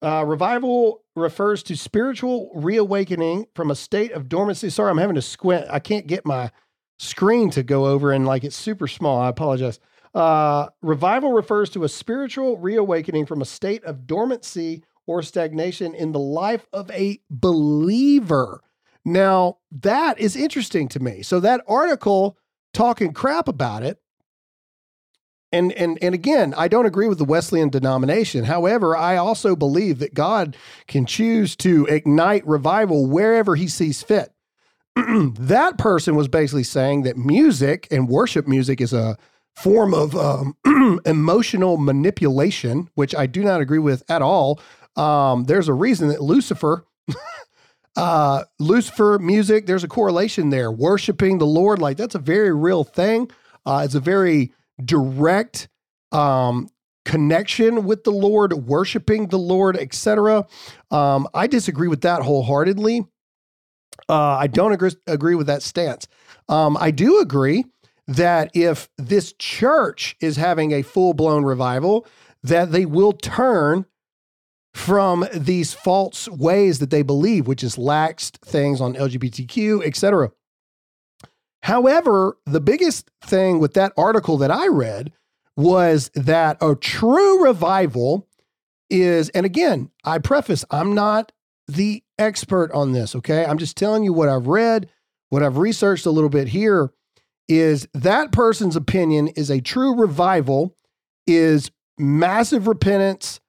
Uh, 0.00 0.24
revival 0.24 1.01
refers 1.14 1.62
to 1.64 1.76
spiritual 1.76 2.50
reawakening 2.54 3.46
from 3.54 3.70
a 3.70 3.74
state 3.74 4.12
of 4.12 4.28
dormancy. 4.28 4.70
Sorry, 4.70 4.90
I'm 4.90 4.98
having 4.98 5.16
to 5.16 5.22
squint. 5.22 5.66
I 5.70 5.78
can't 5.78 6.06
get 6.06 6.24
my 6.24 6.50
screen 6.98 7.50
to 7.50 7.62
go 7.62 7.86
over 7.86 8.12
and 8.12 8.26
like 8.26 8.44
it's 8.44 8.56
super 8.56 8.88
small. 8.88 9.20
I 9.20 9.28
apologize. 9.28 9.78
Uh, 10.14 10.68
revival 10.82 11.32
refers 11.32 11.70
to 11.70 11.84
a 11.84 11.88
spiritual 11.88 12.58
reawakening 12.58 13.26
from 13.26 13.40
a 13.40 13.46
state 13.46 13.82
of 13.84 14.06
dormancy 14.06 14.84
or 15.06 15.22
stagnation 15.22 15.94
in 15.94 16.12
the 16.12 16.18
life 16.18 16.66
of 16.72 16.90
a 16.90 17.20
believer. 17.30 18.62
Now, 19.04 19.58
that 19.72 20.18
is 20.20 20.36
interesting 20.36 20.88
to 20.88 21.00
me. 21.00 21.22
So 21.22 21.40
that 21.40 21.64
article 21.66 22.36
talking 22.72 23.12
crap 23.12 23.48
about 23.48 23.82
it 23.82 24.01
and 25.52 25.72
and 25.72 25.98
and 26.02 26.14
again, 26.14 26.54
I 26.56 26.68
don't 26.68 26.86
agree 26.86 27.08
with 27.08 27.18
the 27.18 27.24
Wesleyan 27.24 27.68
denomination. 27.68 28.44
However, 28.44 28.96
I 28.96 29.16
also 29.16 29.54
believe 29.54 29.98
that 29.98 30.14
God 30.14 30.56
can 30.86 31.06
choose 31.06 31.54
to 31.56 31.86
ignite 31.86 32.46
revival 32.46 33.06
wherever 33.06 33.54
he 33.54 33.68
sees 33.68 34.02
fit. 34.02 34.32
that 34.96 35.78
person 35.78 36.16
was 36.16 36.28
basically 36.28 36.64
saying 36.64 37.02
that 37.02 37.16
music 37.16 37.88
and 37.90 38.08
worship 38.08 38.46
music 38.46 38.80
is 38.80 38.92
a 38.92 39.16
form 39.54 39.94
of 39.94 40.16
um, 40.16 40.56
emotional 41.04 41.76
manipulation, 41.76 42.88
which 42.94 43.14
I 43.14 43.26
do 43.26 43.42
not 43.42 43.60
agree 43.60 43.78
with 43.78 44.02
at 44.10 44.22
all. 44.22 44.60
Um, 44.96 45.44
there's 45.44 45.68
a 45.68 45.74
reason 45.74 46.08
that 46.08 46.20
Lucifer, 46.20 46.84
uh, 47.96 48.44
Lucifer 48.58 49.18
music, 49.18 49.66
there's 49.66 49.84
a 49.84 49.88
correlation 49.88 50.50
there. 50.50 50.70
Worshiping 50.70 51.38
the 51.38 51.46
Lord, 51.46 51.78
like 51.78 51.96
that's 51.96 52.14
a 52.14 52.20
very 52.20 52.52
real 52.52 52.84
thing. 52.84 53.30
Uh, 53.64 53.82
it's 53.84 53.94
a 53.94 54.00
very 54.00 54.52
direct 54.84 55.68
um, 56.12 56.68
connection 57.04 57.84
with 57.84 58.04
the 58.04 58.10
Lord, 58.10 58.52
worshiping 58.52 59.28
the 59.28 59.38
Lord, 59.38 59.76
etc. 59.76 60.46
Um, 60.90 61.28
I 61.34 61.46
disagree 61.46 61.88
with 61.88 62.02
that 62.02 62.22
wholeheartedly. 62.22 63.06
Uh, 64.08 64.36
I 64.36 64.46
don't 64.46 64.72
agree, 64.72 64.90
agree 65.06 65.34
with 65.34 65.46
that 65.46 65.62
stance. 65.62 66.06
Um, 66.48 66.76
I 66.80 66.90
do 66.90 67.20
agree 67.20 67.64
that 68.08 68.50
if 68.54 68.88
this 68.98 69.32
church 69.38 70.16
is 70.20 70.36
having 70.36 70.72
a 70.72 70.82
full 70.82 71.14
blown 71.14 71.44
revival, 71.44 72.06
that 72.42 72.72
they 72.72 72.86
will 72.86 73.12
turn 73.12 73.86
from 74.74 75.26
these 75.34 75.74
false 75.74 76.28
ways 76.28 76.78
that 76.78 76.90
they 76.90 77.02
believe, 77.02 77.46
which 77.46 77.62
is 77.62 77.76
laxed 77.76 78.38
things 78.38 78.80
on 78.80 78.94
LGBTQ, 78.94 79.84
etc. 79.84 80.32
However, 81.62 82.36
the 82.44 82.60
biggest 82.60 83.10
thing 83.22 83.58
with 83.60 83.74
that 83.74 83.92
article 83.96 84.36
that 84.38 84.50
I 84.50 84.68
read 84.68 85.12
was 85.56 86.10
that 86.14 86.56
a 86.60 86.74
true 86.74 87.44
revival 87.44 88.28
is, 88.90 89.28
and 89.30 89.46
again, 89.46 89.90
I 90.04 90.18
preface, 90.18 90.64
I'm 90.70 90.94
not 90.94 91.32
the 91.68 92.02
expert 92.18 92.72
on 92.72 92.92
this, 92.92 93.14
okay? 93.14 93.44
I'm 93.44 93.58
just 93.58 93.76
telling 93.76 94.02
you 94.02 94.12
what 94.12 94.28
I've 94.28 94.48
read, 94.48 94.88
what 95.30 95.42
I've 95.42 95.56
researched 95.56 96.04
a 96.04 96.10
little 96.10 96.30
bit 96.30 96.48
here 96.48 96.92
is 97.48 97.86
that 97.94 98.32
person's 98.32 98.76
opinion 98.76 99.28
is 99.28 99.50
a 99.50 99.60
true 99.60 99.94
revival 99.94 100.74
is 101.26 101.70
massive 101.98 102.66
repentance 102.66 103.40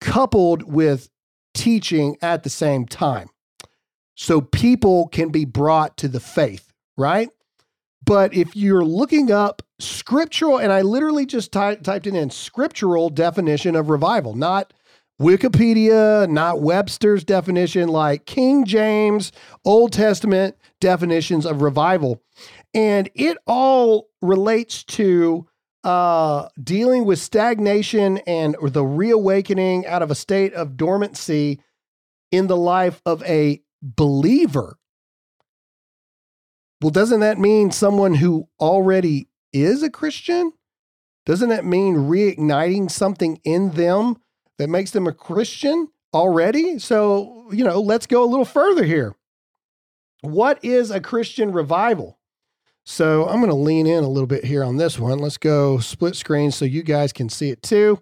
coupled 0.00 0.62
with 0.62 1.10
teaching 1.54 2.16
at 2.22 2.42
the 2.42 2.50
same 2.50 2.86
time. 2.86 3.28
So 4.20 4.42
people 4.42 5.08
can 5.08 5.30
be 5.30 5.46
brought 5.46 5.96
to 5.96 6.06
the 6.06 6.20
faith, 6.20 6.74
right? 6.98 7.30
But 8.04 8.34
if 8.34 8.54
you're 8.54 8.84
looking 8.84 9.32
up 9.32 9.62
scriptural, 9.78 10.58
and 10.58 10.70
I 10.70 10.82
literally 10.82 11.24
just 11.24 11.52
ty- 11.52 11.76
typed 11.76 12.06
it 12.06 12.14
in 12.14 12.28
scriptural 12.28 13.08
definition 13.08 13.74
of 13.74 13.88
revival, 13.88 14.34
not 14.34 14.74
Wikipedia, 15.18 16.28
not 16.28 16.60
Webster's 16.60 17.24
definition, 17.24 17.88
like 17.88 18.26
King 18.26 18.66
James, 18.66 19.32
Old 19.64 19.94
Testament 19.94 20.54
definitions 20.80 21.46
of 21.46 21.62
revival. 21.62 22.22
And 22.74 23.08
it 23.14 23.38
all 23.46 24.10
relates 24.20 24.84
to 24.84 25.48
uh, 25.82 26.50
dealing 26.62 27.06
with 27.06 27.20
stagnation 27.20 28.18
and 28.26 28.54
the 28.62 28.84
reawakening 28.84 29.86
out 29.86 30.02
of 30.02 30.10
a 30.10 30.14
state 30.14 30.52
of 30.52 30.76
dormancy 30.76 31.62
in 32.30 32.48
the 32.48 32.56
life 32.56 33.00
of 33.06 33.22
a 33.22 33.62
believer. 33.82 34.76
Well, 36.80 36.90
doesn't 36.90 37.20
that 37.20 37.38
mean 37.38 37.70
someone 37.70 38.14
who 38.14 38.48
already 38.58 39.28
is 39.52 39.82
a 39.82 39.90
Christian? 39.90 40.52
Doesn't 41.26 41.50
that 41.50 41.64
mean 41.64 41.96
reigniting 41.96 42.90
something 42.90 43.40
in 43.44 43.72
them 43.72 44.16
that 44.58 44.68
makes 44.68 44.90
them 44.90 45.06
a 45.06 45.12
Christian 45.12 45.88
already? 46.14 46.78
So, 46.78 47.50
you 47.52 47.64
know, 47.64 47.80
let's 47.80 48.06
go 48.06 48.24
a 48.24 48.26
little 48.26 48.46
further 48.46 48.84
here. 48.84 49.14
What 50.22 50.58
is 50.64 50.90
a 50.90 51.00
Christian 51.00 51.52
revival? 51.52 52.18
So 52.84 53.28
I'm 53.28 53.40
going 53.40 53.50
to 53.50 53.54
lean 53.54 53.86
in 53.86 54.02
a 54.02 54.08
little 54.08 54.26
bit 54.26 54.44
here 54.44 54.64
on 54.64 54.78
this 54.78 54.98
one. 54.98 55.18
Let's 55.18 55.36
go 55.36 55.78
split 55.78 56.16
screen 56.16 56.50
so 56.50 56.64
you 56.64 56.82
guys 56.82 57.12
can 57.12 57.28
see 57.28 57.50
it 57.50 57.62
too. 57.62 58.00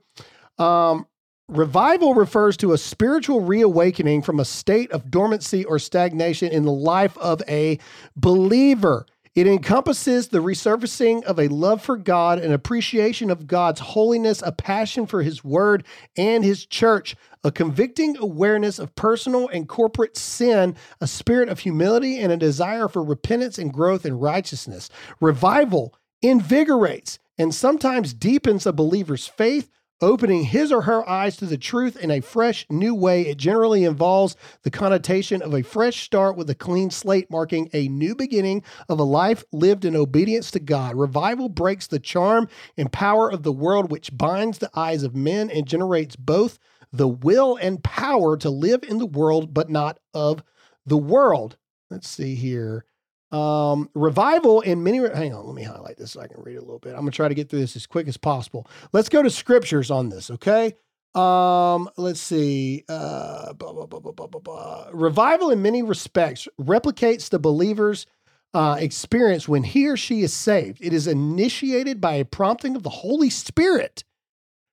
Um, 0.56 1.06
revival 1.48 2.14
refers 2.14 2.56
to 2.58 2.72
a 2.72 2.78
spiritual 2.78 3.40
reawakening 3.40 4.22
from 4.22 4.38
a 4.38 4.44
state 4.44 4.90
of 4.92 5.10
dormancy 5.10 5.64
or 5.64 5.78
stagnation 5.78 6.52
in 6.52 6.64
the 6.64 6.72
life 6.72 7.16
of 7.18 7.42
a 7.48 7.78
believer. 8.16 9.06
It 9.34 9.46
encompasses 9.46 10.28
the 10.28 10.42
resurfacing 10.42 11.22
of 11.22 11.38
a 11.38 11.48
love 11.48 11.80
for 11.80 11.96
God, 11.96 12.40
an 12.40 12.52
appreciation 12.52 13.30
of 13.30 13.46
God's 13.46 13.80
holiness, 13.80 14.42
a 14.44 14.50
passion 14.50 15.06
for 15.06 15.22
His 15.22 15.44
Word 15.44 15.86
and 16.16 16.44
His 16.44 16.66
church, 16.66 17.14
a 17.44 17.52
convicting 17.52 18.16
awareness 18.18 18.78
of 18.80 18.94
personal 18.96 19.48
and 19.48 19.68
corporate 19.68 20.16
sin, 20.16 20.74
a 21.00 21.06
spirit 21.06 21.48
of 21.48 21.60
humility, 21.60 22.18
and 22.18 22.32
a 22.32 22.36
desire 22.36 22.88
for 22.88 23.02
repentance 23.02 23.58
and 23.58 23.72
growth 23.72 24.04
in 24.04 24.18
righteousness. 24.18 24.90
Revival 25.20 25.94
invigorates 26.20 27.20
and 27.38 27.54
sometimes 27.54 28.12
deepens 28.12 28.66
a 28.66 28.72
believer's 28.72 29.28
faith, 29.28 29.70
opening 30.00 30.44
his 30.44 30.70
or 30.70 30.82
her 30.82 31.08
eyes 31.08 31.36
to 31.36 31.46
the 31.46 31.58
truth 31.58 31.96
in 31.96 32.10
a 32.10 32.20
fresh, 32.20 32.66
new 32.70 32.94
way. 32.94 33.22
It 33.22 33.38
generally 33.38 33.84
involves 33.84 34.36
the 34.62 34.70
connotation 34.70 35.42
of 35.42 35.54
a 35.54 35.62
fresh 35.62 36.02
start 36.02 36.36
with 36.36 36.48
a 36.50 36.54
clean 36.54 36.90
slate, 36.90 37.30
marking 37.30 37.68
a 37.72 37.88
new 37.88 38.14
beginning 38.14 38.62
of 38.88 38.98
a 38.98 39.04
life 39.04 39.44
lived 39.52 39.84
in 39.84 39.96
obedience 39.96 40.50
to 40.52 40.60
God. 40.60 40.96
Revival 40.96 41.48
breaks 41.48 41.86
the 41.86 41.98
charm 41.98 42.48
and 42.76 42.92
power 42.92 43.30
of 43.30 43.42
the 43.42 43.52
world, 43.52 43.90
which 43.90 44.16
binds 44.16 44.58
the 44.58 44.70
eyes 44.74 45.02
of 45.02 45.16
men 45.16 45.50
and 45.50 45.66
generates 45.66 46.16
both 46.16 46.58
the 46.92 47.08
will 47.08 47.56
and 47.56 47.82
power 47.82 48.36
to 48.36 48.50
live 48.50 48.82
in 48.88 48.98
the 48.98 49.06
world, 49.06 49.52
but 49.52 49.68
not 49.68 49.98
of 50.14 50.42
the 50.86 50.96
world. 50.96 51.56
Let's 51.90 52.08
see 52.08 52.34
here. 52.34 52.84
Um, 53.30 53.90
revival 53.94 54.62
in 54.62 54.82
many. 54.82 54.98
Hang 54.98 55.34
on, 55.34 55.46
let 55.46 55.54
me 55.54 55.62
highlight 55.62 55.98
this 55.98 56.12
so 56.12 56.20
I 56.20 56.28
can 56.28 56.42
read 56.42 56.54
it 56.54 56.58
a 56.58 56.60
little 56.62 56.78
bit. 56.78 56.94
I'm 56.94 57.00
gonna 57.00 57.10
try 57.10 57.28
to 57.28 57.34
get 57.34 57.50
through 57.50 57.60
this 57.60 57.76
as 57.76 57.86
quick 57.86 58.08
as 58.08 58.16
possible. 58.16 58.66
Let's 58.92 59.08
go 59.08 59.22
to 59.22 59.30
scriptures 59.30 59.90
on 59.90 60.08
this, 60.08 60.30
okay? 60.30 60.74
Um, 61.14 61.88
let's 61.96 62.20
see. 62.20 62.84
Uh, 62.88 63.52
blah, 63.54 63.72
blah, 63.72 63.86
blah, 63.86 64.00
blah, 64.00 64.12
blah, 64.12 64.26
blah, 64.26 64.40
blah. 64.40 64.86
Revival, 64.92 65.50
in 65.50 65.62
many 65.62 65.82
respects, 65.82 66.46
replicates 66.60 67.28
the 67.28 67.38
believer's 67.38 68.06
uh, 68.54 68.76
experience 68.78 69.48
when 69.48 69.62
he 69.62 69.88
or 69.88 69.96
she 69.96 70.22
is 70.22 70.32
saved. 70.32 70.78
It 70.80 70.92
is 70.92 71.06
initiated 71.06 72.00
by 72.00 72.14
a 72.14 72.24
prompting 72.24 72.76
of 72.76 72.82
the 72.82 72.90
Holy 72.90 73.30
Spirit 73.30 74.04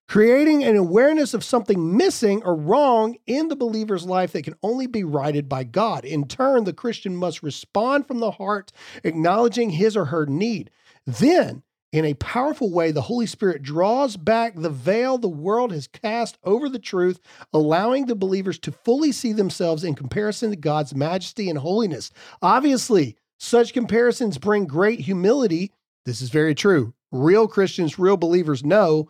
creating 0.08 0.64
an 0.64 0.76
awareness 0.76 1.34
of 1.34 1.44
something 1.44 1.98
missing 1.98 2.42
or 2.44 2.56
wrong 2.56 3.16
in 3.26 3.48
the 3.48 3.56
believer's 3.56 4.06
life 4.06 4.32
that 4.34 4.44
can 4.44 4.56
only 4.62 4.88
be 4.88 5.04
righted 5.04 5.50
by 5.50 5.64
God. 5.64 6.06
In 6.06 6.28
turn, 6.28 6.64
the 6.64 6.74
Christian 6.74 7.16
must 7.16 7.44
respond 7.44 8.08
from 8.08 8.20
the 8.20 8.32
heart, 8.32 8.72
acknowledging 9.04 9.72
his 9.72 9.98
or 9.98 10.06
her 10.06 10.26
need. 10.26 10.70
Then, 11.06 11.64
in 11.92 12.06
a 12.06 12.14
powerful 12.16 12.72
way, 12.72 12.92
the 12.92 13.04
Holy 13.04 13.26
Spirit 13.26 13.64
draws 13.64 14.18
back 14.18 14.56
the 14.56 14.70
veil 14.70 15.18
the 15.18 15.30
world 15.30 15.72
has 15.72 15.88
cast 15.88 16.38
over 16.44 16.68
the 16.68 16.80
truth, 16.80 17.20
allowing 17.54 18.06
the 18.06 18.16
believers 18.16 18.60
to 18.60 18.72
fully 18.72 19.12
see 19.12 19.32
themselves 19.32 19.84
in 19.84 19.96
comparison 19.96 20.50
to 20.50 20.58
God's 20.58 20.94
majesty 20.94 21.50
and 21.50 21.60
holiness. 21.60 22.12
Obviously, 22.42 23.16
such 23.40 23.74
comparisons 23.74 24.38
bring 24.38 24.66
great 24.66 25.00
humility. 25.00 25.72
This 26.06 26.22
is 26.22 26.30
very 26.30 26.54
true. 26.54 26.94
Real 27.12 27.48
Christians, 27.48 27.98
real 27.98 28.18
believers 28.18 28.64
know 28.64 29.10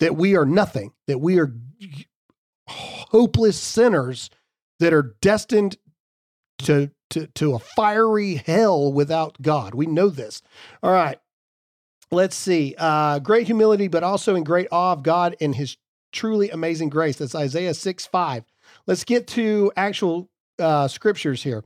that 0.00 0.16
we 0.16 0.36
are 0.36 0.46
nothing, 0.46 0.92
that 1.06 1.18
we 1.18 1.38
are 1.38 1.54
hopeless 2.68 3.58
sinners 3.58 4.30
that 4.78 4.92
are 4.92 5.14
destined 5.20 5.76
to, 6.58 6.90
to, 7.10 7.26
to 7.28 7.54
a 7.54 7.58
fiery 7.58 8.36
hell 8.36 8.92
without 8.92 9.40
God. 9.40 9.74
We 9.74 9.86
know 9.86 10.08
this. 10.08 10.42
All 10.82 10.92
right. 10.92 11.18
Let's 12.10 12.36
see. 12.36 12.74
Uh, 12.78 13.18
great 13.18 13.46
humility, 13.46 13.88
but 13.88 14.04
also 14.04 14.34
in 14.36 14.44
great 14.44 14.68
awe 14.70 14.92
of 14.92 15.02
God 15.02 15.36
and 15.40 15.54
his 15.54 15.76
truly 16.12 16.50
amazing 16.50 16.88
grace. 16.88 17.16
That's 17.16 17.34
Isaiah 17.34 17.74
6 17.74 18.06
5. 18.06 18.44
Let's 18.86 19.04
get 19.04 19.26
to 19.28 19.72
actual 19.76 20.28
uh, 20.58 20.88
scriptures 20.88 21.42
here. 21.42 21.64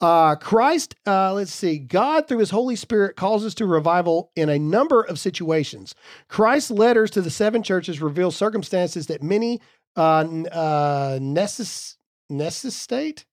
Uh, 0.00 0.36
Christ, 0.36 0.94
uh, 1.06 1.32
let's 1.32 1.52
see, 1.52 1.78
God 1.78 2.28
through 2.28 2.38
his 2.38 2.50
Holy 2.50 2.76
Spirit 2.76 3.16
calls 3.16 3.44
us 3.44 3.54
to 3.54 3.66
revival 3.66 4.30
in 4.36 4.48
a 4.48 4.58
number 4.58 5.02
of 5.02 5.18
situations. 5.18 5.94
Christ's 6.28 6.70
letters 6.70 7.10
to 7.12 7.20
the 7.20 7.30
seven 7.30 7.62
churches 7.62 8.00
reveal 8.00 8.30
circumstances 8.30 9.08
that 9.08 9.22
many 9.22 9.60
uh, 9.96 10.20
uh, 10.52 11.18
necess- 11.18 11.96
necessitate 12.30 13.24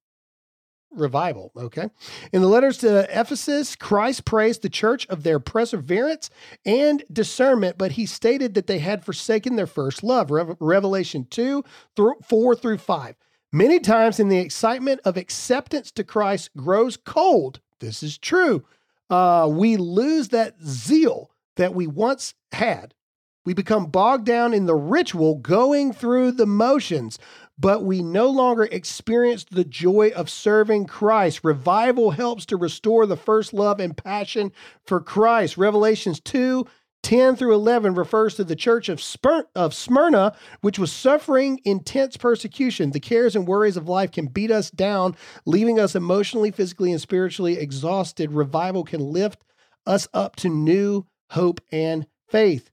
revival. 0.92 1.52
Okay. 1.56 1.90
In 2.32 2.42
the 2.42 2.48
letters 2.48 2.78
to 2.80 3.08
Ephesus, 3.12 3.76
Christ 3.76 4.26
praised 4.26 4.62
the 4.62 4.70
church 4.70 5.06
of 5.08 5.24
their 5.24 5.40
perseverance 5.40 6.30
and 6.66 7.04
discernment, 7.12 7.78
but 7.78 7.94
he 7.94 8.06
stated 8.06 8.54
that 8.56 8.68
they 8.68 8.80
had 8.80 9.06
forsaken 9.06 9.56
their 9.56 9.68
first 9.68 10.04
love. 10.04 10.32
Re- 10.32 10.56
Revelation 10.60 11.28
2 11.30 11.64
through 11.96 12.16
4 12.28 12.56
through 12.56 12.78
5. 12.78 13.16
Many 13.56 13.80
times, 13.80 14.20
in 14.20 14.28
the 14.28 14.40
excitement 14.40 15.00
of 15.06 15.16
acceptance 15.16 15.90
to 15.92 16.04
Christ 16.04 16.50
grows 16.58 16.98
cold. 16.98 17.62
This 17.80 18.04
is 18.04 18.18
true. 18.18 18.66
Uh, 19.10 19.48
we 19.50 19.78
lose 19.78 20.28
that 20.28 20.62
zeal 20.62 21.32
that 21.56 21.74
we 21.74 21.88
once 21.88 22.34
had. 22.52 22.94
We 23.46 23.54
become 23.54 23.86
bogged 23.86 24.26
down 24.26 24.54
in 24.54 24.66
the 24.66 24.76
ritual, 24.76 25.36
going 25.36 25.94
through 25.94 26.34
the 26.34 26.46
motions, 26.46 27.18
but 27.58 27.86
we 27.86 28.04
no 28.04 28.28
longer 28.28 28.66
experience 28.66 29.46
the 29.46 29.64
joy 29.64 30.12
of 30.14 30.30
serving 30.30 30.88
Christ. 30.88 31.40
Revival 31.46 32.12
helps 32.12 32.46
to 32.48 32.58
restore 32.58 33.06
the 33.06 33.16
first 33.16 33.54
love 33.54 33.80
and 33.80 33.96
passion 33.96 34.52
for 34.84 35.00
Christ. 35.00 35.56
Revelations 35.56 36.20
2 36.20 36.68
10 37.06 37.36
through 37.36 37.54
11 37.54 37.94
refers 37.94 38.34
to 38.34 38.44
the 38.44 38.56
church 38.56 38.90
of, 38.90 39.00
of 39.54 39.76
Smyrna, 39.76 40.36
which 40.62 40.80
was 40.80 40.92
suffering 40.92 41.62
intense 41.64 42.18
persecution. 42.18 42.90
The 42.90 43.00
cares 43.00 43.36
and 43.36 43.48
worries 43.48 43.78
of 43.78 43.88
life 43.88 44.12
can 44.12 44.26
beat 44.26 44.50
us 44.50 44.72
down, 44.72 45.16
leaving 45.46 45.80
us 45.80 45.94
emotionally, 45.94 46.50
physically, 46.50 46.92
and 46.92 47.00
spiritually 47.00 47.60
exhausted. 47.60 48.32
Revival 48.32 48.84
can 48.84 49.02
lift 49.02 49.44
us 49.86 50.08
up 50.16 50.36
to 50.38 50.50
new 50.50 51.06
hope 51.30 51.62
and 51.72 52.08
faith. 52.28 52.72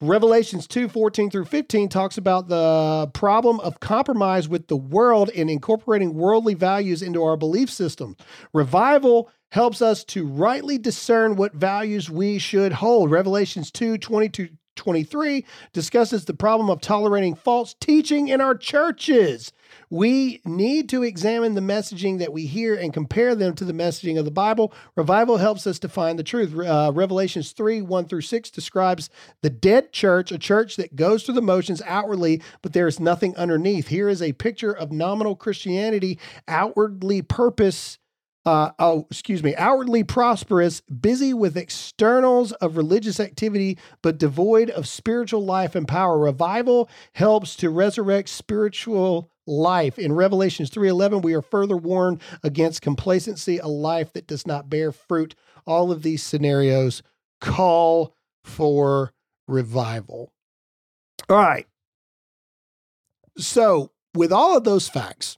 Revelations 0.00 0.68
2 0.68 0.88
14 0.88 1.30
through 1.30 1.46
15 1.46 1.88
talks 1.88 2.18
about 2.18 2.46
the 2.46 3.10
problem 3.14 3.58
of 3.60 3.80
compromise 3.80 4.48
with 4.48 4.68
the 4.68 4.76
world 4.76 5.28
and 5.34 5.50
incorporating 5.50 6.14
worldly 6.14 6.54
values 6.54 7.02
into 7.02 7.24
our 7.24 7.36
belief 7.36 7.68
system. 7.68 8.16
Revival 8.52 9.28
helps 9.50 9.80
us 9.80 10.04
to 10.04 10.26
rightly 10.26 10.78
discern 10.78 11.36
what 11.36 11.54
values 11.54 12.10
we 12.10 12.38
should 12.38 12.72
hold. 12.72 13.10
Revelations 13.10 13.70
2 13.70 13.98
22 13.98 14.48
23 14.76 15.44
discusses 15.72 16.24
the 16.24 16.34
problem 16.34 16.70
of 16.70 16.80
tolerating 16.80 17.34
false 17.34 17.74
teaching 17.80 18.28
in 18.28 18.40
our 18.40 18.54
churches. 18.54 19.52
We 19.90 20.40
need 20.44 20.88
to 20.90 21.02
examine 21.02 21.54
the 21.54 21.60
messaging 21.60 22.18
that 22.18 22.32
we 22.32 22.46
hear 22.46 22.74
and 22.74 22.92
compare 22.92 23.34
them 23.34 23.54
to 23.54 23.64
the 23.64 23.72
messaging 23.72 24.18
of 24.18 24.24
the 24.24 24.30
Bible. 24.30 24.72
Revival 24.94 25.38
helps 25.38 25.66
us 25.66 25.78
to 25.80 25.88
find 25.88 26.18
the 26.18 26.22
truth. 26.22 26.56
Uh, 26.56 26.92
Revelations 26.94 27.52
3 27.52 27.82
1 27.82 28.06
through 28.06 28.20
6 28.20 28.50
describes 28.50 29.10
the 29.42 29.50
dead 29.50 29.92
church, 29.92 30.30
a 30.30 30.38
church 30.38 30.76
that 30.76 30.94
goes 30.94 31.24
through 31.24 31.34
the 31.34 31.42
motions 31.42 31.82
outwardly, 31.86 32.42
but 32.62 32.72
there 32.72 32.86
is 32.86 33.00
nothing 33.00 33.36
underneath. 33.36 33.88
Here 33.88 34.08
is 34.08 34.22
a 34.22 34.32
picture 34.34 34.72
of 34.72 34.92
nominal 34.92 35.34
Christianity, 35.34 36.18
outwardly 36.46 37.22
purpose 37.22 37.98
uh, 38.46 38.70
oh, 38.78 39.06
excuse 39.10 39.42
me, 39.42 39.56
outwardly 39.56 40.04
prosperous, 40.04 40.80
busy 40.82 41.34
with 41.34 41.56
externals 41.56 42.52
of 42.52 42.76
religious 42.76 43.18
activity, 43.18 43.76
but 44.02 44.18
devoid 44.18 44.70
of 44.70 44.86
spiritual 44.86 45.44
life 45.44 45.74
and 45.74 45.88
power. 45.88 46.16
Revival 46.16 46.88
helps 47.14 47.56
to 47.56 47.68
resurrect 47.70 48.28
spiritual 48.28 49.32
life. 49.48 49.98
In 49.98 50.12
Revelations 50.12 50.70
3:11, 50.70 51.22
we 51.22 51.34
are 51.34 51.42
further 51.42 51.76
warned 51.76 52.22
against 52.44 52.82
complacency, 52.82 53.58
a 53.58 53.66
life 53.66 54.12
that 54.12 54.28
does 54.28 54.46
not 54.46 54.70
bear 54.70 54.92
fruit. 54.92 55.34
All 55.66 55.90
of 55.90 56.02
these 56.02 56.22
scenarios 56.22 57.02
call 57.40 58.14
for 58.44 59.12
revival. 59.48 60.32
All 61.28 61.36
right. 61.36 61.66
So, 63.38 63.90
with 64.14 64.32
all 64.32 64.56
of 64.56 64.62
those 64.62 64.88
facts, 64.88 65.36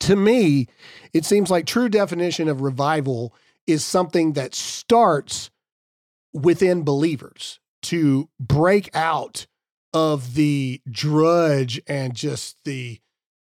to 0.00 0.16
me, 0.16 0.68
it 1.12 1.24
seems 1.24 1.50
like 1.50 1.66
true 1.66 1.88
definition 1.88 2.48
of 2.48 2.60
revival 2.60 3.34
is 3.66 3.84
something 3.84 4.34
that 4.34 4.54
starts 4.54 5.50
within 6.32 6.82
believers 6.82 7.58
to 7.82 8.28
break 8.38 8.94
out 8.94 9.46
of 9.92 10.34
the 10.34 10.80
drudge 10.90 11.80
and 11.86 12.14
just 12.14 12.56
the 12.64 13.00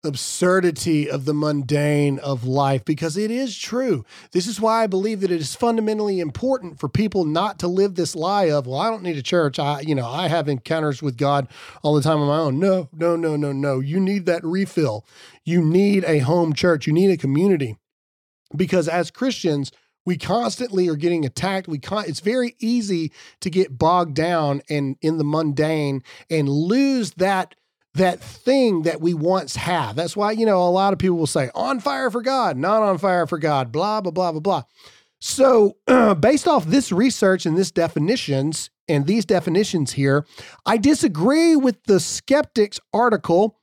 absurdity 0.03 1.11
of 1.11 1.24
the 1.24 1.34
mundane 1.34 2.18
of 2.20 2.44
life 2.44 2.84
because 2.84 3.16
it 3.16 3.30
is 3.30 3.57
true. 3.57 4.05
This 4.32 4.46
is 4.46 4.61
why 4.61 4.82
I 4.82 4.86
believe 4.86 5.20
that 5.20 5.30
it 5.30 5.40
is 5.40 5.55
fundamentally 5.55 6.20
important 6.20 6.80
for 6.80 6.88
people 6.88 7.24
not 7.24 7.59
to 7.59 7.68
live 7.68 7.94
this 7.94 8.16
lie 8.16 8.51
of, 8.51 8.66
well, 8.66 8.80
I 8.80 8.88
don't 8.90 9.03
need 9.03 9.18
a 9.18 9.22
church. 9.22 9.59
I, 9.59 9.80
you 9.80 9.94
know, 9.94 10.09
I 10.09 10.28
have 10.28 10.48
encounters 10.48 11.03
with 11.03 11.16
God 11.16 11.48
all 11.82 11.94
the 11.94 12.03
time 12.03 12.20
on 12.20 12.28
my 12.28 12.38
own. 12.38 12.59
No, 12.59 12.88
no, 12.92 13.16
no, 13.16 13.36
no, 13.36 13.53
no. 13.53 13.80
You 13.80 14.01
need 14.01 14.26
that 14.26 14.44
refill. 14.44 15.05
You 15.44 15.62
need 15.62 16.05
a 16.05 16.20
home 16.20 16.55
church. 16.55 16.86
You 16.86 16.92
need 16.92 17.11
a 17.11 17.16
community 17.16 17.76
because 18.57 18.88
as 18.88 19.11
Christians, 19.11 19.70
we 20.07 20.16
constantly 20.16 20.88
are 20.88 20.96
getting 20.96 21.26
attacked. 21.26 21.68
We 21.68 21.78
con- 21.78 22.07
it's 22.09 22.20
very 22.20 22.57
easy 22.59 23.12
to 23.40 23.51
get 23.51 23.78
bogged 23.78 24.14
down 24.14 24.62
and 24.70 24.96
in 25.03 25.18
the 25.18 25.24
mundane 25.24 26.03
and 26.30 26.48
lose 26.48 27.12
that 27.12 27.55
that 27.95 28.20
thing 28.20 28.82
that 28.82 29.01
we 29.01 29.14
once 29.14 29.57
have. 29.57 29.97
That's 29.97 30.16
why, 30.16 30.32
you 30.32 30.47
know, 30.47 30.62
a 30.62 30.70
lot 30.70 30.93
of 30.93 30.99
people 30.99 31.16
will 31.16 31.26
say, 31.26 31.51
on 31.55 31.80
fire 31.80 32.11
for 32.11 32.22
God, 32.22 32.57
not 32.57 32.82
on 32.82 32.99
fire 32.99 33.26
for 33.26 33.38
God, 33.38 33.72
blah, 33.72 34.01
blah, 34.01 34.12
blah, 34.12 34.32
blah, 34.32 34.41
blah. 34.41 34.62
So, 35.20 35.76
uh, 35.86 36.14
based 36.14 36.47
off 36.47 36.64
this 36.66 36.93
research 36.93 37.47
and 37.47 37.59
this 37.59 37.70
definitions 37.70 38.70
and 38.88 39.07
these 39.07 39.24
definitions 39.24 39.93
here, 39.93 40.24
I 40.64 40.76
disagree 40.76 41.57
with 41.57 41.82
the 41.84 42.01
skeptics 42.01 42.80
article 42.93 43.59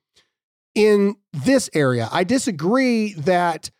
in 0.75 1.15
this 1.33 1.69
area. 1.73 2.09
I 2.11 2.23
disagree 2.23 3.13
that 3.13 3.71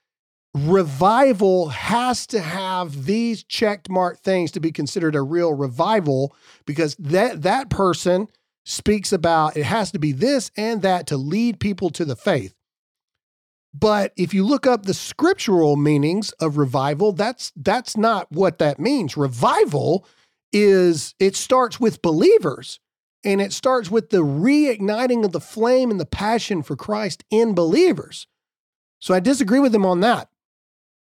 revival 0.56 1.70
has 1.70 2.26
to 2.28 2.40
have 2.40 3.06
these 3.06 3.44
checked 3.44 3.90
mark 3.90 4.20
things 4.20 4.52
to 4.52 4.60
be 4.60 4.72
considered 4.72 5.16
a 5.16 5.22
real 5.22 5.54
revival 5.54 6.36
because 6.66 6.96
that 6.96 7.44
that 7.44 7.70
person 7.70 8.28
speaks 8.68 9.14
about 9.14 9.56
it 9.56 9.64
has 9.64 9.92
to 9.94 9.98
be 9.98 10.12
this 10.12 10.52
and 10.58 10.82
that 10.82 11.08
to 11.08 11.16
lead 11.16 11.58
people 11.58 11.90
to 11.90 12.04
the 12.04 12.18
faith. 12.18 12.54
But 13.74 14.12
if 14.18 14.34
you 14.34 14.46
look 14.46 14.68
up 14.68 14.84
the 14.84 14.94
scriptural 14.94 15.78
meanings 15.78 16.32
of 16.34 16.58
revival, 16.58 17.14
that's 17.14 17.54
that's 17.56 17.96
not 17.96 18.30
what 18.30 18.58
that 18.60 18.78
means. 18.78 19.16
Revival 19.16 20.06
is 20.52 21.16
it 21.18 21.38
starts 21.38 21.80
with 21.80 22.02
believers 22.02 22.82
and 23.24 23.40
it 23.40 23.54
starts 23.54 23.90
with 23.90 24.10
the 24.10 24.24
reigniting 24.24 25.24
of 25.24 25.32
the 25.32 25.40
flame 25.40 25.90
and 25.90 26.00
the 26.00 26.06
passion 26.06 26.62
for 26.62 26.76
Christ 26.76 27.24
in 27.32 27.56
believers. 27.56 28.28
So 29.00 29.14
I 29.14 29.22
disagree 29.22 29.60
with 29.60 29.74
him 29.74 29.86
on 29.86 30.02
that. 30.02 30.30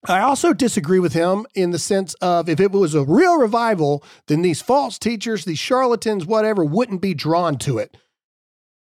I 0.05 0.19
also 0.19 0.53
disagree 0.53 0.99
with 0.99 1.13
him 1.13 1.45
in 1.55 1.71
the 1.71 1.79
sense 1.79 2.13
of 2.15 2.47
if 2.47 2.59
it 2.59 2.71
was 2.71 2.93
a 2.93 3.03
real 3.03 3.37
revival, 3.37 4.03
then 4.27 4.41
these 4.41 4.61
false 4.61 4.99
teachers, 4.99 5.43
these 5.43 5.59
charlatans, 5.59 6.25
whatever, 6.25 6.63
wouldn't 6.63 7.01
be 7.01 7.13
drawn 7.13 7.57
to 7.59 7.77
it. 7.77 7.97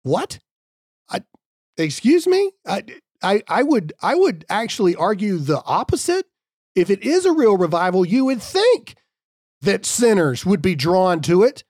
What? 0.03 0.39
I, 1.09 1.21
excuse 1.77 2.27
me? 2.27 2.51
I, 2.67 2.83
I, 3.21 3.41
I 3.47 3.63
would 3.63 3.93
I 4.01 4.15
would 4.15 4.45
actually 4.49 4.95
argue 4.95 5.37
the 5.37 5.61
opposite. 5.65 6.25
If 6.75 6.89
it 6.89 7.03
is 7.03 7.25
a 7.25 7.33
real 7.33 7.57
revival, 7.57 8.05
you 8.05 8.25
would 8.25 8.41
think 8.41 8.95
that 9.61 9.85
sinners 9.85 10.45
would 10.45 10.61
be 10.61 10.75
drawn 10.75 11.21
to 11.21 11.43
it 11.43 11.63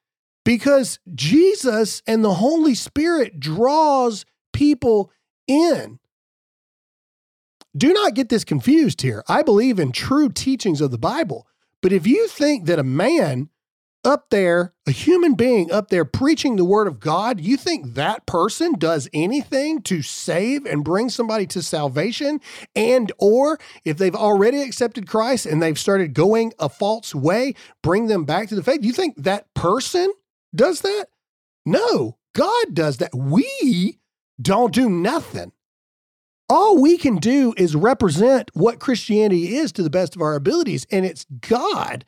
because 0.46 1.00
Jesus 1.16 2.02
and 2.06 2.24
the 2.24 2.36
Holy 2.36 2.76
Spirit 2.76 3.40
draws 3.40 4.26
people 4.54 5.12
in. 5.48 5.99
Do 7.80 7.94
not 7.94 8.14
get 8.14 8.28
this 8.28 8.44
confused 8.44 9.02
here. 9.02 9.24
I 9.30 9.42
believe 9.42 9.80
in 9.80 9.94
true 9.94 10.28
teachings 10.28 10.82
of 10.82 10.92
the 10.92 10.98
Bible. 10.98 11.48
But 11.82 11.94
if 11.94 12.06
you 12.06 12.28
think 12.28 12.66
that 12.66 12.78
a 12.78 12.84
man 12.84 13.50
up 14.04 14.30
there, 14.32 14.74
a 14.86 14.92
human 14.92 15.36
being 15.36 15.72
up 15.72 15.88
there 15.88 16.04
preaching 16.04 16.58
the 16.58 16.66
word 16.66 16.88
of 16.88 17.00
God, 17.00 17.40
you 17.40 17.56
think 17.56 17.94
that 17.94 18.26
person 18.26 18.74
does 18.74 19.08
anything 19.14 19.82
to 19.84 20.02
save 20.02 20.66
and 20.66 20.84
bring 20.84 21.08
somebody 21.08 21.48
to 21.48 21.62
salvation 21.62 22.42
and 22.76 23.14
or 23.18 23.58
if 23.86 23.98
they've 23.98 24.14
already 24.14 24.62
accepted 24.62 25.08
Christ 25.08 25.46
and 25.46 25.64
they've 25.64 25.80
started 25.80 26.14
going 26.14 26.52
a 26.60 26.68
false 26.68 27.16
way, 27.16 27.56
bring 27.82 28.08
them 28.08 28.26
back 28.26 28.50
to 28.50 28.56
the 28.56 28.64
faith? 28.64 28.84
You 28.84 28.92
think 28.92 29.24
that 29.24 29.54
person 29.54 30.12
does 30.54 30.82
that? 30.82 31.06
No, 31.66 32.18
God 32.36 32.74
does 32.74 32.98
that. 32.98 33.16
We 33.16 34.00
don't 34.42 34.74
do 34.74 34.90
nothing. 34.90 35.54
All 36.50 36.82
we 36.82 36.98
can 36.98 37.18
do 37.18 37.54
is 37.58 37.76
represent 37.76 38.50
what 38.56 38.80
Christianity 38.80 39.56
is 39.56 39.72
to 39.74 39.84
the 39.84 39.90
best 39.90 40.16
of 40.16 40.22
our 40.22 40.34
abilities, 40.34 40.88
and 40.92 41.06
it's 41.06 41.26
God 41.26 42.06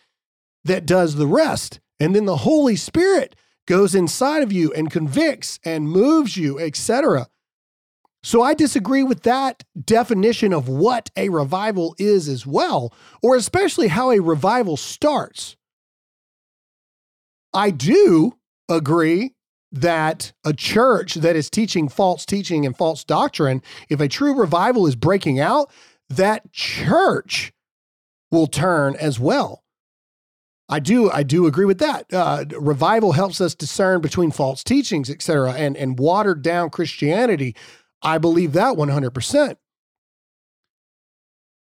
that 0.64 0.88
does 0.88 1.16
the 1.16 1.28
rest. 1.28 1.80
And 2.00 2.16
then 2.16 2.26
the 2.26 2.38
Holy 2.38 2.76
Spirit 2.76 3.36
goes 3.68 3.94
inside 3.94 4.42
of 4.42 4.52
you 4.52 4.74
and 4.74 4.90
convicts 4.90 5.60
and 5.64 5.88
moves 5.88 6.38
you, 6.38 6.60
etc. 6.60 7.28
So 8.24 8.42
I 8.42 8.56
disagree 8.56 9.04
with 9.04 9.22
that 9.24 9.64
definition 9.84 10.54
of 10.54 10.68
what 10.68 11.12
a 11.16 11.30
revival 11.30 11.96
is 12.00 12.28
as 12.28 12.46
well, 12.46 12.94
or 13.22 13.36
especially 13.36 13.90
how 13.90 14.12
a 14.12 14.20
revival 14.20 14.78
starts. 14.78 15.56
I 17.54 17.70
do 17.70 18.38
agree 18.68 19.36
that 19.72 20.34
a 20.44 20.54
church 20.54 21.16
that 21.16 21.36
is 21.36 21.50
teaching 21.50 21.88
false 21.88 22.26
teaching 22.26 22.66
and 22.66 22.76
false 22.76 23.04
doctrine, 23.04 23.62
if 23.90 24.00
a 24.00 24.08
true 24.08 24.34
revival 24.34 24.86
is 24.86 24.96
breaking 24.96 25.40
out, 25.40 25.72
that 26.10 26.52
church 26.52 27.54
will 28.32 28.48
turn 28.48 28.96
as 28.96 29.20
well. 29.20 29.64
I 30.68 30.80
do 30.80 31.12
I 31.12 31.24
do 31.24 31.48
agree 31.48 31.66
with 31.66 31.80
that. 31.80 32.06
Uh, 32.14 32.46
revival 32.58 33.12
helps 33.12 33.42
us 33.42 33.54
discern 33.54 34.00
between 34.00 34.32
false 34.32 34.64
teachings, 34.64 35.10
etc., 35.10 35.52
and 35.54 35.76
and 35.76 36.00
watered 36.00 36.42
down 36.42 36.70
Christianity. 36.70 37.56
I 38.02 38.18
believe 38.18 38.54
that 38.54 38.78
one 38.78 38.88
hundred 38.88 39.12
percent. 39.12 39.58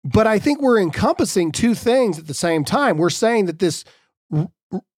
But 0.06 0.26
I 0.26 0.40
think 0.40 0.62
we're 0.62 0.80
encompassing 0.80 1.52
two 1.52 1.76
things 1.76 2.18
at 2.18 2.28
the 2.28 2.34
same 2.34 2.64
time. 2.66 2.98
We're 2.98 3.10
saying 3.10 3.46
that 3.46 3.60
this 3.60 3.84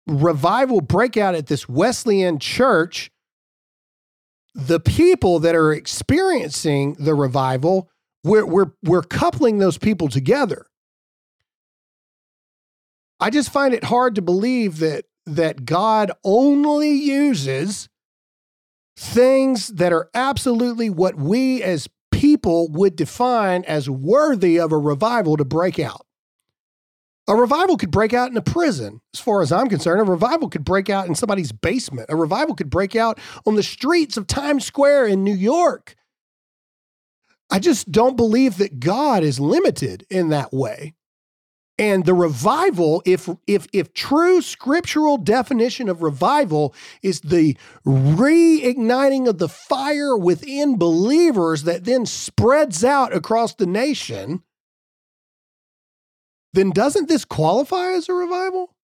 revival 0.07 0.81
breakout 0.81 1.35
at 1.35 1.47
this 1.47 1.67
Wesleyan 1.67 2.39
church, 2.39 3.11
the 4.53 4.79
people 4.79 5.39
that 5.39 5.55
are 5.55 5.73
experiencing 5.73 6.95
the 6.99 7.15
revival, 7.15 7.89
we're 8.23 8.45
we're 8.45 8.71
we're 8.83 9.03
coupling 9.03 9.59
those 9.59 9.77
people 9.77 10.07
together. 10.07 10.65
I 13.19 13.29
just 13.29 13.51
find 13.51 13.73
it 13.73 13.85
hard 13.85 14.15
to 14.15 14.21
believe 14.21 14.79
that 14.79 15.05
that 15.25 15.65
God 15.65 16.11
only 16.23 16.91
uses 16.91 17.89
things 18.97 19.67
that 19.69 19.91
are 19.91 20.09
absolutely 20.13 20.89
what 20.89 21.15
we 21.15 21.61
as 21.61 21.89
people 22.11 22.69
would 22.69 22.95
define 22.95 23.63
as 23.65 23.89
worthy 23.89 24.59
of 24.59 24.71
a 24.71 24.77
revival 24.77 25.35
to 25.37 25.45
break 25.45 25.79
out. 25.79 26.05
A 27.27 27.35
revival 27.35 27.75
could 27.77 27.91
break 27.91 28.13
out 28.13 28.29
in 28.29 28.37
a 28.37 28.41
prison, 28.41 29.01
as 29.13 29.19
far 29.19 29.41
as 29.41 29.51
I'm 29.51 29.67
concerned. 29.67 29.99
A 29.99 30.03
revival 30.03 30.47
could 30.47 30.63
break 30.63 30.89
out 30.89 31.07
in 31.07 31.15
somebody's 31.15 31.51
basement. 31.51 32.07
A 32.09 32.15
revival 32.15 32.53
could 32.53 32.69
break 32.69 32.95
out 32.95 33.19
on 33.45 33.55
the 33.55 33.63
streets 33.63 34.15
of 34.15 34.27
Times 34.27 34.63
Square 34.63 35.07
in 35.07 35.23
New 35.23 35.33
York. 35.33 35.95
I 37.49 37.59
just 37.59 37.91
don't 37.91 38.15
believe 38.15 38.57
that 38.57 38.79
God 38.79 39.23
is 39.23 39.39
limited 39.39 40.05
in 40.09 40.29
that 40.29 40.53
way. 40.53 40.93
And 41.77 42.05
the 42.05 42.13
revival, 42.13 43.01
if 43.05 43.29
if 43.47 43.67
if 43.73 43.93
true 43.93 44.41
scriptural 44.41 45.17
definition 45.17 45.89
of 45.89 46.01
revival 46.01 46.73
is 47.01 47.19
the 47.19 47.57
reigniting 47.85 49.27
of 49.27 49.39
the 49.39 49.49
fire 49.49 50.15
within 50.17 50.77
believers 50.77 51.63
that 51.63 51.83
then 51.83 52.05
spreads 52.05 52.85
out 52.85 53.13
across 53.13 53.55
the 53.55 53.65
nation, 53.65 54.41
then 56.55 56.71
doesn't 56.71 57.07
this 57.07 57.25
qualify 57.25 57.91
as 57.91 58.09
a 58.09 58.13
revival? 58.13 58.75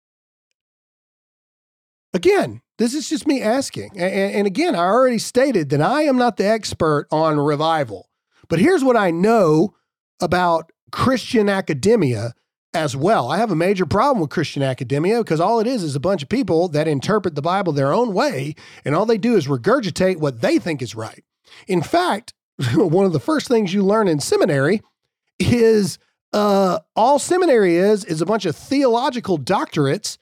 Again, 2.14 2.62
this 2.78 2.94
is 2.94 3.10
just 3.10 3.28
me 3.28 3.42
asking. 3.42 3.92
And, 3.96 4.36
and 4.36 4.48
again, 4.48 4.76
I 4.76 4.86
already 4.86 5.18
stated 5.18 5.70
that 5.70 5.82
I 5.82 6.04
am 6.04 6.18
not 6.18 6.38
the 6.38 6.48
expert 6.48 7.08
on 7.12 7.40
revival. 7.40 8.10
But 8.50 8.60
here's 8.60 8.84
what 8.84 8.98
I 8.98 9.12
know 9.12 9.76
about 10.20 10.72
Christian 10.92 11.48
academia 11.48 12.34
as 12.74 12.96
well. 12.96 13.30
I 13.30 13.38
have 13.38 13.52
a 13.52 13.56
major 13.56 13.86
problem 13.86 14.22
with 14.22 14.30
Christian 14.30 14.64
academia 14.64 15.20
because 15.20 15.40
all 15.40 15.60
it 15.60 15.68
is 15.68 15.84
is 15.84 15.96
a 15.96 16.00
bunch 16.00 16.24
of 16.24 16.30
people 16.30 16.68
that 16.70 16.88
interpret 16.88 17.36
the 17.36 17.42
Bible 17.42 17.74
their 17.74 17.94
own 17.94 18.14
way, 18.14 18.56
and 18.86 18.96
all 18.96 19.06
they 19.06 19.18
do 19.18 19.36
is 19.36 19.48
regurgitate 19.48 20.18
what 20.18 20.42
they 20.42 20.58
think 20.58 20.82
is 20.82 20.96
right. 20.96 21.24
In 21.68 21.82
fact, 21.82 22.34
one 22.76 23.06
of 23.06 23.14
the 23.14 23.20
first 23.20 23.48
things 23.48 23.74
you 23.74 23.84
learn 23.84 24.08
in 24.08 24.20
seminary 24.20 24.82
is 25.40 25.98
uh, 26.34 26.80
all 26.96 27.20
seminary 27.20 27.76
is 27.76 28.06
is 28.06 28.22
a 28.22 28.26
bunch 28.26 28.46
of 28.46 28.56
theological 28.56 29.38
doctorates 29.38 30.18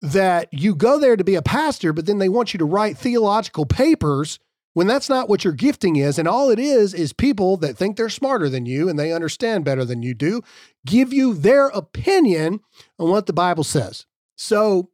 that 0.00 0.48
you 0.52 0.74
go 0.74 0.98
there 0.98 1.16
to 1.16 1.24
be 1.24 1.34
a 1.34 1.42
pastor, 1.42 1.92
but 1.92 2.06
then 2.06 2.18
they 2.18 2.28
want 2.28 2.54
you 2.54 2.58
to 2.58 2.64
write 2.64 2.96
theological 2.96 3.66
papers 3.66 4.38
when 4.74 4.86
that's 4.86 5.08
not 5.08 5.28
what 5.28 5.42
your 5.42 5.52
gifting 5.52 5.96
is. 5.96 6.18
And 6.18 6.28
all 6.28 6.50
it 6.50 6.58
is 6.58 6.94
is 6.94 7.12
people 7.12 7.56
that 7.58 7.76
think 7.76 7.96
they're 7.96 8.08
smarter 8.08 8.48
than 8.48 8.64
you 8.64 8.88
and 8.88 8.96
they 8.98 9.12
understand 9.12 9.64
better 9.64 9.84
than 9.84 10.02
you 10.02 10.14
do 10.14 10.42
give 10.86 11.12
you 11.12 11.34
their 11.34 11.66
opinion 11.68 12.60
on 12.98 13.10
what 13.10 13.26
the 13.26 13.32
Bible 13.32 13.64
says. 13.64 14.06
So 14.36 14.90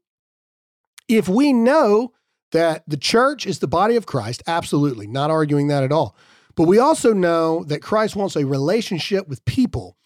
if 1.06 1.28
we 1.28 1.52
know 1.52 2.12
that 2.52 2.84
the 2.86 2.96
church 2.96 3.46
is 3.46 3.58
the 3.58 3.66
body 3.66 3.96
of 3.96 4.06
Christ, 4.06 4.42
absolutely, 4.46 5.06
not 5.06 5.30
arguing 5.30 5.68
that 5.68 5.84
at 5.84 5.92
all. 5.92 6.16
But 6.56 6.66
we 6.66 6.78
also 6.78 7.12
know 7.12 7.64
that 7.64 7.82
Christ 7.82 8.16
wants 8.16 8.36
a 8.36 8.46
relationship 8.46 9.28
with 9.28 9.44
people. 9.44 9.96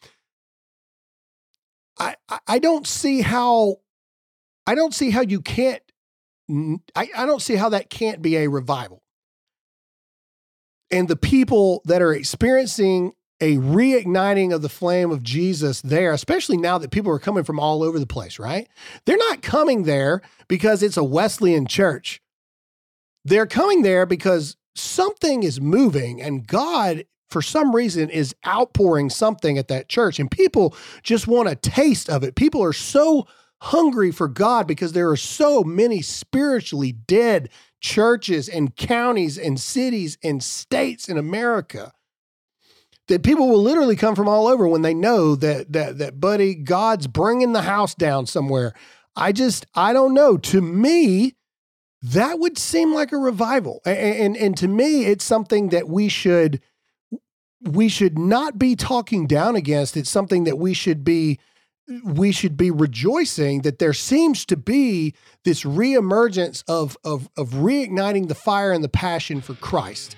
I, 1.98 2.14
I 2.46 2.58
don't 2.58 2.86
see 2.86 3.20
how 3.20 3.76
I 4.66 4.74
don't 4.74 4.94
see 4.94 5.10
how 5.10 5.22
you 5.22 5.40
can't 5.40 5.82
I, 6.96 7.08
I 7.16 7.26
don't 7.26 7.42
see 7.42 7.56
how 7.56 7.68
that 7.70 7.90
can't 7.90 8.22
be 8.22 8.36
a 8.36 8.48
revival 8.48 9.02
and 10.90 11.08
the 11.08 11.16
people 11.16 11.82
that 11.84 12.02
are 12.02 12.12
experiencing 12.12 13.12
a 13.40 13.56
reigniting 13.56 14.52
of 14.52 14.62
the 14.62 14.68
flame 14.68 15.10
of 15.10 15.22
Jesus 15.22 15.80
there, 15.82 16.12
especially 16.12 16.56
now 16.56 16.78
that 16.78 16.90
people 16.90 17.12
are 17.12 17.20
coming 17.20 17.44
from 17.44 17.60
all 17.60 17.82
over 17.82 17.98
the 17.98 18.06
place, 18.06 18.38
right? 18.38 18.68
They're 19.04 19.16
not 19.16 19.42
coming 19.42 19.84
there 19.84 20.22
because 20.48 20.82
it's 20.82 20.96
a 20.96 21.04
Wesleyan 21.04 21.66
church. 21.66 22.20
They're 23.24 23.46
coming 23.46 23.82
there 23.82 24.06
because 24.06 24.56
something 24.74 25.42
is 25.42 25.60
moving 25.60 26.20
and 26.20 26.46
God 26.46 27.04
for 27.28 27.42
some 27.42 27.74
reason 27.74 28.10
is 28.10 28.34
outpouring 28.46 29.10
something 29.10 29.58
at 29.58 29.68
that 29.68 29.88
church 29.88 30.18
and 30.18 30.30
people 30.30 30.74
just 31.02 31.26
want 31.26 31.48
a 31.48 31.56
taste 31.56 32.08
of 32.08 32.22
it. 32.22 32.34
People 32.34 32.62
are 32.62 32.72
so 32.72 33.26
hungry 33.60 34.10
for 34.10 34.28
God 34.28 34.66
because 34.66 34.92
there 34.92 35.10
are 35.10 35.16
so 35.16 35.62
many 35.62 36.00
spiritually 36.00 36.92
dead 36.92 37.50
churches 37.80 38.48
and 38.48 38.74
counties 38.76 39.38
and 39.38 39.60
cities 39.60 40.18
and 40.22 40.42
states 40.42 41.08
in 41.08 41.18
America 41.18 41.92
that 43.08 43.22
people 43.22 43.48
will 43.48 43.62
literally 43.62 43.96
come 43.96 44.14
from 44.14 44.28
all 44.28 44.46
over 44.46 44.68
when 44.68 44.82
they 44.82 44.94
know 44.94 45.34
that 45.34 45.72
that 45.72 45.98
that 45.98 46.20
buddy 46.20 46.54
God's 46.54 47.06
bringing 47.06 47.52
the 47.52 47.62
house 47.62 47.94
down 47.94 48.26
somewhere. 48.26 48.74
I 49.16 49.32
just 49.32 49.66
I 49.74 49.92
don't 49.92 50.14
know. 50.14 50.36
To 50.36 50.60
me, 50.60 51.34
that 52.02 52.38
would 52.38 52.58
seem 52.58 52.94
like 52.94 53.12
a 53.12 53.16
revival, 53.18 53.80
and 53.84 53.96
and, 53.98 54.36
and 54.36 54.56
to 54.58 54.68
me, 54.68 55.06
it's 55.06 55.24
something 55.24 55.70
that 55.70 55.88
we 55.88 56.08
should 56.08 56.60
we 57.62 57.88
should 57.88 58.18
not 58.18 58.58
be 58.58 58.76
talking 58.76 59.26
down 59.26 59.56
against. 59.56 59.96
It's 59.96 60.10
something 60.10 60.44
that 60.44 60.58
we 60.58 60.74
should 60.74 61.04
be 61.04 61.38
we 62.04 62.32
should 62.32 62.56
be 62.56 62.70
rejoicing 62.70 63.62
that 63.62 63.78
there 63.78 63.94
seems 63.94 64.44
to 64.44 64.56
be 64.58 65.14
this 65.44 65.64
reemergence 65.64 66.62
of 66.68 66.96
of 67.02 67.28
of 67.36 67.50
reigniting 67.50 68.28
the 68.28 68.34
fire 68.34 68.72
and 68.72 68.84
the 68.84 68.90
passion 68.90 69.40
for 69.40 69.54
Christ 69.54 70.16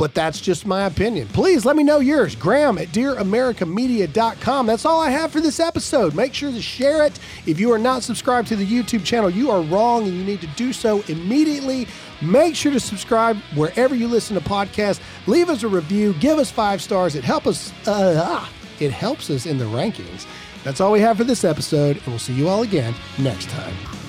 but 0.00 0.14
that's 0.14 0.40
just 0.40 0.64
my 0.64 0.86
opinion. 0.86 1.28
Please 1.28 1.66
let 1.66 1.76
me 1.76 1.82
know 1.82 1.98
yours. 1.98 2.34
Graham 2.34 2.78
at 2.78 2.88
dearamericamedia.com. 2.88 4.66
That's 4.66 4.86
all 4.86 4.98
I 4.98 5.10
have 5.10 5.30
for 5.30 5.42
this 5.42 5.60
episode. 5.60 6.14
Make 6.14 6.32
sure 6.32 6.50
to 6.50 6.62
share 6.62 7.04
it. 7.04 7.18
If 7.44 7.60
you 7.60 7.70
are 7.70 7.78
not 7.78 8.02
subscribed 8.02 8.48
to 8.48 8.56
the 8.56 8.66
YouTube 8.66 9.04
channel, 9.04 9.28
you 9.28 9.50
are 9.50 9.60
wrong 9.60 10.08
and 10.08 10.16
you 10.16 10.24
need 10.24 10.40
to 10.40 10.46
do 10.56 10.72
so 10.72 11.04
immediately. 11.08 11.86
Make 12.22 12.54
sure 12.54 12.72
to 12.72 12.80
subscribe 12.80 13.36
wherever 13.54 13.94
you 13.94 14.08
listen 14.08 14.34
to 14.36 14.42
podcasts. 14.42 15.00
Leave 15.26 15.48
us 15.48 15.62
a 15.62 15.68
review. 15.68 16.14
Give 16.14 16.38
us 16.38 16.50
five 16.50 16.82
stars. 16.82 17.14
It 17.14 17.24
helps 17.24 17.46
us. 17.46 17.72
Uh, 17.86 18.22
ah, 18.24 18.52
it 18.78 18.92
helps 18.92 19.30
us 19.30 19.46
in 19.46 19.58
the 19.58 19.64
rankings. 19.64 20.26
That's 20.64 20.80
all 20.80 20.92
we 20.92 21.00
have 21.00 21.16
for 21.16 21.24
this 21.24 21.44
episode, 21.44 21.96
and 21.96 22.06
we'll 22.06 22.18
see 22.18 22.34
you 22.34 22.48
all 22.48 22.62
again 22.62 22.94
next 23.18 23.48
time. 23.48 23.99